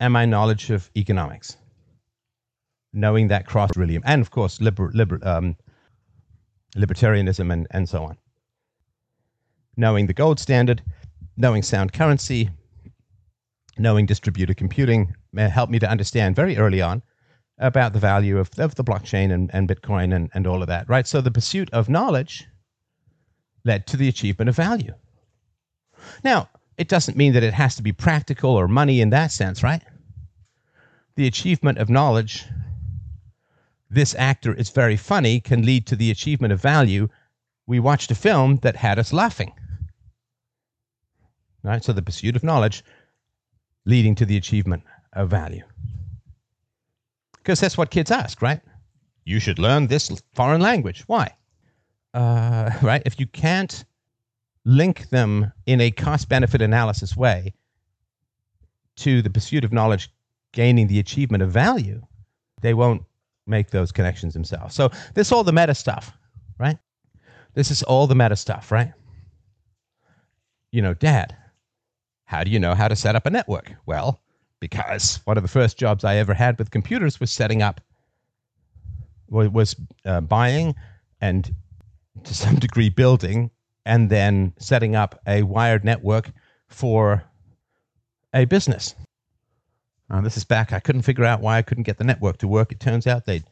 and 0.00 0.12
my 0.12 0.24
knowledge 0.24 0.70
of 0.70 0.90
economics. 0.96 1.56
Knowing 2.92 3.28
that 3.28 3.46
cross 3.46 3.76
really, 3.76 3.98
and 4.04 4.22
of 4.22 4.30
course, 4.30 4.60
liber, 4.60 4.90
liber, 4.94 5.18
um, 5.22 5.56
libertarianism 6.76 7.52
and, 7.52 7.66
and 7.72 7.88
so 7.88 8.04
on. 8.04 8.16
Knowing 9.76 10.06
the 10.06 10.14
gold 10.14 10.38
standard, 10.38 10.82
knowing 11.36 11.62
sound 11.62 11.92
currency, 11.92 12.48
knowing 13.76 14.06
distributed 14.06 14.56
computing 14.56 15.14
helped 15.36 15.72
me 15.72 15.78
to 15.78 15.90
understand 15.90 16.36
very 16.36 16.56
early 16.56 16.80
on 16.80 17.02
about 17.62 17.92
the 17.92 17.98
value 17.98 18.38
of, 18.38 18.50
of 18.58 18.74
the 18.74 18.84
blockchain 18.84 19.32
and, 19.32 19.50
and 19.54 19.68
Bitcoin 19.68 20.14
and, 20.14 20.28
and 20.34 20.46
all 20.46 20.62
of 20.62 20.68
that, 20.68 20.88
right? 20.88 21.06
So 21.06 21.20
the 21.20 21.30
pursuit 21.30 21.70
of 21.72 21.88
knowledge 21.88 22.46
led 23.64 23.86
to 23.86 23.96
the 23.96 24.08
achievement 24.08 24.48
of 24.48 24.56
value. 24.56 24.92
Now, 26.24 26.48
it 26.76 26.88
doesn't 26.88 27.16
mean 27.16 27.32
that 27.34 27.44
it 27.44 27.54
has 27.54 27.76
to 27.76 27.82
be 27.82 27.92
practical 27.92 28.50
or 28.50 28.66
money 28.66 29.00
in 29.00 29.10
that 29.10 29.30
sense, 29.30 29.62
right? 29.62 29.82
The 31.14 31.26
achievement 31.26 31.78
of 31.78 31.88
knowledge, 31.88 32.44
this 33.88 34.14
actor 34.16 34.52
is 34.52 34.70
very 34.70 34.96
funny, 34.96 35.40
can 35.40 35.64
lead 35.64 35.86
to 35.86 35.96
the 35.96 36.10
achievement 36.10 36.52
of 36.52 36.60
value. 36.60 37.08
We 37.66 37.78
watched 37.78 38.10
a 38.10 38.16
film 38.16 38.56
that 38.62 38.76
had 38.76 38.98
us 38.98 39.12
laughing. 39.12 39.52
Right? 41.62 41.84
So 41.84 41.92
the 41.92 42.02
pursuit 42.02 42.34
of 42.34 42.42
knowledge 42.42 42.82
leading 43.84 44.14
to 44.16 44.26
the 44.26 44.36
achievement 44.36 44.82
of 45.12 45.28
value. 45.28 45.62
Because 47.42 47.58
that's 47.58 47.76
what 47.76 47.90
kids 47.90 48.10
ask, 48.10 48.40
right? 48.40 48.60
You 49.24 49.40
should 49.40 49.58
learn 49.58 49.88
this 49.88 50.22
foreign 50.34 50.60
language. 50.60 51.02
Why? 51.06 51.34
Uh, 52.14 52.70
right? 52.82 53.02
If 53.04 53.18
you 53.18 53.26
can't 53.26 53.84
link 54.64 55.08
them 55.10 55.52
in 55.66 55.80
a 55.80 55.90
cost 55.90 56.28
benefit 56.28 56.62
analysis 56.62 57.16
way 57.16 57.52
to 58.96 59.22
the 59.22 59.30
pursuit 59.30 59.64
of 59.64 59.72
knowledge 59.72 60.10
gaining 60.52 60.86
the 60.86 61.00
achievement 61.00 61.42
of 61.42 61.50
value, 61.50 62.00
they 62.60 62.74
won't 62.74 63.02
make 63.46 63.70
those 63.70 63.90
connections 63.90 64.34
themselves. 64.34 64.74
So 64.74 64.90
this 65.14 65.28
is 65.28 65.32
all 65.32 65.42
the 65.42 65.52
meta 65.52 65.74
stuff, 65.74 66.16
right? 66.58 66.78
This 67.54 67.70
is 67.70 67.82
all 67.82 68.06
the 68.06 68.14
meta 68.14 68.36
stuff, 68.36 68.70
right? 68.70 68.92
You 70.70 70.80
know, 70.80 70.94
dad, 70.94 71.36
how 72.24 72.44
do 72.44 72.50
you 72.50 72.60
know 72.60 72.74
how 72.74 72.86
to 72.86 72.96
set 72.96 73.16
up 73.16 73.26
a 73.26 73.30
network? 73.30 73.72
Well, 73.84 74.22
because 74.62 75.18
one 75.24 75.36
of 75.36 75.42
the 75.42 75.48
first 75.48 75.76
jobs 75.76 76.04
I 76.04 76.18
ever 76.18 76.32
had 76.32 76.56
with 76.56 76.70
computers 76.70 77.18
was 77.18 77.32
setting 77.32 77.62
up, 77.62 77.80
was 79.26 79.74
uh, 80.04 80.20
buying 80.20 80.76
and 81.20 81.52
to 82.22 82.32
some 82.32 82.54
degree 82.66 82.88
building 82.88 83.50
and 83.84 84.08
then 84.08 84.52
setting 84.58 84.94
up 84.94 85.20
a 85.26 85.42
wired 85.42 85.84
network 85.84 86.30
for 86.68 87.24
a 88.32 88.44
business. 88.44 88.94
Uh, 90.08 90.20
this 90.20 90.36
is 90.36 90.44
back. 90.44 90.72
I 90.72 90.78
couldn't 90.78 91.02
figure 91.02 91.24
out 91.24 91.40
why 91.40 91.58
I 91.58 91.62
couldn't 91.62 91.82
get 91.82 91.98
the 91.98 92.04
network 92.04 92.38
to 92.38 92.46
work. 92.46 92.70
It 92.70 92.78
turns 92.78 93.08
out 93.08 93.26
they'd 93.26 93.42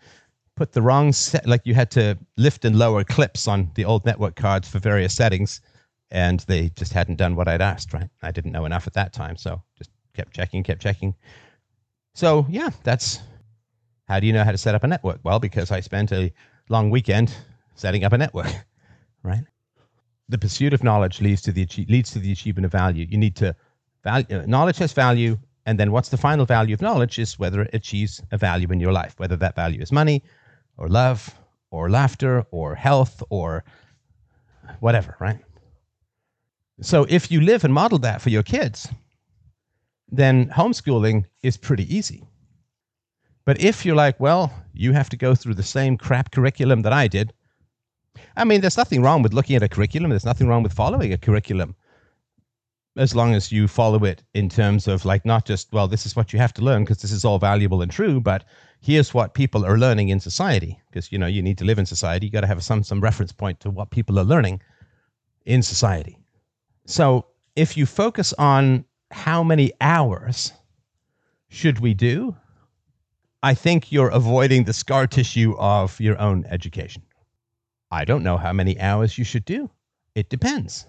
put 0.54 0.70
the 0.74 0.82
wrong 0.82 1.12
set, 1.12 1.44
like 1.44 1.62
you 1.64 1.74
had 1.74 1.90
to 1.92 2.16
lift 2.36 2.64
and 2.64 2.78
lower 2.78 3.02
clips 3.02 3.48
on 3.48 3.72
the 3.74 3.84
old 3.84 4.06
network 4.06 4.36
cards 4.36 4.68
for 4.68 4.78
various 4.78 5.12
settings 5.16 5.60
and 6.12 6.40
they 6.46 6.68
just 6.76 6.92
hadn't 6.92 7.16
done 7.16 7.34
what 7.34 7.48
I'd 7.48 7.62
asked. 7.62 7.92
Right, 7.92 8.10
I 8.22 8.30
didn't 8.30 8.52
know 8.52 8.64
enough 8.64 8.86
at 8.86 8.92
that 8.92 9.12
time, 9.12 9.36
so 9.36 9.60
just 9.76 9.90
kept 10.20 10.34
checking, 10.34 10.62
kept 10.62 10.82
checking. 10.82 11.14
So 12.14 12.46
yeah, 12.50 12.70
that's 12.84 13.20
how 14.06 14.20
do 14.20 14.26
you 14.26 14.34
know 14.34 14.44
how 14.44 14.52
to 14.52 14.58
set 14.58 14.74
up 14.74 14.84
a 14.84 14.86
network? 14.86 15.20
Well, 15.22 15.38
because 15.38 15.70
I 15.70 15.80
spent 15.80 16.12
a 16.12 16.32
long 16.68 16.90
weekend 16.90 17.34
setting 17.74 18.04
up 18.04 18.12
a 18.12 18.18
network, 18.18 18.52
right? 19.22 19.44
The 20.28 20.36
pursuit 20.36 20.74
of 20.74 20.84
knowledge 20.84 21.22
leads 21.22 21.40
to 21.42 21.52
the 21.52 21.66
leads 21.88 22.10
to 22.10 22.18
the 22.18 22.32
achievement 22.32 22.66
of 22.66 22.72
value. 22.72 23.06
You 23.08 23.16
need 23.16 23.34
to 23.36 23.56
value 24.04 24.26
uh, 24.30 24.44
knowledge 24.46 24.78
has 24.78 24.92
value, 24.92 25.38
and 25.64 25.80
then 25.80 25.90
what's 25.90 26.10
the 26.10 26.18
final 26.18 26.44
value 26.44 26.74
of 26.74 26.82
knowledge 26.82 27.18
is 27.18 27.38
whether 27.38 27.62
it 27.62 27.70
achieves 27.72 28.22
a 28.30 28.36
value 28.36 28.68
in 28.70 28.80
your 28.80 28.92
life, 28.92 29.14
whether 29.16 29.36
that 29.36 29.56
value 29.56 29.80
is 29.80 29.90
money, 29.90 30.22
or 30.76 30.88
love, 30.88 31.34
or 31.70 31.88
laughter, 31.88 32.44
or 32.50 32.74
health, 32.74 33.22
or 33.30 33.64
whatever, 34.80 35.16
right? 35.18 35.38
So 36.82 37.06
if 37.08 37.30
you 37.30 37.40
live 37.40 37.64
and 37.64 37.72
model 37.72 37.98
that 38.00 38.20
for 38.22 38.30
your 38.30 38.42
kids, 38.42 38.88
then 40.10 40.48
homeschooling 40.50 41.24
is 41.42 41.56
pretty 41.56 41.94
easy. 41.94 42.24
But 43.44 43.60
if 43.60 43.84
you're 43.84 43.96
like, 43.96 44.20
well, 44.20 44.52
you 44.72 44.92
have 44.92 45.08
to 45.10 45.16
go 45.16 45.34
through 45.34 45.54
the 45.54 45.62
same 45.62 45.96
crap 45.96 46.30
curriculum 46.30 46.82
that 46.82 46.92
I 46.92 47.08
did, 47.08 47.32
I 48.36 48.44
mean, 48.44 48.60
there's 48.60 48.76
nothing 48.76 49.02
wrong 49.02 49.22
with 49.22 49.32
looking 49.32 49.56
at 49.56 49.62
a 49.62 49.68
curriculum. 49.68 50.10
There's 50.10 50.24
nothing 50.24 50.46
wrong 50.46 50.62
with 50.62 50.72
following 50.72 51.12
a 51.12 51.18
curriculum 51.18 51.74
as 52.96 53.14
long 53.14 53.34
as 53.34 53.52
you 53.52 53.68
follow 53.68 54.04
it 54.04 54.22
in 54.34 54.48
terms 54.48 54.88
of 54.88 55.04
like 55.04 55.24
not 55.24 55.46
just, 55.46 55.72
well, 55.72 55.86
this 55.86 56.06
is 56.06 56.16
what 56.16 56.32
you 56.32 56.38
have 56.38 56.52
to 56.52 56.62
learn 56.62 56.82
because 56.82 57.00
this 57.00 57.12
is 57.12 57.24
all 57.24 57.38
valuable 57.38 57.82
and 57.82 57.90
true, 57.90 58.20
but 58.20 58.44
here's 58.80 59.14
what 59.14 59.34
people 59.34 59.64
are 59.64 59.78
learning 59.78 60.08
in 60.08 60.18
society 60.18 60.78
because, 60.90 61.12
you 61.12 61.18
know, 61.18 61.26
you 61.26 61.42
need 61.42 61.58
to 61.58 61.64
live 61.64 61.78
in 61.78 61.86
society. 61.86 62.26
You 62.26 62.32
got 62.32 62.40
to 62.40 62.46
have 62.46 62.64
some, 62.64 62.82
some 62.82 63.00
reference 63.00 63.32
point 63.32 63.60
to 63.60 63.70
what 63.70 63.90
people 63.90 64.18
are 64.18 64.24
learning 64.24 64.60
in 65.46 65.62
society. 65.62 66.18
So 66.86 67.26
if 67.54 67.76
you 67.76 67.86
focus 67.86 68.32
on 68.34 68.84
how 69.10 69.42
many 69.42 69.72
hours 69.80 70.52
should 71.48 71.80
we 71.80 71.94
do, 71.94 72.36
I 73.42 73.54
think 73.54 73.90
you're 73.90 74.08
avoiding 74.08 74.64
the 74.64 74.72
scar 74.72 75.06
tissue 75.06 75.56
of 75.58 75.98
your 76.00 76.18
own 76.20 76.44
education. 76.46 77.02
I 77.90 78.04
don't 78.04 78.22
know 78.22 78.36
how 78.36 78.52
many 78.52 78.78
hours 78.78 79.18
you 79.18 79.24
should 79.24 79.44
do. 79.44 79.70
It 80.14 80.28
depends. 80.28 80.86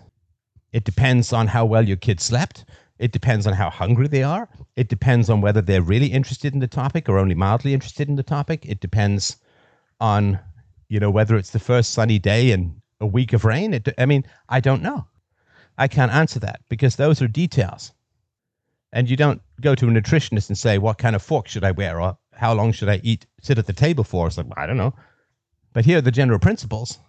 It 0.71 0.83
depends 0.83 1.33
on 1.33 1.47
how 1.47 1.65
well 1.65 1.87
your 1.87 1.97
kids 1.97 2.23
slept. 2.23 2.65
It 2.99 3.11
depends 3.11 3.47
on 3.47 3.53
how 3.53 3.69
hungry 3.69 4.07
they 4.07 4.23
are. 4.23 4.47
It 4.75 4.87
depends 4.87 5.29
on 5.29 5.41
whether 5.41 5.61
they're 5.61 5.81
really 5.81 6.07
interested 6.07 6.53
in 6.53 6.59
the 6.59 6.67
topic 6.67 7.09
or 7.09 7.17
only 7.17 7.35
mildly 7.35 7.73
interested 7.73 8.07
in 8.07 8.15
the 8.15 8.23
topic. 8.23 8.65
It 8.65 8.79
depends 8.79 9.37
on, 9.99 10.39
you 10.89 10.99
know, 10.99 11.09
whether 11.09 11.35
it's 11.35 11.49
the 11.49 11.59
first 11.59 11.91
sunny 11.91 12.19
day 12.19 12.51
and 12.51 12.79
a 12.99 13.07
week 13.07 13.33
of 13.33 13.45
rain. 13.45 13.73
It, 13.73 13.89
I 13.97 14.05
mean, 14.05 14.25
I 14.49 14.59
don't 14.59 14.83
know. 14.83 15.07
I 15.77 15.87
can't 15.87 16.11
answer 16.11 16.39
that 16.39 16.61
because 16.69 16.95
those 16.95 17.21
are 17.21 17.27
details. 17.27 17.91
And 18.93 19.09
you 19.09 19.15
don't 19.15 19.41
go 19.61 19.75
to 19.75 19.87
a 19.87 19.91
nutritionist 19.91 20.49
and 20.49 20.57
say, 20.57 20.77
what 20.77 20.97
kind 20.97 21.15
of 21.15 21.21
fork 21.21 21.47
should 21.47 21.63
I 21.63 21.71
wear? 21.71 22.01
Or 22.01 22.17
how 22.33 22.53
long 22.53 22.71
should 22.71 22.89
I 22.89 22.99
eat, 23.03 23.25
sit 23.41 23.57
at 23.57 23.67
the 23.67 23.73
table 23.73 24.03
for? 24.03 24.27
It's 24.27 24.37
like, 24.37 24.47
I 24.57 24.65
don't 24.65 24.77
know. 24.77 24.93
But 25.73 25.85
here 25.85 25.99
are 25.99 26.01
the 26.01 26.11
general 26.11 26.39
principles 26.39 26.99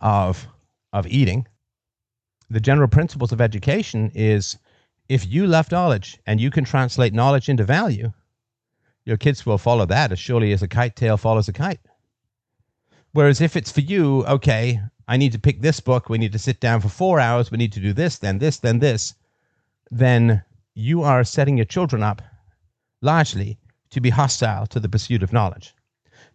of, 0.00 0.46
of 0.92 1.06
eating. 1.06 1.46
The 2.50 2.60
general 2.60 2.88
principles 2.88 3.32
of 3.32 3.40
education 3.40 4.10
is 4.14 4.58
if 5.08 5.26
you 5.26 5.46
love 5.46 5.72
knowledge 5.72 6.18
and 6.26 6.40
you 6.40 6.50
can 6.50 6.64
translate 6.64 7.14
knowledge 7.14 7.48
into 7.48 7.64
value, 7.64 8.12
your 9.04 9.16
kids 9.16 9.46
will 9.46 9.58
follow 9.58 9.86
that 9.86 10.12
as 10.12 10.18
surely 10.18 10.52
as 10.52 10.62
a 10.62 10.68
kite 10.68 10.94
tail 10.94 11.16
follows 11.16 11.48
a 11.48 11.52
kite. 11.52 11.80
Whereas 13.12 13.40
if 13.40 13.56
it's 13.56 13.72
for 13.72 13.80
you, 13.80 14.24
okay, 14.26 14.80
I 15.06 15.16
need 15.16 15.32
to 15.32 15.38
pick 15.38 15.62
this 15.62 15.80
book, 15.80 16.10
we 16.10 16.18
need 16.18 16.32
to 16.32 16.38
sit 16.38 16.60
down 16.60 16.82
for 16.82 16.90
four 16.90 17.18
hours, 17.18 17.50
we 17.50 17.56
need 17.56 17.72
to 17.72 17.80
do 17.80 17.94
this, 17.94 18.18
then 18.18 18.38
this, 18.38 18.58
then 18.58 18.78
this, 18.78 19.14
then 19.90 20.42
you 20.78 21.02
are 21.02 21.24
setting 21.24 21.56
your 21.56 21.64
children 21.64 22.04
up 22.04 22.22
largely 23.02 23.58
to 23.90 24.00
be 24.00 24.10
hostile 24.10 24.64
to 24.64 24.78
the 24.78 24.88
pursuit 24.88 25.24
of 25.24 25.32
knowledge. 25.32 25.74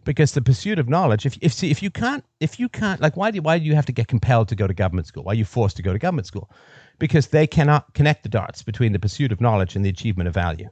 Because 0.04 0.32
the 0.32 0.42
pursuit 0.42 0.78
of 0.78 0.86
knowledge 0.86 1.24
if, 1.24 1.38
if, 1.40 1.50
see, 1.54 1.70
if 1.70 1.82
you 1.82 1.90
can't 1.90 2.22
if 2.40 2.60
you 2.60 2.68
can't 2.68 3.00
like 3.00 3.16
why 3.16 3.30
do, 3.30 3.40
why 3.40 3.58
do 3.58 3.64
you 3.64 3.74
have 3.74 3.86
to 3.86 3.92
get 3.92 4.06
compelled 4.06 4.48
to 4.48 4.54
go 4.54 4.66
to 4.66 4.74
government 4.74 5.06
school? 5.06 5.24
Why 5.24 5.32
are 5.32 5.36
you 5.36 5.46
forced 5.46 5.76
to 5.76 5.82
go 5.82 5.94
to 5.94 5.98
government 5.98 6.26
school? 6.26 6.50
Because 6.98 7.28
they 7.28 7.46
cannot 7.46 7.94
connect 7.94 8.22
the 8.22 8.28
dots 8.28 8.62
between 8.62 8.92
the 8.92 8.98
pursuit 8.98 9.32
of 9.32 9.40
knowledge 9.40 9.76
and 9.76 9.84
the 9.84 9.88
achievement 9.88 10.28
of 10.28 10.34
value. 10.34 10.68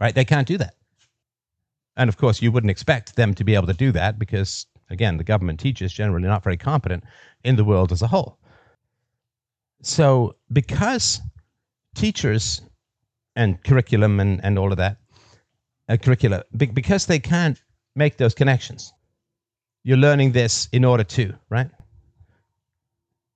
Right? 0.00 0.14
They 0.14 0.24
can't 0.24 0.48
do 0.48 0.56
that. 0.56 0.74
And 1.98 2.08
of 2.08 2.16
course 2.16 2.40
you 2.40 2.50
wouldn't 2.50 2.70
expect 2.70 3.14
them 3.14 3.34
to 3.34 3.44
be 3.44 3.54
able 3.54 3.66
to 3.66 3.74
do 3.74 3.92
that 3.92 4.18
because 4.18 4.64
again 4.88 5.18
the 5.18 5.24
government 5.24 5.60
teachers 5.60 5.92
generally 5.92 6.26
not 6.26 6.42
very 6.42 6.56
competent 6.56 7.04
in 7.44 7.56
the 7.56 7.64
world 7.64 7.92
as 7.92 8.00
a 8.00 8.06
whole. 8.06 8.38
So 9.82 10.36
because 10.50 11.20
teachers 11.94 12.60
and 13.36 13.62
curriculum 13.64 14.20
and, 14.20 14.44
and 14.44 14.58
all 14.58 14.70
of 14.70 14.78
that 14.78 14.98
uh, 15.88 15.96
curricula 15.96 16.44
because 16.56 17.06
they 17.06 17.18
can't 17.18 17.60
make 17.94 18.16
those 18.16 18.34
connections. 18.34 18.92
You're 19.82 19.98
learning 19.98 20.32
this 20.32 20.68
in 20.72 20.84
order 20.84 21.04
to, 21.04 21.34
right? 21.50 21.70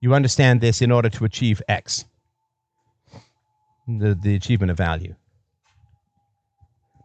You 0.00 0.14
understand 0.14 0.60
this 0.60 0.80
in 0.80 0.90
order 0.90 1.08
to 1.10 1.24
achieve 1.24 1.60
X, 1.68 2.04
the, 3.86 4.14
the 4.14 4.34
achievement 4.34 4.70
of 4.70 4.76
value. 4.76 5.14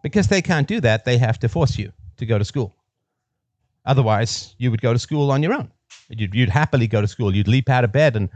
Because 0.02 0.28
they 0.28 0.42
can't 0.42 0.68
do 0.68 0.80
that, 0.82 1.06
they 1.06 1.18
have 1.18 1.40
to 1.40 1.50
force 1.50 1.78
you 1.78 1.92
to 2.18 2.26
go 2.26 2.38
to 2.38 2.46
school. 2.46 2.76
Otherwise, 3.86 4.56
you 4.58 4.72
would 4.72 4.82
go 4.82 4.94
to 4.94 5.00
school 5.00 5.32
on 5.32 5.44
your 5.44 5.54
own. 5.54 5.72
You'd, 6.10 6.34
you'd 6.34 6.50
happily 6.50 6.88
go 6.88 7.02
to 7.02 7.08
school. 7.08 7.36
You'd 7.36 7.48
leap 7.48 7.70
out 7.70 7.84
of 7.84 7.92
bed 7.92 8.16
and 8.16 8.30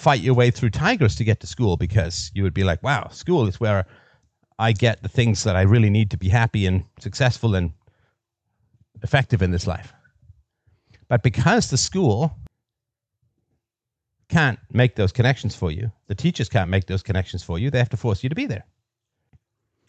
fight 0.00 0.22
your 0.22 0.34
way 0.34 0.50
through 0.50 0.70
tigers 0.70 1.14
to 1.14 1.24
get 1.24 1.40
to 1.40 1.46
school 1.46 1.76
because 1.76 2.30
you 2.34 2.42
would 2.42 2.54
be 2.54 2.64
like, 2.64 2.82
wow, 2.82 3.06
school 3.10 3.46
is 3.46 3.60
where 3.60 3.86
I 4.58 4.72
get 4.72 5.02
the 5.02 5.10
things 5.10 5.44
that 5.44 5.56
I 5.56 5.62
really 5.62 5.90
need 5.90 6.10
to 6.12 6.16
be 6.16 6.30
happy 6.30 6.64
and 6.64 6.84
successful 6.98 7.54
and 7.54 7.72
effective 9.02 9.42
in 9.42 9.50
this 9.50 9.66
life. 9.66 9.92
But 11.08 11.22
because 11.22 11.68
the 11.68 11.76
school 11.76 12.34
can't 14.30 14.58
make 14.72 14.96
those 14.96 15.12
connections 15.12 15.54
for 15.54 15.70
you, 15.70 15.92
the 16.06 16.14
teachers 16.14 16.48
can't 16.48 16.70
make 16.70 16.86
those 16.86 17.02
connections 17.02 17.42
for 17.42 17.58
you, 17.58 17.70
they 17.70 17.78
have 17.78 17.90
to 17.90 17.98
force 17.98 18.22
you 18.22 18.30
to 18.30 18.34
be 18.34 18.46
there. 18.46 18.64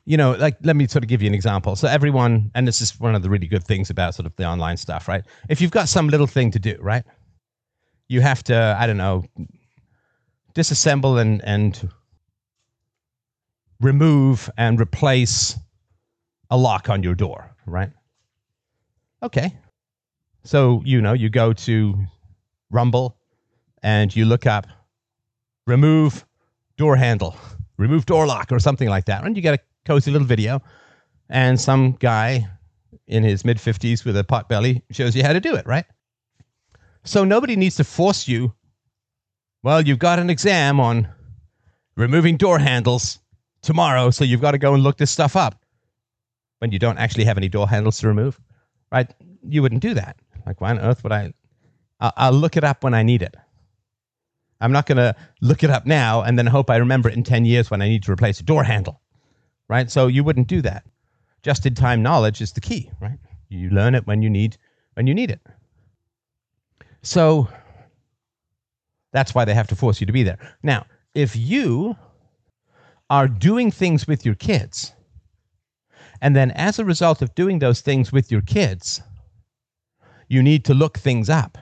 You 0.04 0.18
know, 0.18 0.32
like, 0.32 0.58
let 0.64 0.76
me 0.76 0.88
sort 0.88 1.06
of 1.06 1.10
give 1.10 1.22
you 1.22 1.28
an 1.28 1.36
example. 1.36 1.76
So, 1.78 1.88
everyone, 1.88 2.52
and 2.54 2.68
this 2.68 2.82
is 2.82 3.00
one 3.00 3.16
of 3.16 3.22
the 3.22 3.30
really 3.30 3.48
good 3.48 3.64
things 3.64 3.90
about 3.90 4.16
sort 4.16 4.26
of 4.26 4.36
the 4.36 4.46
online 4.46 4.76
stuff, 4.76 5.08
right? 5.08 5.24
If 5.48 5.62
you've 5.62 5.72
got 5.72 5.88
some 5.88 6.10
little 6.10 6.28
thing 6.28 6.52
to 6.52 6.60
do, 6.60 6.76
right? 6.82 7.04
You 8.10 8.20
have 8.20 8.44
to, 8.46 8.76
I 8.78 8.88
don't 8.88 8.98
know, 8.98 9.24
disassemble 10.54 11.20
and, 11.20 11.44
and 11.44 11.90
remove 13.80 14.50
and 14.58 14.80
replace 14.80 15.58
a 16.50 16.58
lock 16.58 16.90
on 16.90 17.04
your 17.04 17.16
door, 17.16 17.56
right? 17.66 17.92
Okay. 19.24 19.54
So, 20.44 20.82
you 20.86 21.02
know, 21.02 21.14
you 21.14 21.30
go 21.30 21.54
to 21.54 21.96
Rumble 22.72 23.18
and 23.84 24.16
you 24.16 24.26
look 24.26 24.46
up 24.46 24.68
remove 25.68 26.26
door 26.78 26.96
handle, 26.96 27.36
remove 27.78 28.06
door 28.06 28.26
lock, 28.26 28.52
or 28.52 28.60
something 28.60 28.90
like 28.90 29.06
that. 29.06 29.24
And 29.24 29.36
you 29.36 29.42
get 29.42 29.56
a 29.56 29.60
cozy 29.86 30.12
little 30.12 30.28
video, 30.28 30.62
and 31.30 31.60
some 31.60 31.94
guy 31.94 32.48
in 33.08 33.24
his 33.24 33.46
mid 33.46 33.58
50s 33.58 34.06
with 34.06 34.18
a 34.18 34.24
pot 34.24 34.50
belly 34.50 34.84
shows 34.92 35.16
you 35.16 35.24
how 35.24 35.34
to 35.34 35.40
do 35.40 35.56
it, 35.56 35.66
right? 35.66 35.86
So, 37.04 37.24
nobody 37.24 37.56
needs 37.56 37.76
to 37.78 37.84
force 37.84 38.28
you. 38.28 38.54
Well, 39.64 39.82
you've 39.82 40.00
got 40.00 40.20
an 40.20 40.30
exam 40.30 40.80
on 40.80 41.08
removing 41.96 42.38
door 42.38 42.58
handles 42.58 43.20
tomorrow, 43.62 44.10
so 44.10 44.24
you've 44.24 44.42
got 44.42 44.52
to 44.52 44.58
go 44.58 44.74
and 44.74 44.82
look 44.82 44.98
this 44.98 45.12
stuff 45.12 45.36
up 45.36 45.64
when 46.60 46.72
you 46.72 46.80
don't 46.80 46.98
actually 46.98 47.26
have 47.26 47.38
any 47.38 47.48
door 47.48 47.70
handles 47.70 48.00
to 48.00 48.08
remove, 48.08 48.40
right? 48.92 49.10
You 49.48 49.62
wouldn't 49.62 49.82
do 49.82 49.94
that. 49.94 50.18
Like, 50.46 50.62
why 50.62 50.72
on 50.72 50.80
earth 50.80 51.04
would 51.04 51.12
I? 51.12 51.34
I'll, 52.00 52.34
look 52.34 52.58
it 52.58 52.64
up 52.64 52.84
when 52.84 52.96
I 52.96 53.04
need 53.04 53.22
it. 53.22 53.36
I'm 54.60 54.72
not 54.72 54.88
going 54.88 54.98
to 54.98 55.16
look 55.42 55.64
it 55.64 55.70
up 55.70 55.86
now 55.86 56.22
and 56.22 56.38
then 56.38 56.48
hope 56.48 56.72
I 56.72 56.78
remember 56.78 57.10
it 57.10 57.16
in 57.16 57.24
10 57.24 57.46
years 57.46 57.70
when 57.70 57.82
I 57.82 57.88
need 57.88 58.02
to 58.04 58.12
replace 58.12 58.40
a 58.40 58.44
door 58.44 58.64
handle, 58.64 59.02
right? 59.68 59.92
So 59.92 60.08
you 60.08 60.24
wouldn't 60.24 60.48
do 60.48 60.64
that. 60.64 60.84
Just 61.44 61.66
in 61.68 61.76
time 61.76 62.02
knowledge 62.02 62.42
is 62.42 62.54
the 62.54 62.62
key, 62.62 62.90
right? 63.00 63.20
You 63.50 63.70
learn 63.70 63.94
it 63.94 64.08
when 64.08 64.24
you 64.24 64.30
need 64.30 64.58
when 64.94 65.08
you 65.08 65.14
need 65.14 65.32
it. 65.32 65.42
So 67.02 67.48
that's 69.12 69.36
why 69.36 69.46
they 69.46 69.54
have 69.54 69.68
to 69.68 69.76
force 69.76 70.00
you 70.00 70.08
to 70.08 70.14
be 70.14 70.24
there. 70.24 70.38
Now, 70.64 70.86
if 71.14 71.36
you 71.36 71.98
are 73.12 73.28
doing 73.28 73.70
things 73.70 74.08
with 74.08 74.26
your 74.26 74.36
kids. 74.36 74.94
And 76.22 76.34
then, 76.34 76.52
as 76.52 76.80
a 76.80 76.86
result 76.86 77.22
of 77.22 77.36
doing 77.36 77.60
those 77.60 77.82
things 77.82 78.14
with 78.14 78.32
your 78.32 78.42
kids, 78.42 79.02
you 80.30 80.42
need 80.42 80.64
to 80.66 80.74
look 80.74 80.98
things 80.98 81.30
up 81.30 81.58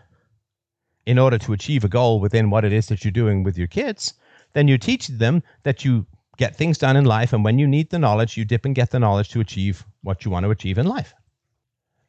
in 1.08 1.18
order 1.18 1.39
to 1.39 1.54
achieve 1.54 1.84
a 1.84 1.88
goal 1.88 2.20
within 2.20 2.52
what 2.52 2.66
it 2.66 2.72
is 2.72 2.86
that 2.88 3.04
you're 3.04 3.12
doing 3.12 3.41
with 3.41 3.58
your 3.58 3.66
kids. 3.66 4.14
Then 4.54 4.68
you 4.68 4.78
teach 4.78 5.08
them 5.08 5.41
that 5.64 5.84
you 5.84 6.06
get 6.38 6.56
things 6.56 6.78
done 6.78 6.95
in 6.95 7.06
life, 7.06 7.34
and 7.34 7.43
when 7.43 7.58
you 7.58 7.66
need 7.66 7.89
the 7.89 7.97
knowledge, 7.97 8.38
you 8.38 8.45
dip 8.45 8.64
and 8.64 8.76
get 8.76 8.91
the 8.91 9.00
knowledge 9.00 9.30
to 9.30 9.39
achieve 9.39 9.84
what 10.04 10.24
you 10.24 10.30
want 10.30 10.43
to 10.43 10.52
achieve 10.52 10.78
in 10.78 10.86
life. 10.86 11.16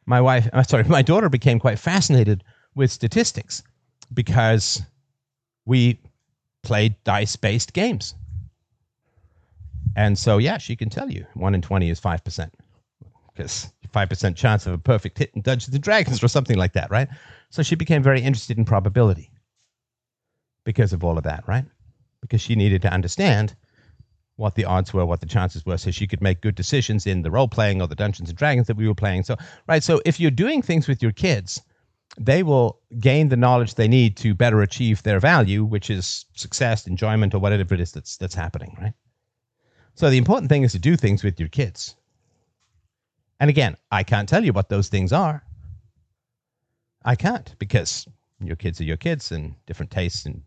My 0.04 0.20
wife, 0.20 0.50
sorry, 0.68 0.84
my 0.84 1.00
daughter 1.00 1.30
became 1.30 1.58
quite 1.58 1.78
fascinated 1.78 2.44
with 2.74 2.92
statistics 2.92 3.62
because 4.12 4.82
we 5.66 6.00
played 6.62 6.94
dice 7.04 7.36
based 7.36 7.72
games. 7.72 8.14
And 9.96 10.18
so, 10.18 10.38
yeah, 10.38 10.58
she 10.58 10.76
can 10.76 10.88
tell 10.88 11.10
you 11.10 11.26
one 11.34 11.54
in 11.54 11.62
20 11.62 11.90
is 11.90 12.00
5%. 12.00 12.50
Because 13.34 13.72
5% 13.92 14.36
chance 14.36 14.66
of 14.66 14.72
a 14.72 14.78
perfect 14.78 15.18
hit 15.18 15.32
in 15.34 15.42
Dungeons 15.42 15.74
and 15.74 15.82
Dragons 15.82 16.22
or 16.24 16.28
something 16.28 16.56
like 16.56 16.72
that, 16.74 16.90
right? 16.90 17.08
So 17.50 17.62
she 17.62 17.74
became 17.74 18.02
very 18.02 18.20
interested 18.20 18.58
in 18.58 18.64
probability 18.64 19.30
because 20.64 20.92
of 20.92 21.04
all 21.04 21.18
of 21.18 21.24
that, 21.24 21.46
right? 21.48 21.64
Because 22.20 22.40
she 22.40 22.54
needed 22.54 22.82
to 22.82 22.92
understand 22.92 23.54
what 24.36 24.54
the 24.54 24.64
odds 24.64 24.94
were, 24.94 25.04
what 25.04 25.20
the 25.20 25.26
chances 25.26 25.66
were, 25.66 25.76
so 25.76 25.90
she 25.90 26.06
could 26.06 26.22
make 26.22 26.40
good 26.40 26.54
decisions 26.54 27.06
in 27.06 27.22
the 27.22 27.30
role 27.30 27.48
playing 27.48 27.82
or 27.82 27.88
the 27.88 27.94
Dungeons 27.94 28.30
and 28.30 28.38
Dragons 28.38 28.66
that 28.68 28.76
we 28.76 28.88
were 28.88 28.94
playing. 28.94 29.22
So, 29.24 29.36
right, 29.66 29.82
so 29.82 30.00
if 30.06 30.18
you're 30.18 30.30
doing 30.30 30.62
things 30.62 30.88
with 30.88 31.02
your 31.02 31.12
kids, 31.12 31.60
they 32.18 32.42
will 32.42 32.80
gain 32.98 33.28
the 33.28 33.36
knowledge 33.36 33.74
they 33.74 33.88
need 33.88 34.16
to 34.18 34.34
better 34.34 34.62
achieve 34.62 35.02
their 35.02 35.20
value, 35.20 35.64
which 35.64 35.90
is 35.90 36.26
success, 36.34 36.86
enjoyment, 36.86 37.34
or 37.34 37.38
whatever 37.38 37.74
it 37.74 37.80
is 37.80 37.92
that's 37.92 38.16
that's 38.16 38.34
happening, 38.34 38.76
right? 38.80 38.94
So 39.94 40.10
the 40.10 40.18
important 40.18 40.48
thing 40.48 40.62
is 40.62 40.72
to 40.72 40.78
do 40.78 40.96
things 40.96 41.22
with 41.22 41.38
your 41.38 41.48
kids. 41.48 41.96
And 43.38 43.48
again, 43.48 43.76
I 43.90 44.02
can't 44.02 44.28
tell 44.28 44.44
you 44.44 44.52
what 44.52 44.68
those 44.68 44.88
things 44.88 45.12
are. 45.12 45.42
I 47.04 47.14
can't 47.14 47.54
because 47.58 48.06
your 48.42 48.56
kids 48.56 48.80
are 48.80 48.84
your 48.84 48.96
kids 48.96 49.32
and 49.32 49.54
different 49.66 49.90
tastes 49.90 50.26
and 50.26 50.42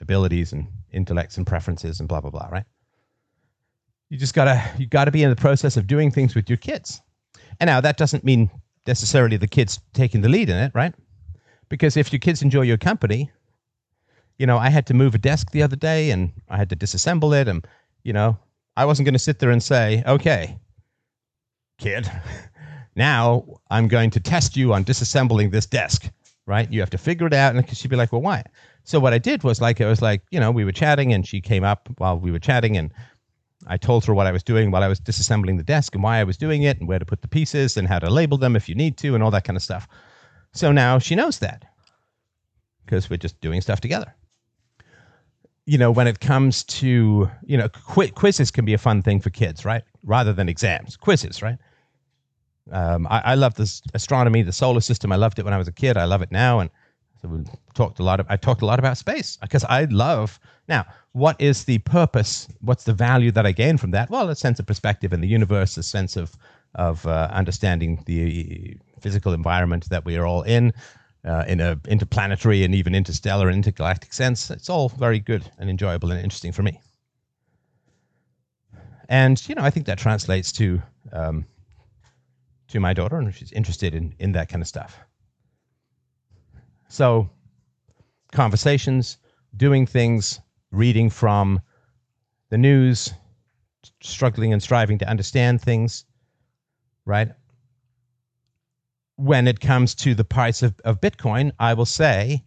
abilities 0.00 0.52
and 0.52 0.68
intellects 0.92 1.36
and 1.36 1.46
preferences 1.46 2.00
and 2.00 2.08
blah 2.08 2.20
blah 2.20 2.30
blah, 2.30 2.48
right? 2.50 2.66
You 4.10 4.18
just 4.18 4.34
gotta 4.34 4.62
you 4.78 4.86
gotta 4.86 5.10
be 5.10 5.22
in 5.22 5.30
the 5.30 5.36
process 5.36 5.76
of 5.76 5.86
doing 5.86 6.10
things 6.10 6.34
with 6.34 6.48
your 6.48 6.58
kids. 6.58 7.00
And 7.60 7.68
now 7.68 7.80
that 7.80 7.96
doesn't 7.96 8.24
mean 8.24 8.50
necessarily 8.88 9.36
the 9.36 9.46
kids 9.46 9.78
taking 9.92 10.22
the 10.22 10.28
lead 10.28 10.50
in 10.50 10.56
it, 10.56 10.72
right? 10.74 10.94
Because 11.68 11.96
if 11.96 12.12
your 12.12 12.18
kids 12.18 12.42
enjoy 12.42 12.62
your 12.62 12.78
company, 12.78 13.30
you 14.38 14.46
know, 14.46 14.58
I 14.58 14.70
had 14.70 14.86
to 14.86 14.94
move 14.94 15.14
a 15.14 15.18
desk 15.18 15.52
the 15.52 15.62
other 15.62 15.76
day 15.76 16.10
and 16.10 16.32
I 16.48 16.56
had 16.56 16.70
to 16.70 16.76
disassemble 16.76 17.40
it 17.40 17.46
and 17.46 17.64
you 18.02 18.12
know, 18.12 18.38
I 18.76 18.84
wasn't 18.84 19.04
going 19.04 19.14
to 19.14 19.18
sit 19.18 19.38
there 19.38 19.50
and 19.50 19.62
say, 19.62 20.02
"Okay, 20.06 20.58
kid, 21.78 22.10
now 22.96 23.60
I'm 23.70 23.88
going 23.88 24.10
to 24.10 24.20
test 24.20 24.56
you 24.56 24.72
on 24.72 24.84
disassembling 24.84 25.50
this 25.50 25.66
desk." 25.66 26.10
Right? 26.46 26.72
You 26.72 26.80
have 26.80 26.90
to 26.90 26.98
figure 26.98 27.26
it 27.26 27.34
out, 27.34 27.54
and 27.54 27.76
she'd 27.76 27.90
be 27.90 27.96
like, 27.96 28.12
"Well, 28.12 28.22
why?" 28.22 28.44
So 28.84 28.98
what 28.98 29.12
I 29.12 29.18
did 29.18 29.42
was 29.42 29.60
like, 29.60 29.80
it 29.80 29.84
was 29.84 30.00
like, 30.00 30.22
you 30.30 30.40
know, 30.40 30.50
we 30.50 30.64
were 30.64 30.72
chatting, 30.72 31.12
and 31.12 31.26
she 31.26 31.42
came 31.42 31.64
up 31.64 31.90
while 31.98 32.18
we 32.18 32.30
were 32.30 32.38
chatting, 32.38 32.78
and 32.78 32.90
I 33.68 33.76
told 33.76 34.04
her 34.06 34.14
what 34.14 34.26
I 34.26 34.32
was 34.32 34.42
doing 34.42 34.70
while 34.70 34.82
I 34.82 34.88
was 34.88 35.00
disassembling 35.00 35.58
the 35.58 35.62
desk 35.62 35.94
and 35.94 36.02
why 36.02 36.18
I 36.18 36.24
was 36.24 36.36
doing 36.36 36.62
it 36.62 36.78
and 36.78 36.88
where 36.88 36.98
to 36.98 37.04
put 37.04 37.20
the 37.20 37.28
pieces 37.28 37.76
and 37.76 37.86
how 37.86 37.98
to 37.98 38.10
label 38.10 38.38
them 38.38 38.56
if 38.56 38.68
you 38.68 38.74
need 38.74 38.96
to 38.98 39.14
and 39.14 39.22
all 39.22 39.30
that 39.30 39.44
kind 39.44 39.56
of 39.56 39.62
stuff. 39.62 39.86
So 40.52 40.72
now 40.72 40.98
she 40.98 41.14
knows 41.14 41.38
that 41.40 41.64
because 42.84 43.10
we're 43.10 43.18
just 43.18 43.40
doing 43.40 43.60
stuff 43.60 43.80
together. 43.80 44.14
You 45.66 45.76
know, 45.76 45.90
when 45.90 46.06
it 46.06 46.20
comes 46.20 46.64
to, 46.64 47.30
you 47.44 47.58
know, 47.58 47.68
qu- 47.68 48.08
quizzes 48.12 48.50
can 48.50 48.64
be 48.64 48.72
a 48.72 48.78
fun 48.78 49.02
thing 49.02 49.20
for 49.20 49.28
kids, 49.28 49.66
right? 49.66 49.82
Rather 50.02 50.32
than 50.32 50.48
exams, 50.48 50.96
quizzes, 50.96 51.42
right? 51.42 51.58
Um, 52.72 53.06
I, 53.10 53.20
I 53.20 53.34
love 53.34 53.54
this 53.54 53.82
astronomy, 53.92 54.42
the 54.42 54.52
solar 54.52 54.80
system. 54.80 55.12
I 55.12 55.16
loved 55.16 55.38
it 55.38 55.44
when 55.44 55.52
I 55.52 55.58
was 55.58 55.68
a 55.68 55.72
kid. 55.72 55.98
I 55.98 56.06
love 56.06 56.22
it 56.22 56.32
now. 56.32 56.60
And 56.60 56.70
so 57.20 57.28
we 57.28 57.44
talked 57.74 57.98
a 57.98 58.02
lot 58.02 58.20
of, 58.20 58.26
I 58.28 58.36
talked 58.36 58.62
a 58.62 58.66
lot 58.66 58.78
about 58.78 58.96
space 58.96 59.36
because 59.36 59.64
I 59.64 59.84
love, 59.84 60.38
now, 60.68 60.86
what 61.12 61.40
is 61.40 61.64
the 61.64 61.78
purpose? 61.78 62.46
What's 62.60 62.84
the 62.84 62.92
value 62.92 63.32
that 63.32 63.46
I 63.46 63.52
gain 63.52 63.76
from 63.76 63.90
that? 63.92 64.10
Well, 64.10 64.28
a 64.28 64.36
sense 64.36 64.60
of 64.60 64.66
perspective 64.66 65.12
in 65.12 65.20
the 65.20 65.28
universe, 65.28 65.76
a 65.76 65.82
sense 65.82 66.16
of 66.16 66.36
of 66.74 67.06
uh, 67.06 67.28
understanding 67.32 68.02
the 68.04 68.76
physical 69.00 69.32
environment 69.32 69.88
that 69.88 70.04
we 70.04 70.16
are 70.16 70.26
all 70.26 70.42
in, 70.42 70.72
uh, 71.24 71.44
in 71.48 71.60
a 71.60 71.80
interplanetary 71.88 72.62
and 72.62 72.74
even 72.74 72.94
interstellar 72.94 73.48
and 73.48 73.56
intergalactic 73.56 74.12
sense. 74.12 74.50
It's 74.50 74.68
all 74.68 74.90
very 74.90 75.18
good 75.18 75.50
and 75.58 75.70
enjoyable 75.70 76.12
and 76.12 76.20
interesting 76.20 76.52
for 76.52 76.62
me. 76.62 76.78
And 79.08 79.42
you 79.48 79.54
know, 79.54 79.62
I 79.62 79.70
think 79.70 79.86
that 79.86 79.98
translates 79.98 80.52
to 80.52 80.82
um, 81.12 81.46
to 82.68 82.80
my 82.80 82.92
daughter, 82.92 83.16
and 83.16 83.34
she's 83.34 83.52
interested 83.52 83.94
in 83.94 84.14
in 84.18 84.32
that 84.32 84.50
kind 84.50 84.62
of 84.62 84.68
stuff. 84.68 84.98
So, 86.88 87.30
conversations, 88.32 89.18
doing 89.56 89.86
things, 89.86 90.40
reading 90.70 91.10
from 91.10 91.60
the 92.50 92.58
news, 92.58 93.12
struggling 94.02 94.52
and 94.52 94.62
striving 94.62 94.98
to 94.98 95.08
understand 95.08 95.60
things, 95.60 96.04
right? 97.04 97.28
When 99.16 99.46
it 99.48 99.60
comes 99.60 99.94
to 99.96 100.14
the 100.14 100.24
price 100.24 100.62
of, 100.62 100.78
of 100.84 101.00
Bitcoin, 101.00 101.52
I 101.58 101.74
will 101.74 101.86
say, 101.86 102.42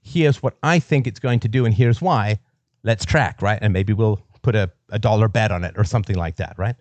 here's 0.00 0.42
what 0.42 0.56
I 0.62 0.78
think 0.78 1.06
it's 1.06 1.20
going 1.20 1.40
to 1.40 1.48
do, 1.48 1.64
and 1.64 1.74
here's 1.74 2.00
why. 2.00 2.38
Let's 2.82 3.04
track, 3.04 3.42
right? 3.42 3.58
And 3.60 3.72
maybe 3.72 3.92
we'll 3.92 4.20
put 4.42 4.54
a, 4.54 4.70
a 4.90 4.98
dollar 4.98 5.28
bet 5.28 5.50
on 5.50 5.64
it 5.64 5.74
or 5.76 5.84
something 5.84 6.16
like 6.16 6.36
that, 6.36 6.54
right? 6.58 6.76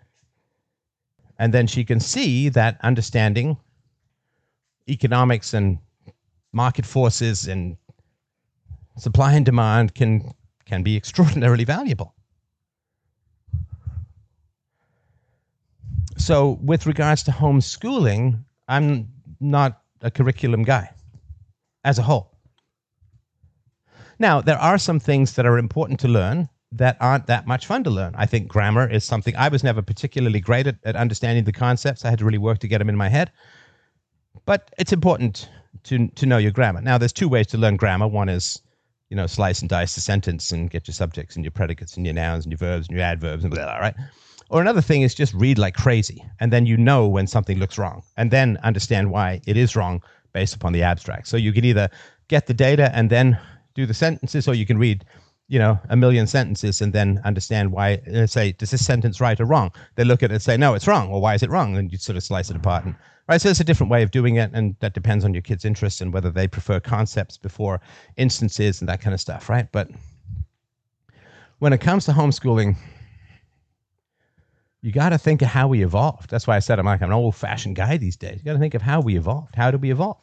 And 1.40 1.54
then 1.54 1.68
she 1.68 1.84
can 1.84 2.00
see 2.00 2.50
that 2.50 2.78
understanding 2.84 3.58
economics 4.88 5.54
and 5.54 5.80
market 6.54 6.86
forces 6.86 7.48
and 7.48 7.76
supply 8.98 9.34
and 9.34 9.46
demand 9.46 9.96
can 9.96 10.34
can 10.66 10.84
be 10.84 10.96
extraordinarily 10.96 11.66
valuable. 11.66 12.14
So, 16.18 16.60
with 16.62 16.86
regards 16.86 17.24
to 17.24 17.32
homeschooling, 17.32 18.44
I'm 18.68 19.10
not 19.42 19.82
a 20.02 20.12
curriculum 20.12 20.64
guy 20.64 20.90
as 21.84 22.00
a 22.00 22.04
whole. 22.04 22.38
Now, 24.20 24.40
there 24.40 24.58
are 24.58 24.78
some 24.78 25.00
things 25.00 25.34
that 25.34 25.46
are 25.46 25.58
important 25.58 26.00
to 26.02 26.08
learn 26.08 26.48
that 26.72 26.98
aren't 27.00 27.28
that 27.28 27.46
much 27.46 27.66
fun 27.66 27.84
to 27.84 27.90
learn. 27.90 28.16
I 28.16 28.26
think 28.26 28.48
grammar 28.48 28.90
is 28.90 29.04
something 29.04 29.36
I 29.36 29.50
was 29.50 29.64
never 29.64 29.82
particularly 29.82 30.40
great 30.40 30.68
at, 30.68 30.78
at 30.86 30.96
understanding 30.96 31.44
the 31.44 31.52
concepts. 31.52 32.06
I 32.06 32.10
had 32.10 32.20
to 32.20 32.26
really 32.26 32.38
work 32.38 32.60
to 32.60 32.68
get 32.68 32.78
them 32.78 32.90
in 32.90 32.96
my 32.96 33.10
head. 33.10 33.32
But 34.46 34.72
it's 34.78 34.94
important 34.94 35.50
to, 35.84 36.08
to 36.08 36.26
know 36.26 36.38
your 36.38 36.52
grammar. 36.52 36.82
Now, 36.82 36.98
there's 36.98 37.14
two 37.14 37.30
ways 37.30 37.48
to 37.48 37.58
learn 37.58 37.76
grammar. 37.76 38.08
One 38.08 38.30
is 38.30 38.62
you 39.14 39.18
know, 39.18 39.28
slice 39.28 39.62
and 39.62 39.70
dice 39.70 39.94
the 39.94 40.02
sentence 40.02 40.52
and 40.52 40.72
get 40.72 40.88
your 40.88 40.96
subjects 40.96 41.36
and 41.36 41.46
your 41.46 41.52
predicates 41.52 41.98
and 41.98 42.04
your 42.04 42.16
nouns 42.16 42.46
and 42.46 42.52
your 42.52 42.58
verbs 42.58 42.88
and 42.88 42.98
your 42.98 43.06
adverbs 43.06 43.44
and 43.44 43.54
blah, 43.54 43.64
blah, 43.64 43.74
blah, 43.74 43.80
right? 43.80 43.96
Or 44.50 44.60
another 44.60 44.82
thing 44.82 45.04
is 45.04 45.14
just 45.14 45.36
read 45.36 45.60
like 45.60 45.76
crazy, 45.76 46.26
and 46.40 46.52
then 46.52 46.66
you 46.66 46.78
know 46.78 47.08
when 47.08 47.28
something 47.28 47.60
looks 47.60 47.78
wrong, 47.78 48.02
and 48.18 48.32
then 48.32 48.58
understand 48.64 49.12
why 49.12 49.40
it 49.46 49.56
is 49.56 49.76
wrong 49.76 50.02
based 50.32 50.56
upon 50.56 50.74
the 50.74 50.82
abstract. 50.82 51.28
So 51.28 51.38
you 51.38 51.54
can 51.54 51.64
either 51.64 51.90
get 52.28 52.48
the 52.48 52.56
data 52.56 52.90
and 52.96 53.12
then 53.12 53.38
do 53.76 53.86
the 53.86 53.94
sentences, 53.94 54.48
or 54.48 54.56
you 54.56 54.66
can 54.66 54.80
read, 54.80 55.06
you 55.48 55.60
know, 55.60 55.80
a 55.90 55.96
million 55.96 56.26
sentences 56.26 56.82
and 56.82 56.92
then 56.92 57.22
understand 57.24 57.72
why. 57.72 58.02
Uh, 58.12 58.26
say, 58.26 58.54
does 58.54 58.72
this 58.72 58.84
sentence 58.84 59.22
right 59.22 59.40
or 59.40 59.46
wrong? 59.46 59.72
They 59.94 60.06
look 60.06 60.24
at 60.24 60.32
it 60.32 60.34
and 60.34 60.42
say, 60.42 60.58
no, 60.58 60.74
it's 60.74 60.88
wrong. 60.88 61.12
Well, 61.12 61.22
why 61.22 61.36
is 61.36 61.44
it 61.44 61.52
wrong? 61.52 61.78
And 61.78 61.92
you 61.92 62.00
sort 62.00 62.18
of 62.18 62.24
slice 62.24 62.50
it 62.50 62.56
apart 62.56 62.86
and 62.86 62.96
Right, 63.30 63.40
so 63.40 63.50
it's 63.50 63.62
a 63.62 63.64
different 63.64 63.90
way 63.90 64.04
of 64.04 64.12
doing 64.12 64.36
it, 64.36 64.52
and 64.54 64.76
that 64.82 64.94
depends 64.94 65.24
on 65.24 65.34
your 65.34 65.42
kids' 65.42 65.64
interests 65.64 66.02
and 66.02 66.14
whether 66.14 66.30
they 66.30 66.46
prefer 66.46 66.82
concepts 66.82 67.38
before 67.38 67.80
instances 68.18 68.82
and 68.82 68.90
that 68.90 69.00
kind 69.00 69.14
of 69.14 69.22
stuff, 69.22 69.48
right? 69.48 69.72
But 69.72 69.90
when 71.60 71.72
it 71.72 71.80
comes 71.80 72.04
to 72.06 72.12
homeschooling, 72.12 72.76
you 74.82 74.92
got 74.92 75.10
to 75.10 75.18
think 75.18 75.42
of 75.42 75.48
how 75.48 75.70
we 75.70 75.84
evolved. 75.84 76.30
That's 76.30 76.46
why 76.48 76.58
I 76.58 76.60
said 76.60 76.80
I'm 76.80 76.86
like 76.86 77.02
an 77.02 77.14
old-fashioned 77.14 77.78
guy 77.78 77.96
these 77.96 78.18
days. 78.18 78.40
You 78.40 78.44
got 78.44 78.54
to 78.54 78.60
think 78.60 78.74
of 78.74 78.82
how 78.82 79.00
we 79.00 79.16
evolved. 79.16 79.56
How 79.56 79.72
did 79.72 79.82
we 79.82 79.92
evolve? 79.92 80.18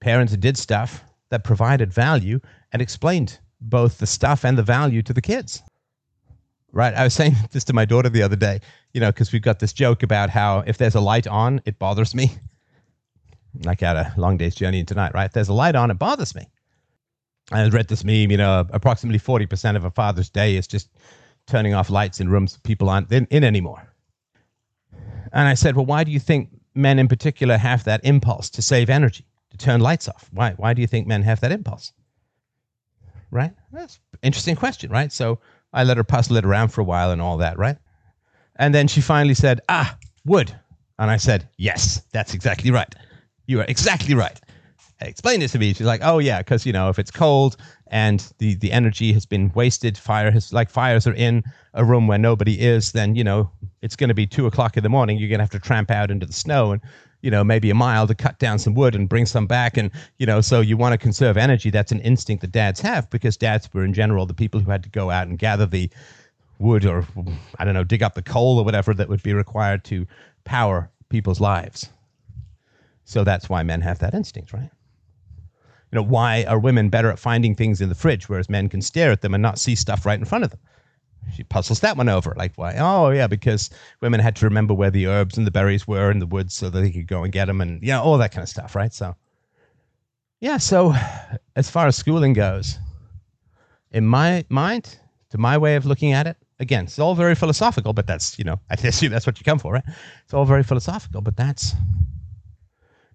Parents 0.00 0.36
did 0.36 0.56
stuff 0.56 1.04
that 1.28 1.44
provided 1.44 1.92
value 1.92 2.40
and 2.72 2.82
explained 2.82 3.38
both 3.60 3.98
the 3.98 4.06
stuff 4.08 4.44
and 4.44 4.58
the 4.58 4.64
value 4.64 5.02
to 5.02 5.12
the 5.12 5.22
kids 5.22 5.62
right? 6.72 6.94
I 6.94 7.04
was 7.04 7.14
saying 7.14 7.36
this 7.52 7.64
to 7.64 7.72
my 7.72 7.84
daughter 7.84 8.08
the 8.08 8.22
other 8.22 8.36
day, 8.36 8.60
you 8.92 9.00
know, 9.00 9.12
because 9.12 9.32
we've 9.32 9.42
got 9.42 9.58
this 9.58 9.72
joke 9.72 10.02
about 10.02 10.30
how 10.30 10.64
if 10.66 10.78
there's 10.78 10.94
a 10.94 11.00
light 11.00 11.26
on, 11.26 11.60
it 11.64 11.78
bothers 11.78 12.14
me. 12.14 12.32
Like 13.64 13.82
at 13.82 13.96
a 13.96 14.14
long 14.16 14.38
day's 14.38 14.54
journey 14.54 14.82
tonight, 14.82 15.12
right? 15.12 15.26
If 15.26 15.32
there's 15.34 15.50
a 15.50 15.52
light 15.52 15.76
on, 15.76 15.90
it 15.90 15.98
bothers 15.98 16.34
me. 16.34 16.48
I 17.50 17.68
read 17.68 17.86
this 17.88 18.02
meme, 18.02 18.30
you 18.30 18.38
know, 18.38 18.66
approximately 18.70 19.18
40% 19.18 19.76
of 19.76 19.84
a 19.84 19.90
father's 19.90 20.30
day 20.30 20.56
is 20.56 20.66
just 20.66 20.88
turning 21.46 21.74
off 21.74 21.90
lights 21.90 22.18
in 22.18 22.30
rooms 22.30 22.58
people 22.62 22.88
aren't 22.88 23.12
in, 23.12 23.26
in 23.26 23.44
anymore. 23.44 23.92
And 25.32 25.48
I 25.48 25.52
said, 25.52 25.76
well, 25.76 25.84
why 25.84 26.04
do 26.04 26.10
you 26.10 26.18
think 26.18 26.48
men 26.74 26.98
in 26.98 27.08
particular 27.08 27.58
have 27.58 27.84
that 27.84 28.04
impulse 28.04 28.48
to 28.50 28.62
save 28.62 28.88
energy, 28.88 29.26
to 29.50 29.58
turn 29.58 29.80
lights 29.80 30.08
off? 30.08 30.30
Why, 30.32 30.52
why 30.52 30.72
do 30.72 30.80
you 30.80 30.86
think 30.86 31.06
men 31.06 31.22
have 31.22 31.40
that 31.40 31.52
impulse? 31.52 31.92
Right? 33.30 33.52
That's 33.72 33.98
an 34.14 34.18
interesting 34.22 34.56
question, 34.56 34.90
right? 34.90 35.12
So 35.12 35.40
I 35.72 35.84
let 35.84 35.96
her 35.96 36.04
puzzle 36.04 36.36
it 36.36 36.44
around 36.44 36.68
for 36.68 36.80
a 36.80 36.84
while 36.84 37.10
and 37.10 37.22
all 37.22 37.38
that, 37.38 37.58
right? 37.58 37.76
And 38.56 38.74
then 38.74 38.88
she 38.88 39.00
finally 39.00 39.34
said, 39.34 39.60
Ah, 39.68 39.96
wood. 40.24 40.54
And 40.98 41.10
I 41.10 41.16
said, 41.16 41.48
Yes, 41.56 42.02
that's 42.12 42.34
exactly 42.34 42.70
right. 42.70 42.94
You 43.46 43.60
are 43.60 43.66
exactly 43.68 44.14
right. 44.14 44.38
Explain 45.00 45.40
this 45.40 45.52
to 45.52 45.58
me. 45.58 45.72
She's 45.72 45.86
like, 45.86 46.00
Oh, 46.02 46.18
yeah, 46.18 46.38
because, 46.38 46.64
you 46.66 46.72
know, 46.72 46.88
if 46.88 46.98
it's 46.98 47.10
cold 47.10 47.56
and 47.88 48.32
the, 48.38 48.54
the 48.54 48.72
energy 48.72 49.12
has 49.12 49.26
been 49.26 49.50
wasted, 49.54 49.98
fire 49.98 50.30
has, 50.30 50.52
like 50.52 50.70
fires 50.70 51.06
are 51.06 51.14
in 51.14 51.42
a 51.74 51.84
room 51.84 52.06
where 52.06 52.18
nobody 52.18 52.60
is, 52.60 52.92
then, 52.92 53.14
you 53.16 53.24
know, 53.24 53.50
it's 53.80 53.96
going 53.96 54.08
to 54.08 54.14
be 54.14 54.26
two 54.26 54.46
o'clock 54.46 54.76
in 54.76 54.82
the 54.82 54.88
morning. 54.88 55.18
You're 55.18 55.28
going 55.28 55.38
to 55.38 55.44
have 55.44 55.50
to 55.50 55.58
tramp 55.58 55.90
out 55.90 56.10
into 56.10 56.26
the 56.26 56.32
snow 56.32 56.72
and 56.72 56.80
you 57.22 57.30
know, 57.30 57.42
maybe 57.42 57.70
a 57.70 57.74
mile 57.74 58.06
to 58.06 58.14
cut 58.14 58.38
down 58.38 58.58
some 58.58 58.74
wood 58.74 58.94
and 58.94 59.08
bring 59.08 59.26
some 59.26 59.46
back. 59.46 59.76
And, 59.76 59.90
you 60.18 60.26
know, 60.26 60.40
so 60.40 60.60
you 60.60 60.76
want 60.76 60.92
to 60.92 60.98
conserve 60.98 61.36
energy. 61.36 61.70
That's 61.70 61.92
an 61.92 62.00
instinct 62.00 62.42
that 62.42 62.52
dads 62.52 62.80
have 62.80 63.08
because 63.10 63.36
dads 63.36 63.72
were, 63.72 63.84
in 63.84 63.94
general, 63.94 64.26
the 64.26 64.34
people 64.34 64.60
who 64.60 64.70
had 64.70 64.82
to 64.82 64.90
go 64.90 65.10
out 65.10 65.28
and 65.28 65.38
gather 65.38 65.64
the 65.64 65.88
wood 66.58 66.84
or, 66.84 67.06
I 67.58 67.64
don't 67.64 67.74
know, 67.74 67.84
dig 67.84 68.02
up 68.02 68.14
the 68.14 68.22
coal 68.22 68.58
or 68.58 68.64
whatever 68.64 68.92
that 68.94 69.08
would 69.08 69.22
be 69.22 69.32
required 69.32 69.84
to 69.84 70.06
power 70.44 70.90
people's 71.08 71.40
lives. 71.40 71.88
So 73.04 73.24
that's 73.24 73.48
why 73.48 73.62
men 73.62 73.80
have 73.80 74.00
that 74.00 74.14
instinct, 74.14 74.52
right? 74.52 74.70
You 75.92 75.96
know, 75.96 76.02
why 76.02 76.44
are 76.44 76.58
women 76.58 76.88
better 76.88 77.10
at 77.10 77.18
finding 77.18 77.54
things 77.54 77.80
in 77.80 77.88
the 77.88 77.94
fridge, 77.94 78.28
whereas 78.28 78.48
men 78.48 78.68
can 78.68 78.80
stare 78.80 79.12
at 79.12 79.20
them 79.20 79.34
and 79.34 79.42
not 79.42 79.58
see 79.58 79.74
stuff 79.74 80.06
right 80.06 80.18
in 80.18 80.24
front 80.24 80.44
of 80.44 80.50
them? 80.50 80.60
She 81.34 81.44
puzzles 81.44 81.80
that 81.80 81.96
one 81.96 82.08
over. 82.08 82.34
Like, 82.36 82.52
why? 82.56 82.76
Oh, 82.78 83.10
yeah, 83.10 83.26
because 83.26 83.70
women 84.00 84.20
had 84.20 84.36
to 84.36 84.46
remember 84.46 84.74
where 84.74 84.90
the 84.90 85.06
herbs 85.06 85.38
and 85.38 85.46
the 85.46 85.50
berries 85.50 85.86
were 85.86 86.10
in 86.10 86.18
the 86.18 86.26
woods 86.26 86.54
so 86.54 86.68
that 86.70 86.80
they 86.80 86.90
could 86.90 87.06
go 87.06 87.24
and 87.24 87.32
get 87.32 87.46
them 87.46 87.60
and, 87.60 87.82
yeah, 87.82 88.00
all 88.00 88.18
that 88.18 88.32
kind 88.32 88.42
of 88.42 88.48
stuff, 88.48 88.74
right? 88.74 88.92
So, 88.92 89.14
yeah, 90.40 90.58
so 90.58 90.94
as 91.56 91.70
far 91.70 91.86
as 91.86 91.96
schooling 91.96 92.32
goes, 92.32 92.78
in 93.92 94.06
my 94.06 94.44
mind, 94.48 94.98
to 95.30 95.38
my 95.38 95.56
way 95.56 95.76
of 95.76 95.86
looking 95.86 96.12
at 96.12 96.26
it, 96.26 96.36
again, 96.58 96.84
it's 96.84 96.98
all 96.98 97.14
very 97.14 97.34
philosophical, 97.34 97.92
but 97.92 98.06
that's, 98.06 98.38
you 98.38 98.44
know, 98.44 98.60
I 98.70 98.74
assume 98.74 99.12
that's 99.12 99.26
what 99.26 99.38
you 99.38 99.44
come 99.44 99.58
for, 99.58 99.74
right? 99.74 99.84
It's 100.24 100.34
all 100.34 100.44
very 100.44 100.62
philosophical, 100.62 101.20
but 101.20 101.36
that's 101.36 101.74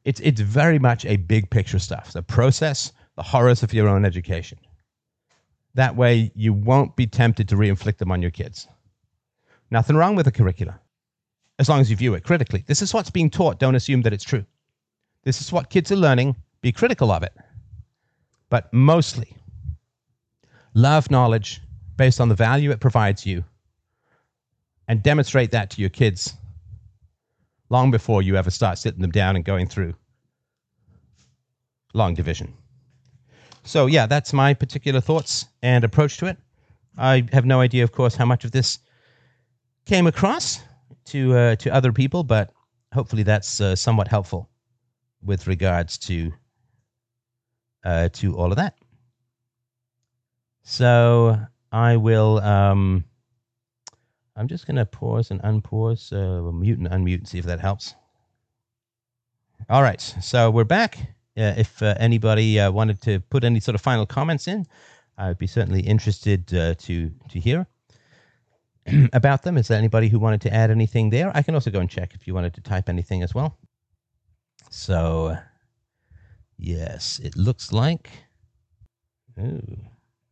it's 0.07 0.21
it's 0.21 0.39
very 0.39 0.79
much 0.79 1.05
a 1.05 1.17
big 1.17 1.49
picture 1.49 1.79
stuff. 1.79 2.13
The 2.13 2.23
process, 2.23 2.93
the 3.17 3.23
horrors 3.23 3.61
of 3.61 3.73
your 3.73 3.89
own 3.89 4.05
education. 4.05 4.57
That 5.78 5.95
way, 5.95 6.32
you 6.34 6.53
won't 6.53 6.95
be 6.95 7.05
tempted 7.05 7.47
to 7.49 7.55
re-inflict 7.55 7.99
them 7.99 8.11
on 8.11 8.19
your 8.19 8.32
kids. 8.32 8.67
Nothing 9.69 9.95
wrong 9.95 10.15
with 10.15 10.25
the 10.25 10.32
curricula, 10.32 10.80
as 11.59 11.69
long 11.69 11.80
as 11.80 11.91
you 11.91 11.95
view 11.95 12.15
it 12.15 12.23
critically. 12.23 12.63
This 12.65 12.82
is 12.82 12.95
what's 12.95 13.11
being 13.11 13.30
taught. 13.30 13.59
Don't 13.59 13.75
assume 13.75 14.01
that 14.01 14.11
it's 14.11 14.23
true. 14.23 14.43
This 15.23 15.39
is 15.39 15.51
what 15.51 15.69
kids 15.69 15.91
are 15.91 15.95
learning. 15.95 16.36
Be 16.61 16.71
critical 16.71 17.11
of 17.11 17.21
it. 17.21 17.34
But 18.49 18.73
mostly, 18.73 19.38
love 20.73 21.11
knowledge 21.11 21.61
based 21.95 22.19
on 22.19 22.30
the 22.30 22.34
value 22.36 22.71
it 22.71 22.80
provides 22.80 23.23
you 23.23 23.43
and 24.88 25.03
demonstrate 25.03 25.51
that 25.51 25.69
to 25.71 25.82
your 25.82 25.91
kids 25.91 26.34
long 27.69 27.91
before 27.91 28.23
you 28.23 28.36
ever 28.36 28.49
start 28.49 28.80
sitting 28.80 29.01
them 29.01 29.11
down 29.11 29.36
and 29.36 29.45
going 29.45 29.67
through 29.67 29.93
long 31.93 32.15
division. 32.15 32.55
So, 33.68 33.86
yeah, 33.88 34.05
that's 34.05 34.32
my 34.32 34.53
particular 34.53 35.01
thoughts 35.01 35.45
and 35.61 35.84
approach 35.84 36.18
to 36.20 36.28
it. 36.28 36.38
I 36.97 37.28
have 37.34 37.45
no 37.45 37.59
idea, 37.59 37.84
of 37.84 37.91
course, 37.91 38.15
how 38.15 38.26
much 38.26 38.45
of 38.45 38.51
this 38.51 38.80
came 39.86 40.07
across 40.07 40.61
to 41.07 41.36
uh, 41.36 41.55
to 41.57 41.74
other 41.74 41.91
people, 41.91 42.24
but 42.24 42.53
hopefully 42.93 43.24
that's 43.24 43.59
uh, 43.59 43.76
somewhat 43.76 44.07
helpful 44.07 44.49
with 45.22 45.47
regards 45.47 45.97
to 45.97 46.32
uh, 47.84 48.07
to 48.13 48.38
all 48.38 48.51
of 48.51 48.55
that. 48.55 48.78
So 50.63 51.38
I 51.72 51.97
will 51.97 52.39
um, 52.39 53.03
I'm 54.38 54.47
just 54.47 54.65
going 54.65 54.78
to 54.78 54.86
pause 54.86 55.30
and 55.30 55.41
unpause, 55.41 56.13
uh, 56.13 56.51
mute 56.53 56.80
and 56.80 56.88
unmute, 56.89 57.20
and 57.20 57.28
see 57.28 57.38
if 57.38 57.45
that 57.45 57.59
helps. 57.59 57.95
All 59.70 59.82
right, 59.82 59.99
so 59.99 60.49
we're 60.51 60.63
back. 60.63 61.16
Uh, 61.38 61.53
if 61.57 61.81
uh, 61.83 61.93
anybody 61.99 62.59
uh, 62.59 62.71
wanted 62.71 63.01
to 63.03 63.19
put 63.19 63.43
any 63.43 63.59
sort 63.59 63.75
of 63.75 63.81
final 63.81 64.05
comments 64.05 64.47
in, 64.47 64.65
I'd 65.17 65.38
be 65.38 65.47
certainly 65.47 65.81
interested 65.81 66.47
to 66.47 66.75
to 66.75 67.39
hear 67.39 67.67
about 69.13 69.43
them. 69.43 69.57
Is 69.57 69.67
there 69.67 69.77
anybody 69.77 70.07
who 70.07 70.19
wanted 70.19 70.41
to 70.41 70.53
add 70.53 70.71
anything 70.71 71.09
there? 71.09 71.31
I 71.35 71.41
can 71.41 71.55
also 71.55 71.71
go 71.71 71.79
and 71.79 71.89
check 71.89 72.13
if 72.13 72.27
you 72.27 72.33
wanted 72.33 72.53
to 72.55 72.61
type 72.61 72.89
anything 72.89 73.23
as 73.23 73.35
well. 73.35 73.57
So, 74.69 75.38
yes, 76.57 77.19
it 77.23 77.35
looks 77.35 77.71
like. 77.71 78.09
Ooh, 79.39 79.77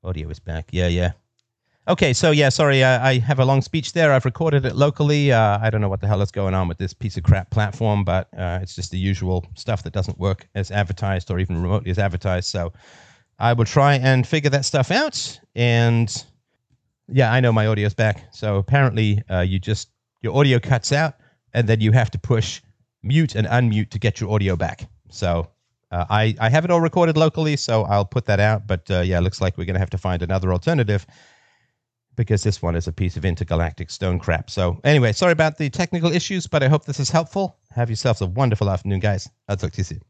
audio 0.04 0.30
is 0.30 0.40
back. 0.40 0.70
Yeah, 0.72 0.88
yeah. 0.88 1.12
Okay, 1.88 2.14
so 2.14 2.32
yeah, 2.32 2.50
sorry, 2.50 2.84
uh, 2.84 3.00
I 3.06 3.20
have 3.20 3.38
a 3.38 3.46
long 3.46 3.62
speech 3.62 3.94
there. 3.94 4.12
I've 4.12 4.26
recorded 4.26 4.66
it 4.66 4.76
locally. 4.76 5.32
Uh, 5.32 5.60
I 5.62 5.70
don't 5.70 5.82
know 5.82 5.90
what 5.90 6.02
the 6.02 6.08
hell 6.08 6.24
is 6.24 6.32
going 6.32 6.56
on 6.56 6.68
with 6.68 6.80
this 6.80 6.96
piece 6.96 7.16
of 7.16 7.22
crap 7.22 7.52
platform, 7.52 8.04
but 8.04 8.28
uh, 8.36 8.58
it's 8.60 8.74
just 8.74 8.90
the 8.90 8.98
usual 8.98 9.46
stuff 9.54 9.84
that 9.84 9.94
doesn't 9.94 10.18
work 10.18 10.48
as 10.56 10.72
advertised 10.72 11.30
or 11.30 11.38
even 11.38 11.62
remotely 11.62 11.92
as 11.92 12.00
advertised. 12.00 12.50
So 12.50 12.74
I 13.38 13.54
will 13.54 13.66
try 13.66 13.96
and 13.96 14.26
figure 14.26 14.50
that 14.50 14.66
stuff 14.66 14.90
out. 14.90 15.40
And 15.54 16.12
yeah, 17.08 17.32
I 17.32 17.40
know 17.40 17.52
my 17.52 17.68
audio's 17.68 17.94
back. 17.94 18.30
So 18.32 18.56
apparently, 18.58 19.22
uh, 19.30 19.42
you 19.42 19.60
just 19.60 19.90
your 20.24 20.36
audio 20.36 20.58
cuts 20.58 20.92
out, 20.92 21.14
and 21.54 21.70
then 21.70 21.82
you 21.82 21.92
have 21.92 22.10
to 22.12 22.18
push 22.18 22.64
mute 23.04 23.36
and 23.36 23.46
unmute 23.46 23.92
to 23.92 24.00
get 24.00 24.20
your 24.20 24.32
audio 24.32 24.56
back. 24.56 24.90
So 25.12 25.50
uh, 25.92 26.06
I 26.10 26.36
I 26.40 26.50
have 26.50 26.66
it 26.66 26.72
all 26.72 26.82
recorded 26.82 27.16
locally, 27.16 27.58
so 27.58 27.84
I'll 27.84 28.06
put 28.06 28.26
that 28.26 28.40
out. 28.40 28.66
But 28.66 28.90
uh, 28.90 29.02
yeah, 29.02 29.20
it 29.20 29.22
looks 29.22 29.40
like 29.40 29.56
we're 29.56 29.66
going 29.66 29.76
to 29.76 29.80
have 29.80 29.92
to 29.92 30.00
find 30.00 30.24
another 30.24 30.52
alternative 30.52 31.06
because 32.16 32.44
this 32.44 32.62
one 32.62 32.76
is 32.76 32.88
a 32.88 32.92
piece 32.92 33.18
of 33.18 33.26
intergalactic 33.26 33.90
stone 33.90 34.20
crap. 34.20 34.50
So, 34.50 34.80
anyway, 34.84 35.14
sorry 35.14 35.34
about 35.34 35.58
the 35.58 35.70
technical 35.70 36.12
issues, 36.12 36.48
but 36.48 36.64
I 36.64 36.68
hope 36.68 36.86
this 36.86 37.00
is 37.00 37.10
helpful. 37.10 37.58
Have 37.72 37.90
yourselves 37.90 38.22
a 38.22 38.28
wonderful 38.28 38.70
afternoon, 38.70 39.00
guys. 39.00 39.30
I'll 39.48 39.58
talk 39.58 39.72
to 39.74 39.78
you 39.78 39.84
soon. 39.84 40.02